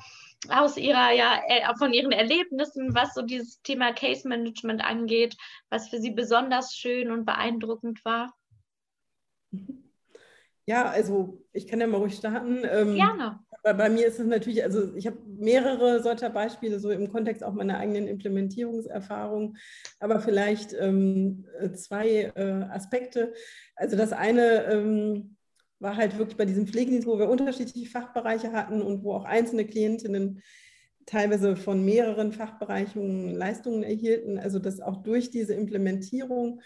aus 0.49 0.77
ihrer, 0.77 1.13
ja, 1.13 1.41
äh, 1.49 1.63
von 1.79 1.93
ihren 1.93 2.13
Erlebnissen, 2.13 2.95
was 2.95 3.15
so 3.15 3.23
dieses 3.23 3.61
Thema 3.63 3.93
Case 3.93 4.27
Management 4.27 4.85
angeht, 4.85 5.37
was 5.71 5.89
für 5.89 6.01
sie 6.01 6.11
besonders 6.11 6.75
schön 6.75 7.11
und 7.11 7.25
beeindruckend 7.25 8.05
war? 8.05 8.35
Ja, 10.67 10.89
also 10.89 11.43
ich 11.53 11.67
kann 11.67 11.81
ja 11.81 11.87
mal 11.87 11.99
ruhig 11.99 12.15
starten. 12.15 12.63
Ähm, 12.65 12.95
Gerne. 12.95 13.41
Bei, 13.63 13.75
bei, 13.75 13.91
mir 13.91 14.07
ist 14.07 14.19
es 14.19 14.27
natürlich, 14.27 14.63
also 14.63 14.95
ich 14.95 15.07
habe 15.07 15.19
mehrere 15.27 16.03
solcher 16.03 16.31
Beispiele, 16.31 16.79
so 16.79 16.91
im 16.91 17.11
Kontext 17.11 17.45
auch 17.45 17.53
meiner 17.53 17.79
eigenen 17.79 18.09
Implementierungserfahrung, 18.09 19.57
aber 20.01 20.21
vielleicht 20.21 20.75
ähm, 20.79 21.47
zwei 21.75 22.33
äh, 22.35 22.65
Aspekte. 22.71 23.35
Also 23.77 23.97
das 23.97 24.13
eine, 24.13 24.65
ähm, 24.65 25.37
war 25.81 25.97
halt 25.97 26.19
wirklich 26.19 26.37
bei 26.37 26.45
diesem 26.45 26.67
Pflegedienst, 26.67 27.07
wo 27.07 27.19
wir 27.19 27.29
unterschiedliche 27.29 27.91
Fachbereiche 27.91 28.53
hatten 28.53 28.81
und 28.81 29.03
wo 29.03 29.15
auch 29.15 29.25
einzelne 29.25 29.65
Klientinnen 29.65 30.43
teilweise 31.07 31.57
von 31.57 31.85
mehreren 31.85 32.33
Fachbereichen 32.33 33.35
Leistungen 33.35 33.83
erhielten. 33.83 34.39
Also 34.39 34.59
dass 34.59 34.81
auch 34.81 35.03
durch 35.03 35.31
diese 35.31 35.55
Implementierung 35.55 36.61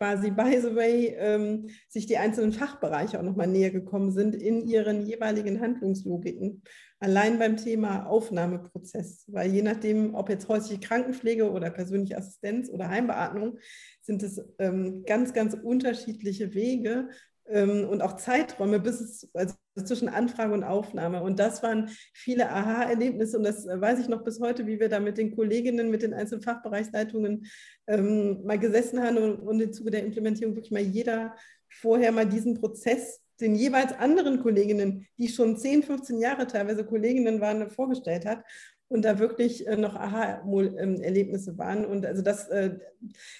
quasi 0.00 0.30
by 0.30 0.58
the 0.60 0.74
way 0.74 1.14
ähm, 1.18 1.68
sich 1.88 2.06
die 2.06 2.16
einzelnen 2.16 2.52
Fachbereiche 2.52 3.18
auch 3.18 3.22
nochmal 3.22 3.48
näher 3.48 3.70
gekommen 3.70 4.12
sind 4.12 4.34
in 4.34 4.66
ihren 4.66 5.02
jeweiligen 5.02 5.60
Handlungslogiken. 5.60 6.62
Allein 7.00 7.38
beim 7.38 7.56
Thema 7.58 8.06
Aufnahmeprozess, 8.06 9.24
weil 9.28 9.50
je 9.52 9.62
nachdem, 9.62 10.14
ob 10.14 10.30
jetzt 10.30 10.48
häusliche 10.48 10.80
Krankenpflege 10.80 11.50
oder 11.50 11.70
persönliche 11.70 12.16
Assistenz 12.16 12.70
oder 12.70 12.88
Heimbeatmung, 12.88 13.58
sind 14.00 14.22
es 14.22 14.42
ähm, 14.58 15.02
ganz, 15.06 15.34
ganz 15.34 15.54
unterschiedliche 15.54 16.54
Wege, 16.54 17.10
und 17.50 18.00
auch 18.00 18.16
Zeiträume 18.16 18.78
bis 18.78 19.00
es, 19.00 19.28
also 19.34 19.54
zwischen 19.84 20.08
Anfrage 20.08 20.54
und 20.54 20.62
Aufnahme. 20.62 21.22
Und 21.22 21.38
das 21.38 21.62
waren 21.62 21.90
viele 22.12 22.50
Aha-Erlebnisse 22.50 23.38
und 23.38 23.44
das 23.44 23.66
weiß 23.66 23.98
ich 23.98 24.08
noch 24.08 24.22
bis 24.22 24.40
heute, 24.40 24.66
wie 24.66 24.78
wir 24.78 24.88
da 24.88 25.00
mit 25.00 25.18
den 25.18 25.34
Kolleginnen, 25.34 25.90
mit 25.90 26.02
den 26.02 26.14
einzelnen 26.14 26.42
Fachbereichsleitungen 26.42 27.46
ähm, 27.86 28.44
mal 28.44 28.58
gesessen 28.58 29.02
haben 29.02 29.18
und, 29.18 29.40
und 29.40 29.60
im 29.60 29.72
Zuge 29.72 29.90
der 29.90 30.04
Implementierung 30.04 30.54
wirklich 30.54 30.72
mal 30.72 30.80
jeder 30.80 31.34
vorher 31.68 32.12
mal 32.12 32.26
diesen 32.26 32.54
Prozess 32.60 33.20
den 33.40 33.54
jeweils 33.54 33.92
anderen 33.94 34.42
Kolleginnen, 34.42 35.06
die 35.18 35.28
schon 35.28 35.56
10, 35.56 35.82
15 35.82 36.20
Jahre 36.20 36.46
teilweise 36.46 36.84
Kolleginnen 36.84 37.40
waren, 37.40 37.70
vorgestellt 37.70 38.26
hat 38.26 38.44
und 38.90 39.04
da 39.04 39.20
wirklich 39.20 39.66
äh, 39.68 39.76
noch 39.76 39.94
Aha-Erlebnisse 39.94 41.56
waren. 41.56 41.86
Und 41.86 42.04
also 42.04 42.22
das 42.22 42.48
äh, 42.48 42.76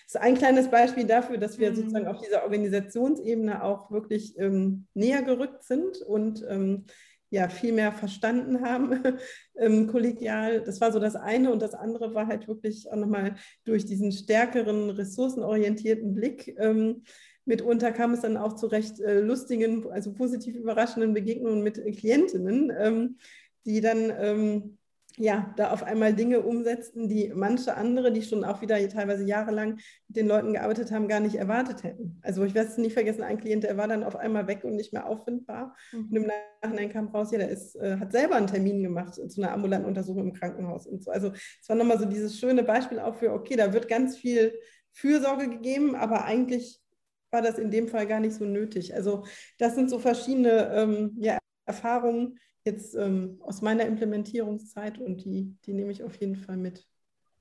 ist 0.07 0.17
ein 0.17 0.37
kleines 0.37 0.71
Beispiel 0.71 1.05
dafür, 1.05 1.39
dass 1.39 1.59
wir 1.59 1.73
mhm. 1.73 1.77
sozusagen 1.77 2.07
auf 2.07 2.23
dieser 2.23 2.45
Organisationsebene 2.45 3.63
auch 3.63 3.91
wirklich 3.91 4.39
ähm, 4.39 4.87
näher 4.95 5.23
gerückt 5.23 5.65
sind 5.65 6.01
und 6.03 6.47
ähm, 6.49 6.85
ja 7.31 7.49
viel 7.49 7.73
mehr 7.73 7.91
verstanden 7.91 8.63
haben, 8.63 8.93
ähm, 9.57 9.89
kollegial. 9.89 10.63
Das 10.63 10.81
war 10.81 10.93
so 10.93 11.01
das 11.01 11.17
eine. 11.17 11.51
Und 11.51 11.63
das 11.63 11.75
andere 11.75 12.15
war 12.15 12.29
halt 12.29 12.47
wirklich 12.47 12.89
auch 12.91 12.97
nochmal 12.97 13.35
durch 13.65 13.85
diesen 13.85 14.13
stärkeren, 14.13 14.91
ressourcenorientierten 14.91 16.15
Blick. 16.15 16.55
Ähm, 16.61 17.03
mitunter 17.45 17.91
kam 17.91 18.13
es 18.13 18.21
dann 18.21 18.37
auch 18.37 18.55
zu 18.55 18.69
recht 18.69 19.01
äh, 19.01 19.19
lustigen, 19.19 19.91
also 19.91 20.13
positiv 20.13 20.55
überraschenden 20.55 21.13
Begegnungen 21.13 21.65
mit 21.65 21.83
Klientinnen, 21.97 22.73
ähm, 22.79 23.19
die 23.65 23.81
dann 23.81 24.79
ja, 25.21 25.53
da 25.59 25.71
auf 25.71 25.83
einmal 25.83 26.15
Dinge 26.15 26.41
umsetzten, 26.41 27.07
die 27.07 27.31
manche 27.35 27.77
andere, 27.77 28.11
die 28.11 28.23
schon 28.23 28.43
auch 28.43 28.63
wieder 28.63 28.77
teilweise 28.89 29.23
jahrelang 29.23 29.79
mit 30.09 30.17
den 30.17 30.27
Leuten 30.27 30.55
gearbeitet 30.55 30.91
haben, 30.91 31.09
gar 31.09 31.21
nicht 31.21 31.35
erwartet 31.35 31.83
hätten. 31.83 32.19
Also 32.23 32.43
ich 32.43 32.55
werde 32.55 32.71
es 32.71 32.79
nicht 32.79 32.95
vergessen, 32.95 33.23
ein 33.23 33.39
Klient, 33.39 33.65
der 33.65 33.77
war 33.77 33.87
dann 33.87 34.03
auf 34.03 34.17
einmal 34.17 34.47
weg 34.47 34.65
und 34.65 34.77
nicht 34.77 34.95
mehr 34.95 35.07
auffindbar. 35.07 35.77
Mhm. 35.93 36.09
Und 36.09 36.17
im 36.17 36.31
Nachhinein 36.63 36.89
kam 36.89 37.09
raus, 37.09 37.33
ja, 37.33 37.39
der 37.39 37.51
ist, 37.51 37.77
äh, 37.77 37.99
hat 37.99 38.13
selber 38.13 38.37
einen 38.37 38.47
Termin 38.47 38.83
gemacht 38.83 39.15
zu 39.15 39.43
einer 39.43 39.53
ambulanten 39.53 39.87
Untersuchung 39.87 40.29
im 40.29 40.33
Krankenhaus 40.33 40.87
und 40.87 41.05
so. 41.05 41.11
Also 41.11 41.33
es 41.33 41.69
war 41.69 41.77
nochmal 41.77 41.99
so 41.99 42.07
dieses 42.07 42.39
schöne 42.39 42.63
Beispiel 42.63 42.99
auch 42.99 43.17
für, 43.17 43.35
okay, 43.35 43.57
da 43.57 43.75
wird 43.75 43.89
ganz 43.89 44.17
viel 44.17 44.55
Fürsorge 44.93 45.51
gegeben, 45.51 45.97
aber 45.97 46.25
eigentlich 46.25 46.81
war 47.31 47.43
das 47.43 47.59
in 47.59 47.71
dem 47.71 47.89
Fall 47.89 48.07
gar 48.07 48.21
nicht 48.21 48.35
so 48.35 48.47
nötig. 48.47 48.95
Also 48.95 49.25
das 49.59 49.75
sind 49.75 49.91
so 49.91 49.99
verschiedene 49.99 50.73
ähm, 50.75 51.17
ja, 51.19 51.37
Erfahrungen, 51.67 52.39
jetzt 52.65 52.95
ähm, 52.95 53.41
aus 53.43 53.63
meiner 53.63 53.87
Implementierungszeit 53.87 54.99
und 54.99 55.25
die, 55.25 55.57
die 55.65 55.73
nehme 55.73 55.93
ich 55.93 56.03
auf 56.03 56.17
jeden 56.21 56.37
Fall 56.37 56.57
mit. 56.57 56.87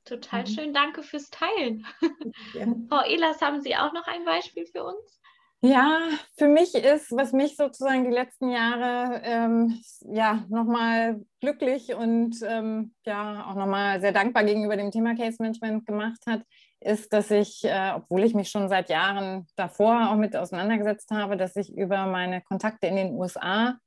Total 0.05 0.41
mhm. 0.41 0.47
schön, 0.47 0.74
danke 0.74 1.03
fürs 1.03 1.30
Teilen. 1.30 1.86
Ja. 2.53 2.65
Frau 2.89 3.01
Elas, 3.01 3.41
haben 3.41 3.61
Sie 3.61 3.76
auch 3.76 3.93
noch 3.93 4.07
ein 4.07 4.26
Beispiel 4.26 4.65
für 4.65 4.84
uns? 4.84 5.20
Ja, 5.61 5.99
für 6.38 6.47
mich 6.47 6.74
ist, 6.74 7.11
was 7.11 7.34
mich 7.34 7.57
sozusagen 7.57 8.05
die 8.05 8.15
letzten 8.15 8.49
Jahre 8.49 9.22
ähm, 9.26 9.82
ja 10.05 10.45
nochmal 10.47 11.22
glücklich 11.41 11.93
und 11.93 12.38
ähm, 12.43 12.93
ja 13.05 13.45
auch 13.45 13.55
nochmal 13.55 13.99
sehr 13.99 14.13
dankbar 14.13 14.45
gegenüber 14.45 14.78
dem 14.78 14.89
Thema 14.89 15.15
Case 15.15 15.36
Management 15.39 15.86
gemacht 15.86 16.20
hat, 16.28 16.43
ist, 16.80 17.11
dass 17.11 17.30
ich, 17.30 17.65
äh, 17.65 17.91
obwohl 17.93 18.24
ich 18.24 18.34
mich 18.34 18.49
schon 18.49 18.70
seit 18.70 18.89
Jahren 18.89 19.47
davor 19.57 20.09
auch 20.09 20.15
mit 20.15 20.34
auseinandergesetzt 20.34 21.11
habe, 21.11 21.36
dass 21.36 21.57
ich 21.57 21.76
über 21.76 22.05
meine 22.05 22.41
Kontakte 22.41 22.88
in 22.88 22.95
den 22.95 23.11
USA 23.15 23.78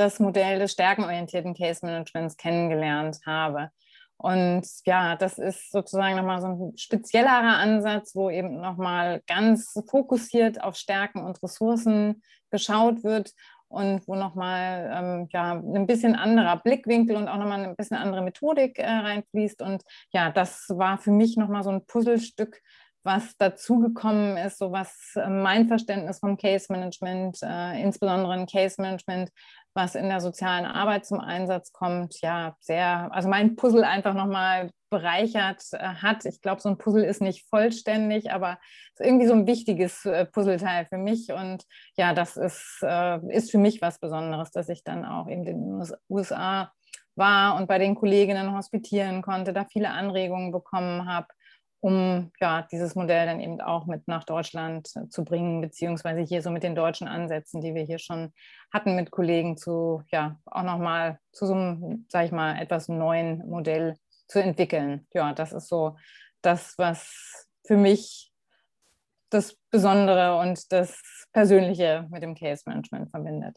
das 0.00 0.18
Modell 0.18 0.58
des 0.58 0.72
stärkenorientierten 0.72 1.54
Case 1.54 1.84
Managements 1.84 2.36
kennengelernt 2.36 3.18
habe. 3.26 3.70
Und 4.16 4.66
ja, 4.84 5.16
das 5.16 5.38
ist 5.38 5.70
sozusagen 5.70 6.16
nochmal 6.16 6.40
so 6.42 6.46
ein 6.48 6.76
speziellerer 6.76 7.56
Ansatz, 7.56 8.14
wo 8.14 8.28
eben 8.28 8.60
nochmal 8.60 9.22
ganz 9.26 9.72
fokussiert 9.88 10.62
auf 10.62 10.76
Stärken 10.76 11.24
und 11.24 11.42
Ressourcen 11.42 12.22
geschaut 12.50 13.02
wird 13.02 13.32
und 13.68 14.06
wo 14.08 14.16
nochmal 14.16 14.90
ähm, 14.92 15.28
ja, 15.32 15.52
ein 15.52 15.86
bisschen 15.86 16.16
anderer 16.16 16.56
Blickwinkel 16.56 17.16
und 17.16 17.28
auch 17.28 17.38
nochmal 17.38 17.64
ein 17.64 17.76
bisschen 17.76 17.96
andere 17.96 18.20
Methodik 18.20 18.78
äh, 18.78 18.86
reinfließt. 18.86 19.62
Und 19.62 19.84
ja, 20.12 20.30
das 20.30 20.66
war 20.68 20.98
für 20.98 21.12
mich 21.12 21.36
nochmal 21.36 21.62
so 21.62 21.70
ein 21.70 21.86
Puzzlestück, 21.86 22.60
was 23.02 23.36
dazugekommen 23.38 24.36
ist, 24.36 24.58
so 24.58 24.72
was 24.72 25.12
äh, 25.16 25.28
mein 25.28 25.68
Verständnis 25.68 26.18
vom 26.18 26.36
Case 26.36 26.66
Management, 26.70 27.38
äh, 27.42 27.80
insbesondere 27.80 28.32
ein 28.32 28.46
Case 28.46 28.80
Management, 28.80 29.30
was 29.74 29.94
in 29.94 30.08
der 30.08 30.20
sozialen 30.20 30.66
Arbeit 30.66 31.06
zum 31.06 31.20
Einsatz 31.20 31.72
kommt, 31.72 32.20
ja, 32.20 32.56
sehr, 32.60 33.08
also 33.12 33.28
mein 33.28 33.56
Puzzle 33.56 33.84
einfach 33.84 34.14
nochmal 34.14 34.70
bereichert 34.90 35.62
äh, 35.72 35.78
hat. 35.78 36.24
Ich 36.24 36.40
glaube, 36.40 36.60
so 36.60 36.68
ein 36.68 36.78
Puzzle 36.78 37.04
ist 37.04 37.22
nicht 37.22 37.48
vollständig, 37.48 38.32
aber 38.32 38.58
ist 38.94 39.06
irgendwie 39.06 39.26
so 39.26 39.34
ein 39.34 39.46
wichtiges 39.46 40.04
äh, 40.04 40.26
Puzzleteil 40.26 40.86
für 40.86 40.98
mich. 40.98 41.32
Und 41.32 41.64
ja, 41.96 42.12
das 42.12 42.36
ist, 42.36 42.80
äh, 42.82 43.18
ist 43.34 43.52
für 43.52 43.58
mich 43.58 43.80
was 43.80 44.00
Besonderes, 44.00 44.50
dass 44.50 44.68
ich 44.68 44.82
dann 44.82 45.04
auch 45.04 45.28
in 45.28 45.44
den 45.44 45.82
USA 46.08 46.72
war 47.14 47.56
und 47.56 47.68
bei 47.68 47.78
den 47.78 47.94
Kolleginnen 47.94 48.56
hospitieren 48.56 49.22
konnte, 49.22 49.52
da 49.52 49.64
viele 49.64 49.90
Anregungen 49.90 50.52
bekommen 50.52 51.08
habe 51.08 51.26
um 51.80 52.30
ja, 52.40 52.62
dieses 52.70 52.94
Modell 52.94 53.26
dann 53.26 53.40
eben 53.40 53.60
auch 53.60 53.86
mit 53.86 54.06
nach 54.06 54.24
Deutschland 54.24 54.90
äh, 54.96 55.08
zu 55.08 55.24
bringen, 55.24 55.60
beziehungsweise 55.60 56.20
hier 56.20 56.42
so 56.42 56.50
mit 56.50 56.62
den 56.62 56.74
deutschen 56.74 57.08
Ansätzen, 57.08 57.60
die 57.60 57.74
wir 57.74 57.82
hier 57.82 57.98
schon 57.98 58.32
hatten 58.72 58.96
mit 58.96 59.10
Kollegen, 59.10 59.56
zu 59.56 60.02
ja 60.10 60.38
auch 60.44 60.62
nochmal 60.62 61.18
zu 61.32 61.46
so 61.46 61.54
einem, 61.54 62.06
sag 62.10 62.26
ich 62.26 62.32
mal, 62.32 62.60
etwas 62.60 62.88
neuen 62.88 63.48
Modell 63.48 63.96
zu 64.28 64.42
entwickeln. 64.42 65.06
Ja, 65.14 65.32
das 65.32 65.52
ist 65.52 65.68
so 65.68 65.96
das, 66.42 66.74
was 66.76 67.48
für 67.66 67.76
mich 67.76 68.30
das 69.30 69.56
Besondere 69.70 70.36
und 70.38 70.70
das 70.72 71.00
Persönliche 71.32 72.06
mit 72.10 72.22
dem 72.22 72.34
Case 72.34 72.62
Management 72.66 73.10
verbindet. 73.10 73.56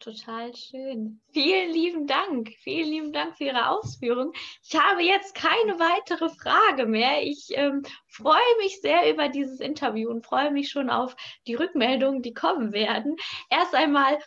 Total 0.00 0.54
schön. 0.54 1.20
Vielen 1.32 1.72
lieben 1.72 2.06
Dank. 2.06 2.50
Vielen 2.60 2.88
lieben 2.88 3.12
Dank 3.12 3.36
für 3.36 3.44
Ihre 3.44 3.68
Ausführung. 3.68 4.32
Ich 4.62 4.78
habe 4.78 5.02
jetzt 5.02 5.34
keine 5.34 5.80
weitere 5.80 6.28
Frage 6.28 6.86
mehr. 6.86 7.22
Ich 7.22 7.48
ähm, 7.50 7.82
freue 8.06 8.56
mich 8.58 8.80
sehr 8.80 9.12
über 9.12 9.28
dieses 9.28 9.58
Interview 9.58 10.08
und 10.08 10.24
freue 10.24 10.52
mich 10.52 10.70
schon 10.70 10.88
auf 10.88 11.16
die 11.48 11.54
Rückmeldungen, 11.54 12.22
die 12.22 12.32
kommen 12.32 12.72
werden. 12.72 13.16
Erst 13.50 13.74
einmal, 13.74 14.18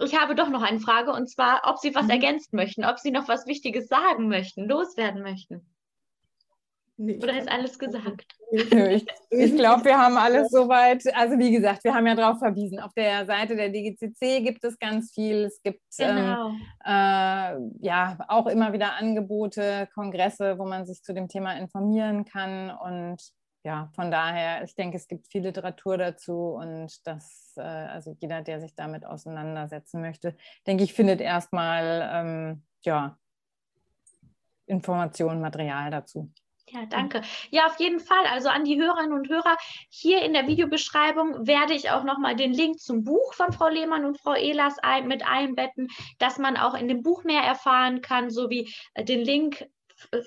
ich 0.00 0.16
habe 0.16 0.36
doch 0.36 0.48
noch 0.50 0.62
eine 0.62 0.78
Frage 0.78 1.12
und 1.12 1.28
zwar, 1.28 1.62
ob 1.64 1.78
Sie 1.78 1.96
was 1.96 2.04
mhm. 2.04 2.10
ergänzen 2.10 2.54
möchten, 2.54 2.84
ob 2.84 3.00
Sie 3.00 3.10
noch 3.10 3.26
was 3.26 3.46
Wichtiges 3.46 3.88
sagen 3.88 4.28
möchten, 4.28 4.68
loswerden 4.68 5.22
möchten. 5.22 5.66
Nee, 7.00 7.16
Oder 7.22 7.38
ist 7.38 7.48
alles 7.48 7.78
gesagt? 7.78 8.26
Ich, 8.50 9.06
ich 9.28 9.56
glaube, 9.56 9.84
wir 9.84 9.98
haben 9.98 10.16
alles 10.16 10.48
soweit. 10.50 11.04
Also 11.14 11.38
wie 11.38 11.50
gesagt, 11.50 11.84
wir 11.84 11.92
haben 11.92 12.06
ja 12.06 12.14
darauf 12.14 12.38
verwiesen. 12.38 12.80
Auf 12.80 12.94
der 12.94 13.26
Seite 13.26 13.56
der 13.56 13.68
DGCC 13.68 14.42
gibt 14.42 14.64
es 14.64 14.78
ganz 14.78 15.12
viel. 15.12 15.44
Es 15.44 15.60
gibt 15.62 15.82
ähm, 15.98 16.16
genau. 16.16 16.48
ähm, 16.48 17.72
äh, 17.82 17.86
ja 17.86 18.18
auch 18.28 18.46
immer 18.46 18.72
wieder 18.72 18.94
Angebote, 18.94 19.86
Kongresse, 19.92 20.58
wo 20.58 20.64
man 20.64 20.86
sich 20.86 21.02
zu 21.02 21.12
dem 21.12 21.28
Thema 21.28 21.58
informieren 21.58 22.24
kann. 22.24 22.70
Und 22.70 23.22
ja, 23.64 23.90
von 23.94 24.10
daher, 24.10 24.64
ich 24.64 24.74
denke, 24.74 24.96
es 24.96 25.08
gibt 25.08 25.28
viel 25.30 25.42
Literatur 25.42 25.98
dazu 25.98 26.54
und 26.58 27.06
das, 27.06 27.52
äh, 27.56 27.60
also 27.60 28.16
jeder, 28.18 28.40
der 28.40 28.60
sich 28.60 28.74
damit 28.74 29.04
auseinandersetzen 29.04 30.00
möchte, 30.00 30.34
denke 30.66 30.84
ich, 30.84 30.94
findet 30.94 31.20
erstmal 31.20 32.10
ähm, 32.14 32.62
ja, 32.82 33.18
Informationen, 34.64 35.42
Material 35.42 35.90
dazu. 35.90 36.32
Ja, 36.70 36.86
danke. 36.86 37.22
Ja, 37.50 37.66
auf 37.66 37.78
jeden 37.78 38.00
Fall. 38.00 38.26
Also 38.26 38.48
an 38.48 38.64
die 38.64 38.78
Hörerinnen 38.80 39.12
und 39.12 39.28
Hörer, 39.28 39.56
hier 39.88 40.22
in 40.22 40.32
der 40.32 40.46
Videobeschreibung 40.46 41.46
werde 41.46 41.74
ich 41.74 41.90
auch 41.90 42.04
nochmal 42.04 42.36
den 42.36 42.52
Link 42.52 42.78
zum 42.78 43.04
Buch 43.04 43.32
von 43.34 43.52
Frau 43.52 43.68
Lehmann 43.68 44.04
und 44.04 44.20
Frau 44.20 44.34
Ehlers 44.34 44.78
ein, 44.82 45.08
mit 45.08 45.26
einbetten, 45.26 45.88
dass 46.18 46.38
man 46.38 46.56
auch 46.56 46.74
in 46.74 46.88
dem 46.88 47.02
Buch 47.02 47.24
mehr 47.24 47.42
erfahren 47.42 48.02
kann, 48.02 48.30
sowie 48.30 48.72
äh, 48.94 49.04
den 49.04 49.20
Link 49.20 49.66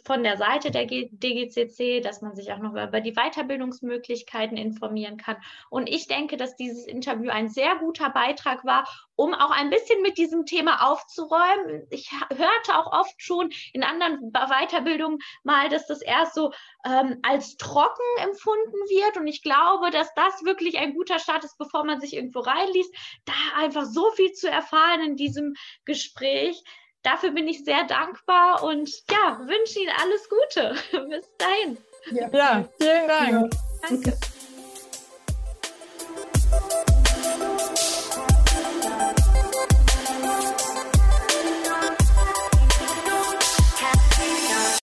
von 0.03 0.23
der 0.23 0.37
Seite 0.37 0.71
der 0.71 0.85
DGCC, 0.85 2.01
dass 2.01 2.21
man 2.21 2.35
sich 2.35 2.51
auch 2.51 2.59
noch 2.59 2.71
über 2.71 3.01
die 3.01 3.13
Weiterbildungsmöglichkeiten 3.13 4.57
informieren 4.57 5.17
kann. 5.17 5.37
Und 5.69 5.87
ich 5.87 6.07
denke, 6.07 6.37
dass 6.37 6.55
dieses 6.55 6.85
Interview 6.85 7.29
ein 7.31 7.49
sehr 7.49 7.75
guter 7.77 8.09
Beitrag 8.09 8.65
war, 8.65 8.87
um 9.15 9.33
auch 9.33 9.51
ein 9.51 9.69
bisschen 9.69 10.01
mit 10.01 10.17
diesem 10.17 10.45
Thema 10.45 10.89
aufzuräumen. 10.89 11.87
Ich 11.89 12.11
hörte 12.11 12.77
auch 12.77 12.91
oft 12.91 13.21
schon 13.21 13.51
in 13.71 13.83
anderen 13.83 14.31
Weiterbildungen 14.31 15.19
mal, 15.43 15.69
dass 15.69 15.87
das 15.87 16.01
erst 16.01 16.33
so 16.33 16.51
ähm, 16.85 17.19
als 17.21 17.55
trocken 17.57 18.01
empfunden 18.17 18.79
wird. 18.89 19.17
Und 19.17 19.27
ich 19.27 19.43
glaube, 19.43 19.91
dass 19.91 20.13
das 20.15 20.43
wirklich 20.43 20.79
ein 20.79 20.93
guter 20.93 21.19
Start 21.19 21.43
ist, 21.43 21.57
bevor 21.57 21.85
man 21.85 22.01
sich 22.01 22.15
irgendwo 22.15 22.39
reinliest, 22.39 22.93
da 23.25 23.33
einfach 23.57 23.85
so 23.85 24.09
viel 24.11 24.31
zu 24.33 24.49
erfahren 24.49 25.01
in 25.01 25.15
diesem 25.15 25.53
Gespräch. 25.85 26.63
Dafür 27.03 27.31
bin 27.31 27.47
ich 27.47 27.65
sehr 27.65 27.83
dankbar 27.85 28.63
und 28.63 28.89
ja, 29.09 29.39
wünsche 29.39 29.79
Ihnen 29.79 29.91
alles 30.01 30.29
Gute. 30.29 30.75
Bis 31.09 31.29
dahin. 31.37 31.77
Ja, 32.11 32.29
ja 32.29 32.65
vielen 32.77 33.07
Dank. 33.07 33.51
Danke. 33.87 34.17